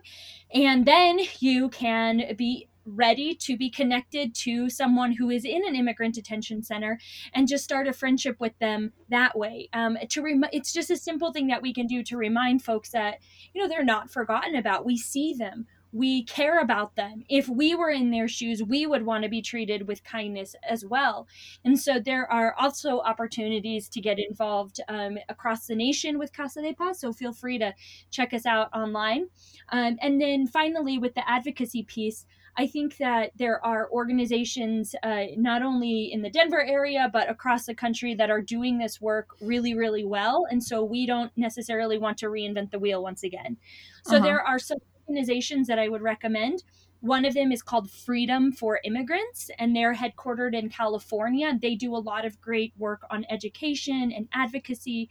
and 0.53 0.85
then 0.85 1.19
you 1.39 1.69
can 1.69 2.35
be 2.37 2.68
ready 2.95 3.35
to 3.35 3.57
be 3.57 3.69
connected 3.69 4.33
to 4.33 4.69
someone 4.69 5.13
who 5.13 5.29
is 5.29 5.45
in 5.45 5.65
an 5.67 5.75
immigrant 5.75 6.15
detention 6.15 6.63
center 6.63 6.99
and 7.33 7.47
just 7.47 7.63
start 7.63 7.87
a 7.87 7.93
friendship 7.93 8.39
with 8.39 8.57
them 8.59 8.91
that 9.09 9.37
way 9.37 9.69
um, 9.73 9.97
to 10.09 10.21
rem- 10.21 10.45
it's 10.51 10.73
just 10.73 10.89
a 10.89 10.97
simple 10.97 11.31
thing 11.31 11.47
that 11.47 11.61
we 11.61 11.73
can 11.73 11.87
do 11.87 12.03
to 12.03 12.17
remind 12.17 12.63
folks 12.63 12.89
that 12.89 13.19
you 13.53 13.61
know 13.61 13.67
they're 13.67 13.83
not 13.83 14.09
forgotten 14.09 14.55
about 14.55 14.85
we 14.85 14.97
see 14.97 15.33
them 15.33 15.65
we 15.91 16.23
care 16.23 16.59
about 16.59 16.95
them. 16.95 17.23
If 17.29 17.49
we 17.49 17.73
were 17.73 17.89
in 17.89 18.11
their 18.11 18.27
shoes, 18.27 18.61
we 18.61 18.85
would 18.85 19.05
want 19.05 19.23
to 19.23 19.29
be 19.29 19.41
treated 19.41 19.87
with 19.87 20.03
kindness 20.03 20.55
as 20.67 20.85
well. 20.85 21.27
And 21.65 21.79
so 21.79 21.99
there 21.99 22.31
are 22.31 22.53
also 22.59 22.99
opportunities 22.99 23.89
to 23.89 24.01
get 24.01 24.19
involved 24.19 24.79
um, 24.87 25.17
across 25.29 25.65
the 25.65 25.75
nation 25.75 26.19
with 26.19 26.33
Casa 26.33 26.61
de 26.61 26.73
Paz. 26.73 26.99
So 26.99 27.11
feel 27.11 27.33
free 27.33 27.57
to 27.59 27.73
check 28.11 28.33
us 28.33 28.45
out 28.45 28.69
online. 28.73 29.29
Um, 29.69 29.97
and 30.01 30.21
then 30.21 30.45
finally, 30.45 30.97
with 30.97 31.15
the 31.15 31.27
advocacy 31.27 31.83
piece, 31.83 32.25
I 32.59 32.67
think 32.67 32.97
that 32.97 33.31
there 33.37 33.65
are 33.65 33.89
organizations 33.89 34.93
uh, 35.01 35.27
not 35.37 35.63
only 35.63 36.11
in 36.11 36.21
the 36.21 36.29
Denver 36.29 36.61
area, 36.61 37.09
but 37.13 37.29
across 37.29 37.65
the 37.65 37.73
country 37.73 38.13
that 38.15 38.29
are 38.29 38.41
doing 38.41 38.77
this 38.77 38.99
work 38.99 39.29
really, 39.39 39.75
really 39.75 40.03
well. 40.03 40.45
And 40.51 40.61
so 40.61 40.83
we 40.83 41.05
don't 41.05 41.31
necessarily 41.37 41.97
want 41.97 42.17
to 42.17 42.25
reinvent 42.25 42.71
the 42.71 42.79
wheel 42.79 43.01
once 43.01 43.23
again. 43.23 43.55
So 44.03 44.17
uh-huh. 44.17 44.25
there 44.25 44.41
are 44.41 44.59
some 44.59 44.77
organizations 45.07 45.67
that 45.67 45.79
I 45.79 45.87
would 45.87 46.01
recommend. 46.01 46.63
One 46.99 47.23
of 47.23 47.33
them 47.33 47.53
is 47.53 47.61
called 47.61 47.89
Freedom 47.89 48.51
for 48.51 48.81
Immigrants, 48.83 49.49
and 49.57 49.73
they're 49.73 49.95
headquartered 49.95 50.53
in 50.53 50.67
California. 50.67 51.57
They 51.61 51.75
do 51.75 51.95
a 51.95 52.03
lot 52.11 52.25
of 52.25 52.41
great 52.41 52.73
work 52.77 53.03
on 53.09 53.25
education 53.29 54.11
and 54.13 54.27
advocacy. 54.33 55.09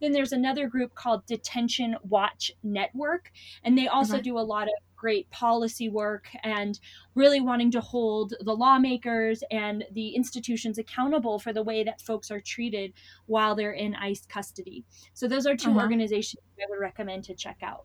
Then 0.00 0.12
there's 0.12 0.32
another 0.32 0.68
group 0.68 0.94
called 0.94 1.26
Detention 1.26 1.96
Watch 2.02 2.52
Network, 2.62 3.30
and 3.64 3.76
they 3.76 3.88
also 3.88 4.20
do 4.20 4.38
a 4.38 4.40
lot 4.40 4.68
of 4.68 4.74
great 4.96 5.30
policy 5.30 5.88
work 5.88 6.28
and 6.42 6.78
really 7.14 7.40
wanting 7.40 7.70
to 7.70 7.80
hold 7.80 8.34
the 8.40 8.54
lawmakers 8.54 9.44
and 9.50 9.84
the 9.92 10.08
institutions 10.08 10.76
accountable 10.76 11.38
for 11.38 11.52
the 11.52 11.62
way 11.62 11.84
that 11.84 12.00
folks 12.00 12.30
are 12.30 12.40
treated 12.40 12.92
while 13.26 13.54
they're 13.54 13.72
in 13.72 13.94
ICE 13.94 14.26
custody. 14.26 14.84
So, 15.14 15.28
those 15.28 15.46
are 15.46 15.56
2 15.56 15.70
uh-huh. 15.70 15.80
organizations 15.80 16.42
I 16.58 16.66
would 16.68 16.80
recommend 16.80 17.24
to 17.24 17.34
check 17.34 17.58
out. 17.62 17.84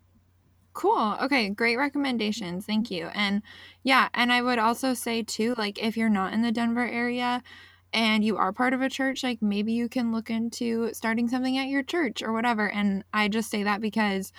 Cool. 0.73 1.17
Okay, 1.21 1.49
great 1.49 1.77
recommendations. 1.77 2.65
Thank 2.65 2.89
you. 2.89 3.09
And 3.13 3.43
yeah, 3.83 4.09
and 4.13 4.33
I 4.33 4.41
would 4.41 4.57
also 4.57 4.95
say 4.95 5.21
too 5.21 5.53
like 5.55 5.81
if 5.81 5.95
you're 5.95 6.09
not 6.09 6.33
in 6.33 6.41
the 6.41 6.51
Denver 6.51 6.85
area 6.85 7.43
and 7.93 8.25
you 8.25 8.37
are 8.37 8.51
part 8.51 8.73
of 8.73 8.81
a 8.81 8.89
church, 8.89 9.23
like 9.23 9.41
maybe 9.41 9.73
you 9.73 9.87
can 9.87 10.11
look 10.11 10.29
into 10.29 10.91
starting 10.93 11.29
something 11.29 11.57
at 11.57 11.67
your 11.67 11.83
church 11.83 12.21
or 12.21 12.33
whatever. 12.33 12.69
And 12.69 13.03
I 13.13 13.27
just 13.27 13.49
say 13.49 13.63
that 13.63 13.81
because 13.81 14.33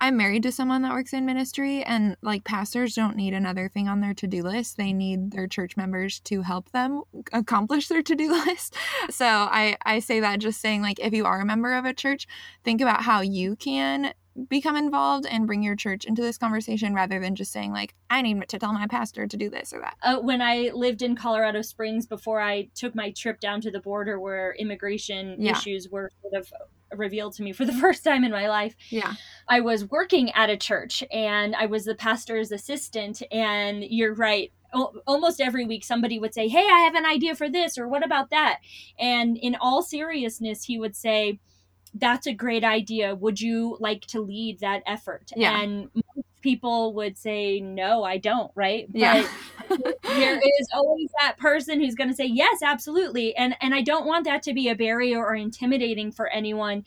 I'm 0.00 0.16
married 0.16 0.44
to 0.44 0.52
someone 0.52 0.82
that 0.82 0.92
works 0.92 1.12
in 1.12 1.26
ministry, 1.26 1.82
and 1.82 2.16
like 2.22 2.44
pastors 2.44 2.94
don't 2.94 3.16
need 3.16 3.34
another 3.34 3.68
thing 3.68 3.88
on 3.88 4.00
their 4.00 4.14
to 4.14 4.28
do 4.28 4.44
list. 4.44 4.76
They 4.76 4.92
need 4.92 5.32
their 5.32 5.48
church 5.48 5.76
members 5.76 6.20
to 6.20 6.42
help 6.42 6.70
them 6.70 7.02
accomplish 7.32 7.88
their 7.88 8.02
to 8.02 8.14
do 8.14 8.30
list. 8.46 8.76
So 9.10 9.26
I, 9.26 9.76
I 9.84 9.98
say 9.98 10.20
that 10.20 10.38
just 10.38 10.60
saying, 10.60 10.82
like, 10.82 11.00
if 11.00 11.12
you 11.12 11.24
are 11.24 11.40
a 11.40 11.46
member 11.46 11.74
of 11.74 11.84
a 11.84 11.94
church, 11.94 12.28
think 12.62 12.80
about 12.80 13.02
how 13.02 13.22
you 13.22 13.56
can 13.56 14.12
become 14.48 14.76
involved 14.76 15.26
and 15.26 15.46
bring 15.46 15.62
your 15.62 15.76
church 15.76 16.04
into 16.04 16.22
this 16.22 16.38
conversation 16.38 16.94
rather 16.94 17.18
than 17.20 17.34
just 17.34 17.52
saying 17.52 17.72
like 17.72 17.94
i 18.10 18.22
need 18.22 18.48
to 18.48 18.58
tell 18.58 18.72
my 18.72 18.86
pastor 18.86 19.26
to 19.26 19.36
do 19.36 19.50
this 19.50 19.72
or 19.72 19.80
that 19.80 19.96
uh, 20.02 20.18
when 20.18 20.40
i 20.40 20.70
lived 20.74 21.02
in 21.02 21.16
colorado 21.16 21.62
springs 21.62 22.06
before 22.06 22.40
i 22.40 22.68
took 22.74 22.94
my 22.94 23.10
trip 23.12 23.40
down 23.40 23.60
to 23.60 23.70
the 23.70 23.80
border 23.80 24.20
where 24.20 24.54
immigration 24.58 25.36
yeah. 25.38 25.52
issues 25.52 25.88
were 25.88 26.10
sort 26.22 26.34
of 26.34 26.52
revealed 26.96 27.34
to 27.34 27.42
me 27.42 27.52
for 27.52 27.64
the 27.64 27.72
first 27.80 28.04
time 28.04 28.24
in 28.24 28.30
my 28.30 28.48
life. 28.48 28.74
Yeah. 28.90 29.14
I 29.48 29.60
was 29.60 29.90
working 29.90 30.30
at 30.32 30.50
a 30.50 30.56
church 30.56 31.04
and 31.12 31.54
I 31.54 31.66
was 31.66 31.84
the 31.84 31.94
pastor's 31.94 32.52
assistant. 32.52 33.22
And 33.30 33.84
you're 33.84 34.14
right. 34.14 34.52
almost 35.06 35.40
every 35.40 35.64
week, 35.64 35.84
somebody 35.84 36.18
would 36.18 36.34
say, 36.34 36.48
Hey, 36.48 36.66
I 36.70 36.80
have 36.80 36.94
an 36.94 37.06
idea 37.06 37.34
for 37.34 37.48
this, 37.48 37.78
or 37.78 37.88
what 37.88 38.04
about 38.04 38.30
that? 38.30 38.58
And 38.98 39.36
in 39.36 39.56
all 39.60 39.82
seriousness, 39.82 40.64
he 40.64 40.78
would 40.78 40.96
say, 40.96 41.40
That's 41.98 42.26
a 42.26 42.32
great 42.32 42.64
idea. 42.64 43.14
Would 43.14 43.40
you 43.40 43.76
like 43.80 44.02
to 44.06 44.20
lead 44.20 44.60
that 44.60 44.82
effort? 44.86 45.30
Yeah. 45.36 45.60
And 45.60 45.90
people 46.40 46.94
would 46.94 47.18
say 47.18 47.60
no 47.60 48.04
i 48.04 48.16
don't 48.16 48.50
right 48.54 48.86
yeah. 48.92 49.26
but 49.68 49.98
there 50.02 50.38
is 50.38 50.68
always 50.72 51.10
that 51.20 51.36
person 51.38 51.80
who's 51.80 51.94
going 51.94 52.08
to 52.08 52.14
say 52.14 52.24
yes 52.24 52.62
absolutely 52.62 53.34
and 53.36 53.56
and 53.60 53.74
i 53.74 53.82
don't 53.82 54.06
want 54.06 54.24
that 54.24 54.42
to 54.42 54.52
be 54.52 54.68
a 54.68 54.74
barrier 54.74 55.18
or 55.18 55.34
intimidating 55.34 56.12
for 56.12 56.28
anyone 56.28 56.84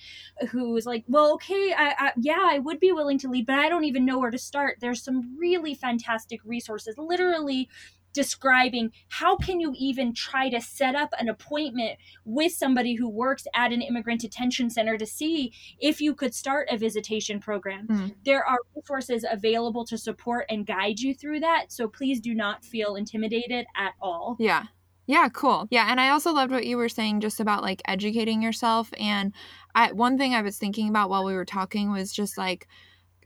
who's 0.50 0.86
like 0.86 1.04
well 1.08 1.34
okay 1.34 1.74
I, 1.78 1.96
I 1.98 2.12
yeah 2.18 2.50
i 2.50 2.60
would 2.60 2.80
be 2.80 2.92
willing 2.92 3.18
to 3.20 3.30
lead 3.30 3.46
but 3.46 3.60
i 3.60 3.68
don't 3.68 3.84
even 3.84 4.06
know 4.06 4.20
where 4.20 4.32
to 4.32 4.38
start 4.38 4.78
there's 4.80 5.04
some 5.04 5.38
really 5.38 5.76
fantastic 5.76 6.40
resources 6.46 6.96
literally 6.98 7.68
describing 8.14 8.92
how 9.10 9.36
can 9.36 9.60
you 9.60 9.74
even 9.78 10.14
try 10.14 10.50
to 10.50 10.62
set 10.62 10.96
up 10.96 11.14
an 11.20 11.30
appointment 11.30 11.98
with 12.26 12.52
somebody 12.52 12.96
who 12.96 13.10
works 13.10 13.48
at 13.56 13.72
an 13.72 13.82
immigrant 13.82 14.22
detention 14.22 14.70
center 14.70 14.98
to 14.98 15.06
see 15.06 15.54
if 15.80 16.02
you 16.02 16.14
could 16.14 16.34
start 16.34 16.68
a 16.72 16.78
visitation 16.78 17.40
program 17.40 17.88
mm. 17.88 18.14
there 18.26 18.46
are 18.46 18.60
resources 18.76 19.26
available 19.30 19.86
to 19.86 19.98
support 19.98 20.46
and 20.50 20.66
guide 20.66 21.00
you 21.00 21.14
through 21.14 21.40
that 21.40 21.72
so 21.72 21.88
please 21.88 22.20
do 22.20 22.34
not 22.34 22.64
feel 22.64 22.96
intimidated 22.96 23.66
at 23.76 23.94
all 24.02 24.36
yeah 24.40 24.66
yeah, 25.08 25.28
cool. 25.28 25.68
Yeah, 25.72 25.88
and 25.90 26.00
I 26.00 26.10
also 26.10 26.32
loved 26.32 26.54
what 26.54 26.66
you 26.66 26.78
were 26.78 26.88
saying 26.88 27.20
just 27.20 27.42
about 27.42 27.64
like 27.64 27.82
educating 27.86 28.42
yourself 28.42 28.94
and 28.98 29.34
I 29.76 29.92
one 29.92 30.18
thing 30.18 30.34
I 30.34 30.42
was 30.42 30.58
thinking 30.58 30.88
about 30.88 31.10
while 31.10 31.26
we 31.26 31.34
were 31.34 31.44
talking 31.44 31.92
was 31.92 32.14
just 32.14 32.38
like 32.38 32.68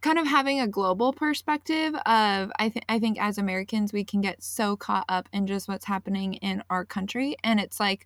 kind 0.02 0.20
of 0.20 0.28
having 0.28 0.60
a 0.60 0.68
global 0.68 1.14
perspective 1.14 1.96
of 2.06 2.52
I 2.60 2.70
think 2.70 2.86
I 2.90 3.00
think 3.00 3.20
as 3.20 3.38
Americans 3.38 3.94
we 3.94 4.04
can 4.04 4.22
get 4.22 4.44
so 4.44 4.76
caught 4.76 5.06
up 5.10 5.28
in 5.34 5.48
just 5.48 5.68
what's 5.68 5.86
happening 5.86 6.36
in 6.36 6.64
our 6.70 6.86
country. 6.86 7.36
And 7.44 7.60
it's 7.60 7.80
like 7.80 8.06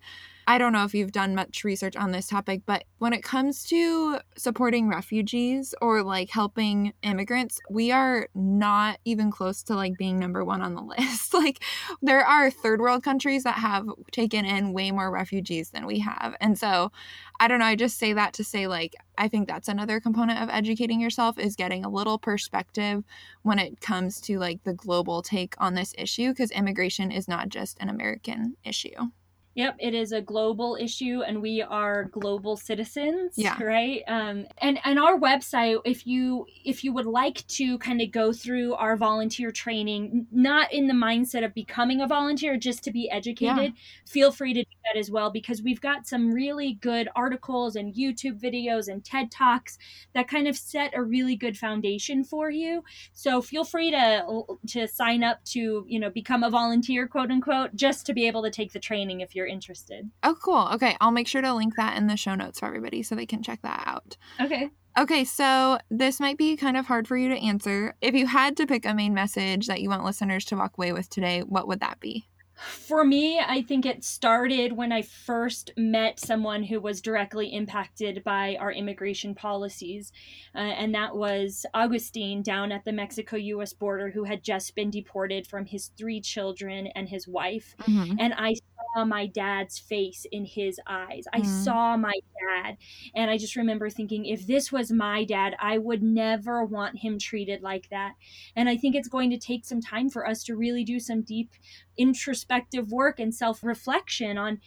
I 0.49 0.57
don't 0.57 0.73
know 0.73 0.83
if 0.83 0.95
you've 0.95 1.11
done 1.11 1.35
much 1.35 1.63
research 1.63 1.95
on 1.95 2.09
this 2.09 2.25
topic, 2.25 2.63
but 2.65 2.83
when 2.97 3.13
it 3.13 3.21
comes 3.21 3.63
to 3.65 4.17
supporting 4.35 4.89
refugees 4.89 5.75
or 5.79 6.01
like 6.01 6.31
helping 6.31 6.91
immigrants, 7.03 7.59
we 7.69 7.91
are 7.91 8.27
not 8.33 8.97
even 9.05 9.29
close 9.29 9.61
to 9.65 9.75
like 9.75 9.95
being 9.99 10.17
number 10.17 10.43
one 10.43 10.63
on 10.63 10.73
the 10.73 10.81
list. 10.97 11.35
like, 11.35 11.63
there 12.01 12.25
are 12.25 12.49
third 12.49 12.81
world 12.81 13.03
countries 13.03 13.43
that 13.43 13.59
have 13.59 13.85
taken 14.11 14.43
in 14.43 14.73
way 14.73 14.89
more 14.89 15.11
refugees 15.11 15.69
than 15.69 15.85
we 15.85 15.99
have. 15.99 16.35
And 16.41 16.57
so, 16.57 16.91
I 17.39 17.47
don't 17.47 17.59
know, 17.59 17.65
I 17.65 17.75
just 17.75 17.99
say 17.99 18.13
that 18.13 18.33
to 18.33 18.43
say, 18.43 18.65
like, 18.65 18.95
I 19.19 19.27
think 19.27 19.47
that's 19.47 19.67
another 19.67 19.99
component 19.99 20.41
of 20.41 20.49
educating 20.49 20.99
yourself 20.99 21.37
is 21.37 21.55
getting 21.55 21.85
a 21.85 21.91
little 21.91 22.17
perspective 22.17 23.03
when 23.43 23.59
it 23.59 23.81
comes 23.81 24.19
to 24.21 24.39
like 24.39 24.63
the 24.63 24.73
global 24.73 25.21
take 25.21 25.53
on 25.59 25.75
this 25.75 25.93
issue, 25.95 26.29
because 26.29 26.49
immigration 26.49 27.11
is 27.11 27.27
not 27.27 27.49
just 27.49 27.77
an 27.79 27.89
American 27.89 28.55
issue. 28.63 29.11
Yep, 29.55 29.77
it 29.79 29.93
is 29.93 30.11
a 30.11 30.21
global 30.21 30.77
issue, 30.79 31.21
and 31.25 31.41
we 31.41 31.61
are 31.61 32.05
global 32.05 32.55
citizens. 32.55 33.33
Yeah. 33.35 33.61
Right. 33.61 34.03
Um, 34.07 34.45
and 34.59 34.79
and 34.85 34.99
our 34.99 35.19
website, 35.19 35.81
if 35.85 36.05
you 36.05 36.45
if 36.63 36.83
you 36.83 36.93
would 36.93 37.07
like 37.07 37.45
to 37.47 37.77
kind 37.79 37.99
of 37.99 38.11
go 38.11 38.31
through 38.31 38.75
our 38.75 38.95
volunteer 38.95 39.51
training, 39.51 40.27
not 40.31 40.71
in 40.71 40.87
the 40.87 40.93
mindset 40.93 41.43
of 41.43 41.53
becoming 41.53 41.99
a 41.99 42.07
volunteer, 42.07 42.57
just 42.57 42.83
to 42.83 42.91
be 42.91 43.09
educated, 43.09 43.73
yeah. 43.73 43.81
feel 44.07 44.31
free 44.31 44.53
to 44.53 44.61
do 44.61 44.69
that 44.85 44.99
as 44.99 45.09
well 45.09 45.31
because 45.31 45.63
we've 45.63 45.81
got 45.81 46.07
some 46.07 46.31
really 46.31 46.73
good 46.75 47.09
articles 47.15 47.75
and 47.75 47.93
YouTube 47.95 48.39
videos 48.39 48.87
and 48.87 49.03
TED 49.03 49.31
talks 49.31 49.77
that 50.13 50.27
kind 50.27 50.47
of 50.47 50.55
set 50.55 50.93
a 50.95 51.01
really 51.03 51.35
good 51.35 51.57
foundation 51.57 52.23
for 52.23 52.51
you. 52.51 52.83
So 53.13 53.41
feel 53.41 53.63
free 53.63 53.89
to 53.91 54.43
to 54.67 54.87
sign 54.87 55.23
up 55.23 55.43
to 55.45 55.85
you 55.87 55.99
know 55.99 56.11
become 56.11 56.43
a 56.43 56.49
volunteer, 56.51 57.07
quote 57.07 57.31
unquote, 57.31 57.75
just 57.75 58.05
to 58.05 58.13
be 58.13 58.27
able 58.27 58.43
to 58.43 58.51
take 58.51 58.73
the 58.73 58.79
training 58.79 59.21
if 59.21 59.35
you're 59.39 59.47
interested. 59.47 60.11
Oh, 60.21 60.35
cool. 60.35 60.67
Okay. 60.73 60.97
I'll 60.99 61.11
make 61.11 61.27
sure 61.27 61.41
to 61.41 61.53
link 61.53 61.77
that 61.77 61.97
in 61.97 62.07
the 62.07 62.17
show 62.17 62.35
notes 62.35 62.59
for 62.59 62.65
everybody 62.65 63.01
so 63.01 63.15
they 63.15 63.25
can 63.25 63.41
check 63.41 63.61
that 63.61 63.83
out. 63.85 64.17
Okay. 64.41 64.69
Okay, 64.97 65.23
so 65.23 65.77
this 65.89 66.19
might 66.19 66.37
be 66.37 66.57
kind 66.57 66.75
of 66.75 66.85
hard 66.85 67.07
for 67.07 67.15
you 67.15 67.29
to 67.29 67.37
answer. 67.37 67.95
If 68.01 68.15
you 68.15 68.27
had 68.27 68.57
to 68.57 68.67
pick 68.67 68.85
a 68.85 68.93
main 68.93 69.13
message 69.13 69.67
that 69.67 69.81
you 69.81 69.89
want 69.89 70.03
listeners 70.03 70.43
to 70.45 70.57
walk 70.57 70.77
away 70.77 70.91
with 70.91 71.09
today, 71.09 71.39
what 71.41 71.69
would 71.69 71.79
that 71.79 72.01
be? 72.01 72.27
For 72.59 73.05
me, 73.05 73.39
I 73.39 73.61
think 73.61 73.85
it 73.85 74.03
started 74.03 74.73
when 74.73 74.91
I 74.91 75.01
first 75.01 75.71
met 75.77 76.19
someone 76.19 76.63
who 76.63 76.81
was 76.81 76.99
directly 76.99 77.53
impacted 77.53 78.21
by 78.25 78.57
our 78.59 78.71
immigration 78.71 79.33
policies. 79.33 80.11
Uh, 80.53 80.59
and 80.59 80.93
that 80.93 81.15
was 81.15 81.65
Augustine 81.73 82.41
down 82.41 82.73
at 82.73 82.83
the 82.83 82.91
Mexico 82.91 83.37
US 83.37 83.71
border, 83.71 84.09
who 84.09 84.25
had 84.25 84.43
just 84.43 84.75
been 84.75 84.91
deported 84.91 85.47
from 85.47 85.65
his 85.65 85.91
three 85.97 86.19
children 86.19 86.87
and 86.95 87.07
his 87.07 87.27
wife. 87.29 87.75
Mm-hmm. 87.83 88.17
And 88.19 88.33
I 88.35 88.55
saw 88.93 89.05
my 89.05 89.27
dad's 89.27 89.77
face 89.77 90.25
in 90.31 90.45
his 90.45 90.79
eyes. 90.87 91.25
I 91.33 91.41
mm. 91.41 91.63
saw 91.63 91.97
my 91.97 92.13
dad. 92.39 92.77
And 93.15 93.29
I 93.29 93.37
just 93.37 93.55
remember 93.55 93.89
thinking, 93.89 94.25
if 94.25 94.47
this 94.47 94.71
was 94.71 94.91
my 94.91 95.23
dad, 95.23 95.55
I 95.59 95.77
would 95.77 96.03
never 96.03 96.63
want 96.63 96.99
him 96.99 97.19
treated 97.19 97.61
like 97.61 97.89
that. 97.89 98.13
And 98.55 98.69
I 98.69 98.77
think 98.77 98.95
it's 98.95 99.07
going 99.07 99.29
to 99.31 99.37
take 99.37 99.65
some 99.65 99.81
time 99.81 100.09
for 100.09 100.27
us 100.27 100.43
to 100.45 100.55
really 100.55 100.83
do 100.83 100.99
some 100.99 101.21
deep 101.21 101.51
introspective 101.97 102.91
work 102.91 103.19
and 103.19 103.33
self 103.33 103.63
reflection 103.63 104.37
on 104.37 104.59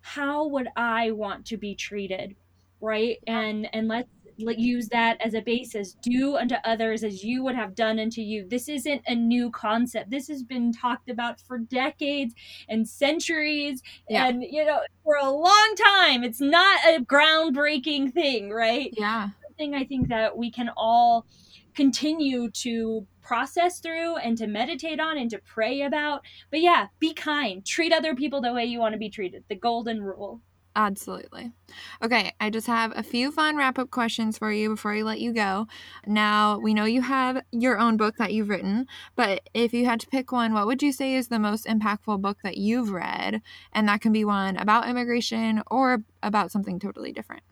how 0.00 0.46
would 0.46 0.68
I 0.76 1.10
want 1.10 1.46
to 1.46 1.56
be 1.56 1.74
treated 1.74 2.36
right 2.80 3.18
and 3.26 3.68
and 3.72 3.88
let's 3.88 4.08
use 4.38 4.88
that 4.88 5.20
as 5.20 5.34
a 5.34 5.40
basis. 5.40 5.94
Do 6.02 6.36
unto 6.36 6.56
others 6.64 7.02
as 7.04 7.22
you 7.24 7.42
would 7.44 7.56
have 7.56 7.74
done 7.74 7.98
unto 7.98 8.20
you. 8.20 8.46
This 8.48 8.68
isn't 8.68 9.02
a 9.06 9.14
new 9.14 9.50
concept. 9.50 10.10
This 10.10 10.28
has 10.28 10.42
been 10.42 10.72
talked 10.72 11.10
about 11.10 11.40
for 11.40 11.58
decades 11.58 12.34
and 12.68 12.88
centuries 12.88 13.82
yeah. 14.08 14.28
and 14.28 14.42
you 14.42 14.64
know 14.64 14.80
for 15.04 15.16
a 15.16 15.30
long 15.30 15.74
time. 15.76 16.24
It's 16.24 16.40
not 16.40 16.80
a 16.86 17.00
groundbreaking 17.00 18.12
thing 18.12 18.50
right? 18.50 18.92
Yeah. 18.96 19.30
Something 19.42 19.74
i 19.74 19.84
think 19.84 20.08
that 20.08 20.36
we 20.36 20.50
can 20.50 20.70
all 20.76 21.26
continue 21.74 22.50
to 22.50 23.06
process 23.22 23.80
through 23.80 24.16
and 24.16 24.38
to 24.38 24.46
meditate 24.46 25.00
on 25.00 25.18
and 25.18 25.30
to 25.30 25.38
pray 25.38 25.82
about. 25.82 26.22
But 26.50 26.60
yeah 26.60 26.86
be 26.98 27.12
kind. 27.14 27.64
Treat 27.64 27.92
other 27.92 28.14
people 28.14 28.40
the 28.40 28.52
way 28.52 28.64
you 28.64 28.78
want 28.78 28.94
to 28.94 28.98
be 28.98 29.10
treated. 29.10 29.44
The 29.48 29.56
golden 29.56 30.02
rule 30.02 30.40
Absolutely. 30.78 31.50
Okay, 32.04 32.32
I 32.40 32.50
just 32.50 32.68
have 32.68 32.92
a 32.94 33.02
few 33.02 33.32
fun 33.32 33.56
wrap 33.56 33.80
up 33.80 33.90
questions 33.90 34.38
for 34.38 34.52
you 34.52 34.70
before 34.70 34.94
I 34.94 35.02
let 35.02 35.20
you 35.20 35.32
go. 35.32 35.66
Now, 36.06 36.58
we 36.60 36.72
know 36.72 36.84
you 36.84 37.02
have 37.02 37.42
your 37.50 37.80
own 37.80 37.96
book 37.96 38.14
that 38.18 38.32
you've 38.32 38.48
written, 38.48 38.86
but 39.16 39.50
if 39.54 39.72
you 39.74 39.86
had 39.86 39.98
to 40.00 40.06
pick 40.06 40.30
one, 40.30 40.52
what 40.54 40.66
would 40.68 40.80
you 40.80 40.92
say 40.92 41.14
is 41.16 41.28
the 41.28 41.40
most 41.40 41.66
impactful 41.66 42.22
book 42.22 42.38
that 42.44 42.58
you've 42.58 42.90
read? 42.92 43.42
And 43.72 43.88
that 43.88 44.00
can 44.00 44.12
be 44.12 44.24
one 44.24 44.56
about 44.56 44.88
immigration 44.88 45.62
or 45.68 46.04
about 46.22 46.52
something 46.52 46.78
totally 46.78 47.12
different. 47.12 47.42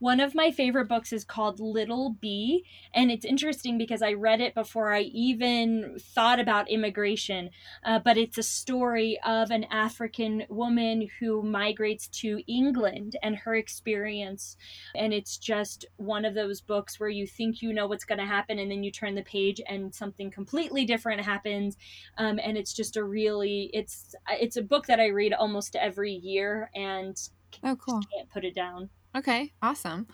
One 0.00 0.20
of 0.20 0.34
my 0.34 0.52
favorite 0.52 0.88
books 0.88 1.12
is 1.12 1.24
called 1.24 1.58
Little 1.58 2.10
Bee, 2.20 2.64
and 2.94 3.10
it's 3.10 3.24
interesting 3.24 3.78
because 3.78 4.00
I 4.00 4.12
read 4.12 4.40
it 4.40 4.54
before 4.54 4.94
I 4.94 5.02
even 5.02 5.96
thought 5.98 6.38
about 6.38 6.70
immigration. 6.70 7.50
Uh, 7.84 7.98
but 7.98 8.16
it's 8.16 8.38
a 8.38 8.42
story 8.42 9.18
of 9.26 9.50
an 9.50 9.64
African 9.64 10.44
woman 10.48 11.08
who 11.18 11.42
migrates 11.42 12.06
to 12.08 12.42
England 12.46 13.16
and 13.22 13.34
her 13.36 13.56
experience. 13.56 14.56
And 14.94 15.12
it's 15.12 15.36
just 15.36 15.84
one 15.96 16.24
of 16.24 16.34
those 16.34 16.60
books 16.60 17.00
where 17.00 17.08
you 17.08 17.26
think 17.26 17.60
you 17.60 17.72
know 17.72 17.88
what's 17.88 18.04
going 18.04 18.20
to 18.20 18.26
happen, 18.26 18.60
and 18.60 18.70
then 18.70 18.84
you 18.84 18.92
turn 18.92 19.16
the 19.16 19.22
page 19.22 19.60
and 19.68 19.92
something 19.92 20.30
completely 20.30 20.84
different 20.84 21.22
happens. 21.22 21.76
Um, 22.18 22.38
and 22.42 22.56
it's 22.56 22.72
just 22.72 22.96
a 22.96 23.02
really 23.02 23.70
it's 23.72 24.14
it's 24.28 24.56
a 24.56 24.62
book 24.62 24.86
that 24.86 25.00
I 25.00 25.08
read 25.08 25.32
almost 25.32 25.74
every 25.74 26.12
year, 26.12 26.70
and 26.72 27.16
oh, 27.64 27.74
cool. 27.76 28.00
can't 28.14 28.30
put 28.30 28.44
it 28.44 28.54
down. 28.54 28.90
Okay, 29.18 29.52
awesome. 29.62 30.06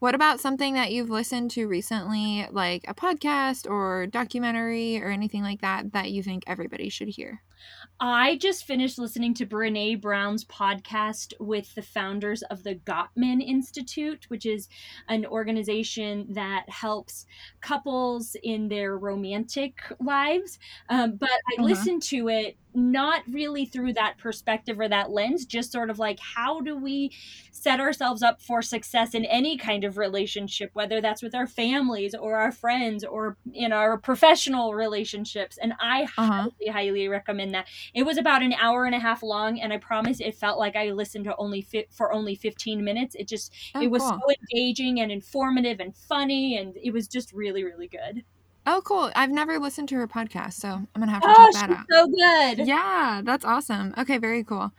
What 0.00 0.14
about 0.14 0.38
something 0.40 0.74
that 0.74 0.92
you've 0.92 1.08
listened 1.10 1.50
to 1.52 1.66
recently, 1.66 2.46
like 2.50 2.84
a 2.86 2.94
podcast 2.94 3.68
or 3.70 4.06
documentary 4.06 5.02
or 5.02 5.08
anything 5.08 5.42
like 5.42 5.62
that, 5.62 5.92
that 5.92 6.10
you 6.10 6.22
think 6.22 6.44
everybody 6.46 6.90
should 6.90 7.08
hear? 7.08 7.42
I 8.00 8.36
just 8.36 8.64
finished 8.64 8.98
listening 8.98 9.34
to 9.34 9.46
Brene 9.46 10.00
Brown's 10.00 10.44
podcast 10.44 11.34
with 11.38 11.74
the 11.74 11.82
founders 11.82 12.42
of 12.44 12.62
the 12.62 12.76
Gottman 12.76 13.46
Institute, 13.46 14.24
which 14.28 14.46
is 14.46 14.68
an 15.08 15.26
organization 15.26 16.26
that 16.30 16.64
helps 16.68 17.26
couples 17.60 18.36
in 18.42 18.68
their 18.68 18.96
romantic 18.96 19.80
lives. 20.00 20.58
Um, 20.88 21.16
but 21.16 21.28
I 21.30 21.54
uh-huh. 21.58 21.64
listened 21.64 22.02
to 22.04 22.28
it 22.28 22.56
not 22.74 23.22
really 23.28 23.64
through 23.64 23.92
that 23.94 24.18
perspective 24.18 24.78
or 24.78 24.88
that 24.88 25.10
lens, 25.10 25.44
just 25.44 25.72
sort 25.72 25.90
of 25.90 25.98
like 25.98 26.18
how 26.20 26.60
do 26.60 26.76
we 26.76 27.10
set 27.50 27.80
ourselves 27.80 28.22
up 28.22 28.40
for 28.40 28.62
success 28.62 29.14
in 29.14 29.24
any 29.24 29.56
kind 29.56 29.84
of 29.84 29.98
relationship, 29.98 30.70
whether 30.72 31.00
that's 31.00 31.22
with 31.22 31.34
our 31.34 31.46
families 31.46 32.14
or 32.14 32.36
our 32.36 32.52
friends 32.52 33.04
or 33.04 33.36
in 33.52 33.72
our 33.72 33.98
professional 33.98 34.74
relationships. 34.74 35.58
And 35.60 35.74
I 35.80 36.04
uh-huh. 36.04 36.24
highly, 36.24 36.68
highly 36.70 37.08
recommend 37.08 37.49
that. 37.52 37.66
It 37.94 38.04
was 38.04 38.18
about 38.18 38.42
an 38.42 38.52
hour 38.54 38.84
and 38.84 38.94
a 38.94 38.98
half 38.98 39.22
long, 39.22 39.60
and 39.60 39.72
I 39.72 39.78
promise 39.78 40.20
it 40.20 40.34
felt 40.34 40.58
like 40.58 40.76
I 40.76 40.90
listened 40.90 41.24
to 41.24 41.36
only 41.36 41.62
fit 41.62 41.92
for 41.92 42.12
only 42.12 42.34
15 42.34 42.82
minutes. 42.84 43.14
It 43.14 43.28
just 43.28 43.52
oh, 43.74 43.80
it 43.80 43.90
was 43.90 44.02
cool. 44.02 44.20
so 44.20 44.34
engaging 44.52 45.00
and 45.00 45.10
informative 45.10 45.80
and 45.80 45.96
funny, 45.96 46.58
and 46.58 46.76
it 46.76 46.92
was 46.92 47.08
just 47.08 47.32
really, 47.32 47.64
really 47.64 47.88
good. 47.88 48.24
Oh, 48.66 48.82
cool. 48.84 49.10
I've 49.16 49.30
never 49.30 49.58
listened 49.58 49.88
to 49.88 49.96
her 49.96 50.06
podcast, 50.06 50.54
so 50.54 50.68
I'm 50.68 51.02
to 51.02 51.06
have 51.06 51.22
to 51.22 51.28
oh, 51.28 51.50
check 51.52 51.68
that 51.68 51.78
out. 51.78 51.86
so 51.90 52.06
good. 52.06 52.66
Yeah, 52.66 53.22
that's 53.24 53.44
awesome. 53.44 53.94
Okay, 53.96 54.18
very 54.18 54.44
cool. 54.44 54.70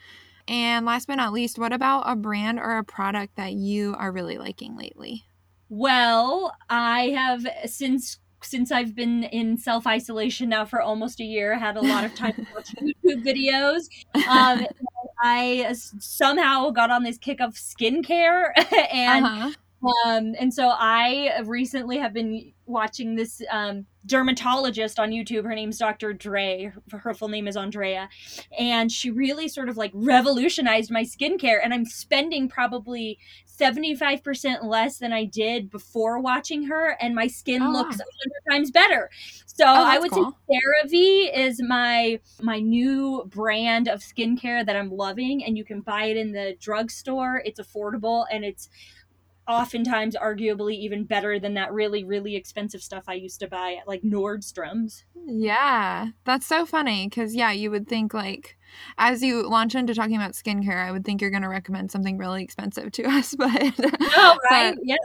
And 0.47 0.85
last 0.85 1.07
but 1.07 1.15
not 1.15 1.33
least, 1.33 1.57
what 1.57 1.73
about 1.73 2.03
a 2.05 2.15
brand 2.15 2.59
or 2.59 2.77
a 2.77 2.83
product 2.83 3.35
that 3.37 3.53
you 3.53 3.95
are 3.97 4.11
really 4.11 4.37
liking 4.37 4.77
lately? 4.77 5.23
Well, 5.69 6.55
I 6.69 7.09
have 7.09 7.47
since 7.65 8.19
since 8.43 8.71
I've 8.71 8.95
been 8.95 9.23
in 9.23 9.57
self 9.57 9.87
isolation 9.87 10.49
now 10.49 10.65
for 10.65 10.81
almost 10.81 11.19
a 11.19 11.23
year, 11.23 11.57
had 11.57 11.77
a 11.77 11.81
lot 11.81 12.03
of 12.03 12.15
time 12.15 12.33
to 12.33 12.45
watch 12.53 12.73
YouTube 12.81 13.25
videos. 13.25 13.89
Um, 14.27 14.65
I 15.23 15.73
somehow 15.73 16.71
got 16.71 16.89
on 16.89 17.03
this 17.03 17.17
kick 17.17 17.41
of 17.41 17.53
skincare, 17.53 18.51
and 18.91 19.25
uh-huh. 19.25 19.51
um, 20.07 20.35
and 20.39 20.53
so 20.53 20.69
I 20.69 21.39
recently 21.45 21.99
have 21.99 22.13
been 22.13 22.53
watching 22.71 23.15
this 23.15 23.41
um, 23.51 23.85
dermatologist 24.05 24.99
on 24.99 25.11
YouTube. 25.11 25.43
Her 25.43 25.55
name's 25.55 25.77
Dr. 25.77 26.13
Dray. 26.13 26.71
Her 26.91 27.13
full 27.13 27.27
name 27.27 27.47
is 27.47 27.55
Andrea. 27.55 28.09
And 28.57 28.91
she 28.91 29.11
really 29.11 29.47
sort 29.47 29.69
of 29.69 29.77
like 29.77 29.91
revolutionized 29.93 30.91
my 30.91 31.03
skincare. 31.03 31.59
And 31.63 31.73
I'm 31.73 31.85
spending 31.85 32.49
probably 32.49 33.19
75% 33.59 34.63
less 34.63 34.97
than 34.97 35.13
I 35.13 35.25
did 35.25 35.69
before 35.69 36.19
watching 36.19 36.63
her. 36.63 36.97
And 36.99 37.13
my 37.13 37.27
skin 37.27 37.61
oh, 37.61 37.69
looks 37.69 37.99
wow. 37.99 38.05
100 38.49 38.51
times 38.51 38.71
better. 38.71 39.09
So 39.45 39.65
oh, 39.65 39.85
I 39.85 39.99
would 39.99 40.11
cool. 40.11 40.35
say 40.49 40.57
CeraVe 40.57 41.37
is 41.37 41.61
my 41.61 42.19
my 42.41 42.59
new 42.59 43.23
brand 43.27 43.87
of 43.87 43.99
skincare 43.99 44.65
that 44.65 44.75
I'm 44.75 44.89
loving. 44.89 45.43
And 45.43 45.57
you 45.57 45.63
can 45.63 45.81
buy 45.81 46.05
it 46.05 46.17
in 46.17 46.31
the 46.31 46.55
drugstore. 46.59 47.43
It's 47.45 47.59
affordable 47.59 48.25
and 48.31 48.43
it's 48.43 48.69
oftentimes 49.47 50.15
arguably 50.15 50.75
even 50.75 51.03
better 51.03 51.39
than 51.39 51.53
that 51.55 51.73
really 51.73 52.03
really 52.03 52.35
expensive 52.35 52.81
stuff 52.81 53.03
I 53.07 53.13
used 53.13 53.39
to 53.39 53.47
buy 53.47 53.77
at 53.79 53.87
like 53.87 54.01
Nordstrom's. 54.01 55.05
Yeah, 55.15 56.09
that's 56.25 56.45
so 56.45 56.65
funny 56.65 57.07
because 57.07 57.35
yeah, 57.35 57.51
you 57.51 57.71
would 57.71 57.87
think 57.87 58.13
like 58.13 58.57
as 58.97 59.21
you 59.21 59.47
launch 59.47 59.75
into 59.75 59.93
talking 59.93 60.15
about 60.15 60.33
skincare, 60.33 60.85
I 60.85 60.91
would 60.91 61.05
think 61.05 61.21
you're 61.21 61.31
going 61.31 61.43
to 61.43 61.49
recommend 61.49 61.91
something 61.91 62.17
really 62.17 62.43
expensive 62.43 62.91
to 62.93 63.03
us, 63.07 63.35
but 63.35 63.49
oh 63.51 64.37
right, 64.49 64.75
yeah, 64.83 64.95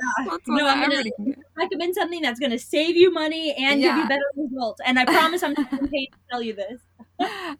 no, 0.46 0.66
I'm 0.66 0.90
going 0.90 1.02
to 1.04 1.34
recommend 1.56 1.94
something 1.94 2.22
that's 2.22 2.40
going 2.40 2.52
to 2.52 2.58
save 2.58 2.96
you 2.96 3.12
money 3.12 3.54
and 3.58 3.80
yeah. 3.80 3.88
give 3.88 3.96
you 3.98 4.08
better 4.08 4.22
results, 4.36 4.80
and 4.84 4.98
I 4.98 5.04
promise 5.04 5.42
I'm 5.42 5.54
not 5.56 5.70
going 5.70 5.82
to 5.86 5.88
pay 5.88 6.06
to 6.06 6.18
tell 6.30 6.42
you 6.42 6.54
this. 6.54 6.80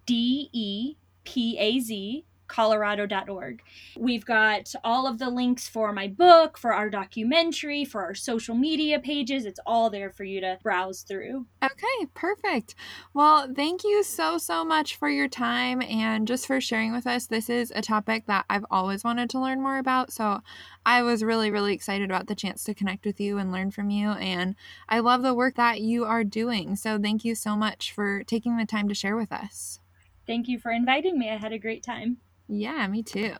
D 0.07 0.51
E 0.53 0.97
P 1.25 1.59
A 1.59 1.81
Z 1.81 2.25
colorado.org. 2.51 3.63
We've 3.97 4.25
got 4.25 4.75
all 4.83 5.07
of 5.07 5.19
the 5.19 5.31
links 5.31 5.69
for 5.69 5.93
my 5.93 6.09
book, 6.09 6.59
for 6.59 6.75
our 6.75 6.91
documentary, 6.91 7.85
for 7.85 8.03
our 8.03 8.15
social 8.15 8.57
media 8.57 8.99
pages. 8.99 9.47
It's 9.47 9.61
all 9.65 9.89
there 9.89 10.11
for 10.11 10.25
you 10.25 10.41
to 10.41 10.59
browse 10.63 11.03
through. 11.03 11.47
Okay, 11.63 12.07
perfect. 12.13 12.75
Well, 13.15 13.49
thank 13.55 13.85
you 13.85 14.03
so, 14.03 14.37
so 14.37 14.65
much 14.65 14.97
for 14.97 15.09
your 15.09 15.29
time 15.29 15.81
and 15.81 16.27
just 16.27 16.47
for 16.47 16.61
sharing 16.61 16.93
with 16.93 17.07
us. 17.07 17.27
This 17.27 17.49
is 17.49 17.73
a 17.75 17.83
topic 17.83 18.27
that 18.27 18.47
I've 18.51 18.67
always 18.71 19.05
wanted 19.05 19.31
to 19.31 19.41
learn 19.41 19.63
more 19.63 19.79
about. 19.79 20.13
So 20.13 20.41
I 20.85 21.03
was 21.03 21.23
really, 21.23 21.53
really 21.53 21.73
excited 21.73 22.11
about 22.11 22.27
the 22.27 22.35
chance 22.35 22.65
to 22.65 22.75
connect 22.75 23.07
with 23.07 23.21
you 23.21 23.39
and 23.39 23.53
learn 23.53 23.71
from 23.71 23.91
you. 23.91 24.11
And 24.11 24.57
I 24.89 24.99
love 24.99 25.23
the 25.23 25.35
work 25.35 25.55
that 25.55 25.81
you 25.81 26.05
are 26.05 26.25
doing. 26.25 26.75
So 26.75 26.99
thank 26.99 27.25
you 27.25 27.37
so 27.37 27.55
much 27.55 27.93
for 27.93 28.25
taking 28.25 28.57
the 28.57 28.67
time 28.67 28.89
to 28.89 28.95
share 28.95 29.17
with 29.17 29.31
us. 29.31 29.79
Thank 30.27 30.49
you 30.49 30.59
for 30.59 30.71
inviting 30.71 31.19
me. 31.19 31.31
I 31.31 31.37
had 31.37 31.53
a 31.53 31.59
great 31.59 31.83
time. 31.83 32.19
Yeah, 32.53 32.89
me 32.89 33.05
too. 33.05 33.37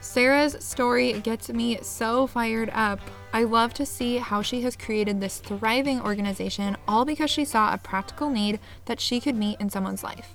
Sarah's 0.00 0.56
story 0.64 1.12
gets 1.20 1.50
me 1.50 1.78
so 1.82 2.26
fired 2.26 2.70
up. 2.72 2.98
I 3.32 3.44
love 3.44 3.74
to 3.74 3.86
see 3.86 4.16
how 4.16 4.42
she 4.42 4.62
has 4.62 4.74
created 4.74 5.20
this 5.20 5.38
thriving 5.38 6.00
organization 6.00 6.76
all 6.88 7.04
because 7.04 7.30
she 7.30 7.44
saw 7.44 7.72
a 7.72 7.78
practical 7.78 8.28
need 8.28 8.58
that 8.86 8.98
she 8.98 9.20
could 9.20 9.36
meet 9.36 9.60
in 9.60 9.70
someone's 9.70 10.02
life. 10.02 10.34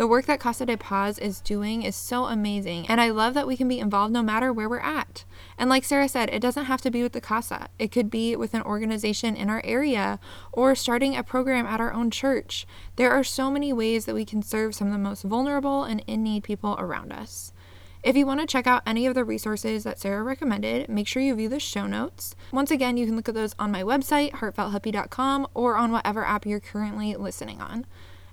The 0.00 0.06
work 0.06 0.24
that 0.24 0.40
Casa 0.40 0.64
de 0.64 0.78
Paz 0.78 1.18
is 1.18 1.42
doing 1.42 1.82
is 1.82 1.94
so 1.94 2.24
amazing, 2.24 2.86
and 2.86 3.02
I 3.02 3.10
love 3.10 3.34
that 3.34 3.46
we 3.46 3.54
can 3.54 3.68
be 3.68 3.80
involved 3.80 4.14
no 4.14 4.22
matter 4.22 4.50
where 4.50 4.66
we're 4.66 4.78
at. 4.78 5.26
And 5.58 5.68
like 5.68 5.84
Sarah 5.84 6.08
said, 6.08 6.30
it 6.30 6.40
doesn't 6.40 6.64
have 6.64 6.80
to 6.80 6.90
be 6.90 7.02
with 7.02 7.12
the 7.12 7.20
Casa, 7.20 7.68
it 7.78 7.92
could 7.92 8.08
be 8.08 8.34
with 8.34 8.54
an 8.54 8.62
organization 8.62 9.36
in 9.36 9.50
our 9.50 9.60
area 9.62 10.18
or 10.52 10.74
starting 10.74 11.14
a 11.14 11.22
program 11.22 11.66
at 11.66 11.82
our 11.82 11.92
own 11.92 12.10
church. 12.10 12.66
There 12.96 13.10
are 13.10 13.22
so 13.22 13.50
many 13.50 13.74
ways 13.74 14.06
that 14.06 14.14
we 14.14 14.24
can 14.24 14.40
serve 14.40 14.74
some 14.74 14.86
of 14.86 14.94
the 14.94 14.98
most 14.98 15.22
vulnerable 15.22 15.84
and 15.84 16.02
in 16.06 16.22
need 16.22 16.44
people 16.44 16.76
around 16.78 17.12
us. 17.12 17.52
If 18.02 18.16
you 18.16 18.24
want 18.24 18.40
to 18.40 18.46
check 18.46 18.66
out 18.66 18.82
any 18.86 19.06
of 19.06 19.14
the 19.14 19.22
resources 19.22 19.84
that 19.84 19.98
Sarah 19.98 20.22
recommended, 20.22 20.88
make 20.88 21.08
sure 21.08 21.20
you 21.20 21.34
view 21.34 21.50
the 21.50 21.60
show 21.60 21.86
notes. 21.86 22.34
Once 22.52 22.70
again, 22.70 22.96
you 22.96 23.04
can 23.04 23.16
look 23.16 23.28
at 23.28 23.34
those 23.34 23.54
on 23.58 23.70
my 23.70 23.82
website, 23.82 24.30
heartfelthippie.com, 24.32 25.46
or 25.52 25.76
on 25.76 25.92
whatever 25.92 26.24
app 26.24 26.46
you're 26.46 26.58
currently 26.58 27.14
listening 27.16 27.60
on. 27.60 27.84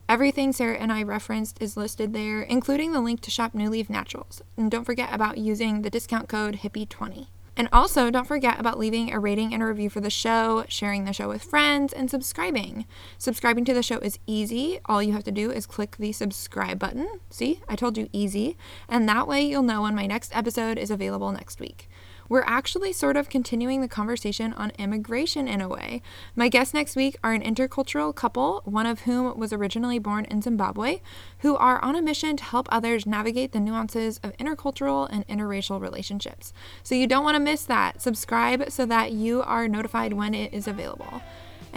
Everything 0.09 0.53
Sarah 0.53 0.77
and 0.77 0.89
I 0.89 1.03
referenced 1.03 1.61
is 1.61 1.75
listed 1.75 2.13
there, 2.13 2.41
including 2.41 2.93
the 2.93 3.01
link 3.01 3.19
to 3.21 3.31
shop 3.31 3.53
New 3.53 3.69
Leaf 3.69 3.89
Naturals. 3.89 4.41
And 4.55 4.71
don't 4.71 4.85
forget 4.85 5.13
about 5.13 5.37
using 5.37 5.81
the 5.81 5.89
discount 5.89 6.29
code 6.29 6.59
HIPPIE20. 6.63 7.27
And 7.57 7.67
also, 7.73 8.09
don't 8.09 8.27
forget 8.27 8.57
about 8.57 8.79
leaving 8.79 9.11
a 9.11 9.19
rating 9.19 9.53
and 9.53 9.61
a 9.61 9.65
review 9.65 9.89
for 9.89 9.99
the 9.99 10.09
show, 10.09 10.63
sharing 10.69 11.03
the 11.03 11.11
show 11.11 11.27
with 11.27 11.43
friends, 11.43 11.91
and 11.91 12.09
subscribing. 12.09 12.85
Subscribing 13.17 13.65
to 13.65 13.73
the 13.73 13.83
show 13.83 13.97
is 13.97 14.17
easy. 14.25 14.79
All 14.85 15.03
you 15.03 15.11
have 15.11 15.25
to 15.25 15.31
do 15.31 15.51
is 15.51 15.65
click 15.65 15.97
the 15.97 16.13
subscribe 16.13 16.79
button. 16.79 17.19
See, 17.29 17.59
I 17.67 17.75
told 17.75 17.97
you 17.97 18.07
easy. 18.13 18.55
And 18.87 19.09
that 19.09 19.27
way 19.27 19.41
you'll 19.41 19.63
know 19.63 19.81
when 19.81 19.95
my 19.95 20.05
next 20.05 20.33
episode 20.33 20.77
is 20.77 20.89
available 20.89 21.33
next 21.33 21.59
week 21.59 21.89
we're 22.29 22.43
actually 22.45 22.93
sort 22.93 23.17
of 23.17 23.29
continuing 23.29 23.81
the 23.81 23.87
conversation 23.87 24.53
on 24.53 24.71
immigration 24.77 25.47
in 25.47 25.61
a 25.61 25.67
way. 25.67 26.01
My 26.35 26.49
guests 26.49 26.73
next 26.73 26.95
week 26.95 27.17
are 27.23 27.33
an 27.33 27.41
intercultural 27.41 28.13
couple, 28.13 28.61
one 28.65 28.85
of 28.85 29.01
whom 29.01 29.37
was 29.37 29.53
originally 29.53 29.99
born 29.99 30.25
in 30.25 30.41
Zimbabwe, 30.41 30.99
who 31.39 31.55
are 31.55 31.83
on 31.83 31.95
a 31.95 32.01
mission 32.01 32.37
to 32.37 32.43
help 32.43 32.67
others 32.71 33.05
navigate 33.05 33.51
the 33.51 33.59
nuances 33.59 34.19
of 34.23 34.35
intercultural 34.37 35.07
and 35.11 35.27
interracial 35.27 35.81
relationships. 35.81 36.53
So 36.83 36.95
you 36.95 37.07
don't 37.07 37.23
want 37.23 37.35
to 37.35 37.43
miss 37.43 37.63
that. 37.63 38.01
Subscribe 38.01 38.71
so 38.71 38.85
that 38.85 39.11
you 39.11 39.41
are 39.43 39.67
notified 39.67 40.13
when 40.13 40.33
it 40.33 40.53
is 40.53 40.67
available. 40.67 41.21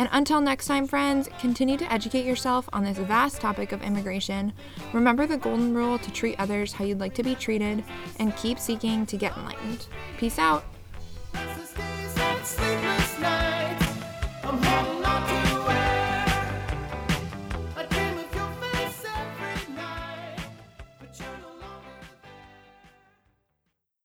And 0.01 0.09
until 0.13 0.41
next 0.41 0.67
time, 0.67 0.87
friends, 0.87 1.29
continue 1.41 1.77
to 1.77 1.93
educate 1.93 2.25
yourself 2.25 2.71
on 2.73 2.85
this 2.85 2.97
vast 2.97 3.39
topic 3.39 3.71
of 3.73 3.83
immigration. 3.83 4.55
Remember 4.95 5.27
the 5.27 5.37
golden 5.37 5.75
rule 5.75 5.99
to 5.99 6.11
treat 6.11 6.41
others 6.41 6.73
how 6.73 6.87
you'd 6.87 7.01
like 7.01 7.13
to 7.17 7.23
be 7.23 7.35
treated 7.35 7.85
and 8.19 8.35
keep 8.35 8.59
seeking 8.59 9.05
to 9.05 9.19
get 9.19 9.37
enlightened. 9.37 9.89
Peace 10.17 10.39
out. 10.39 10.65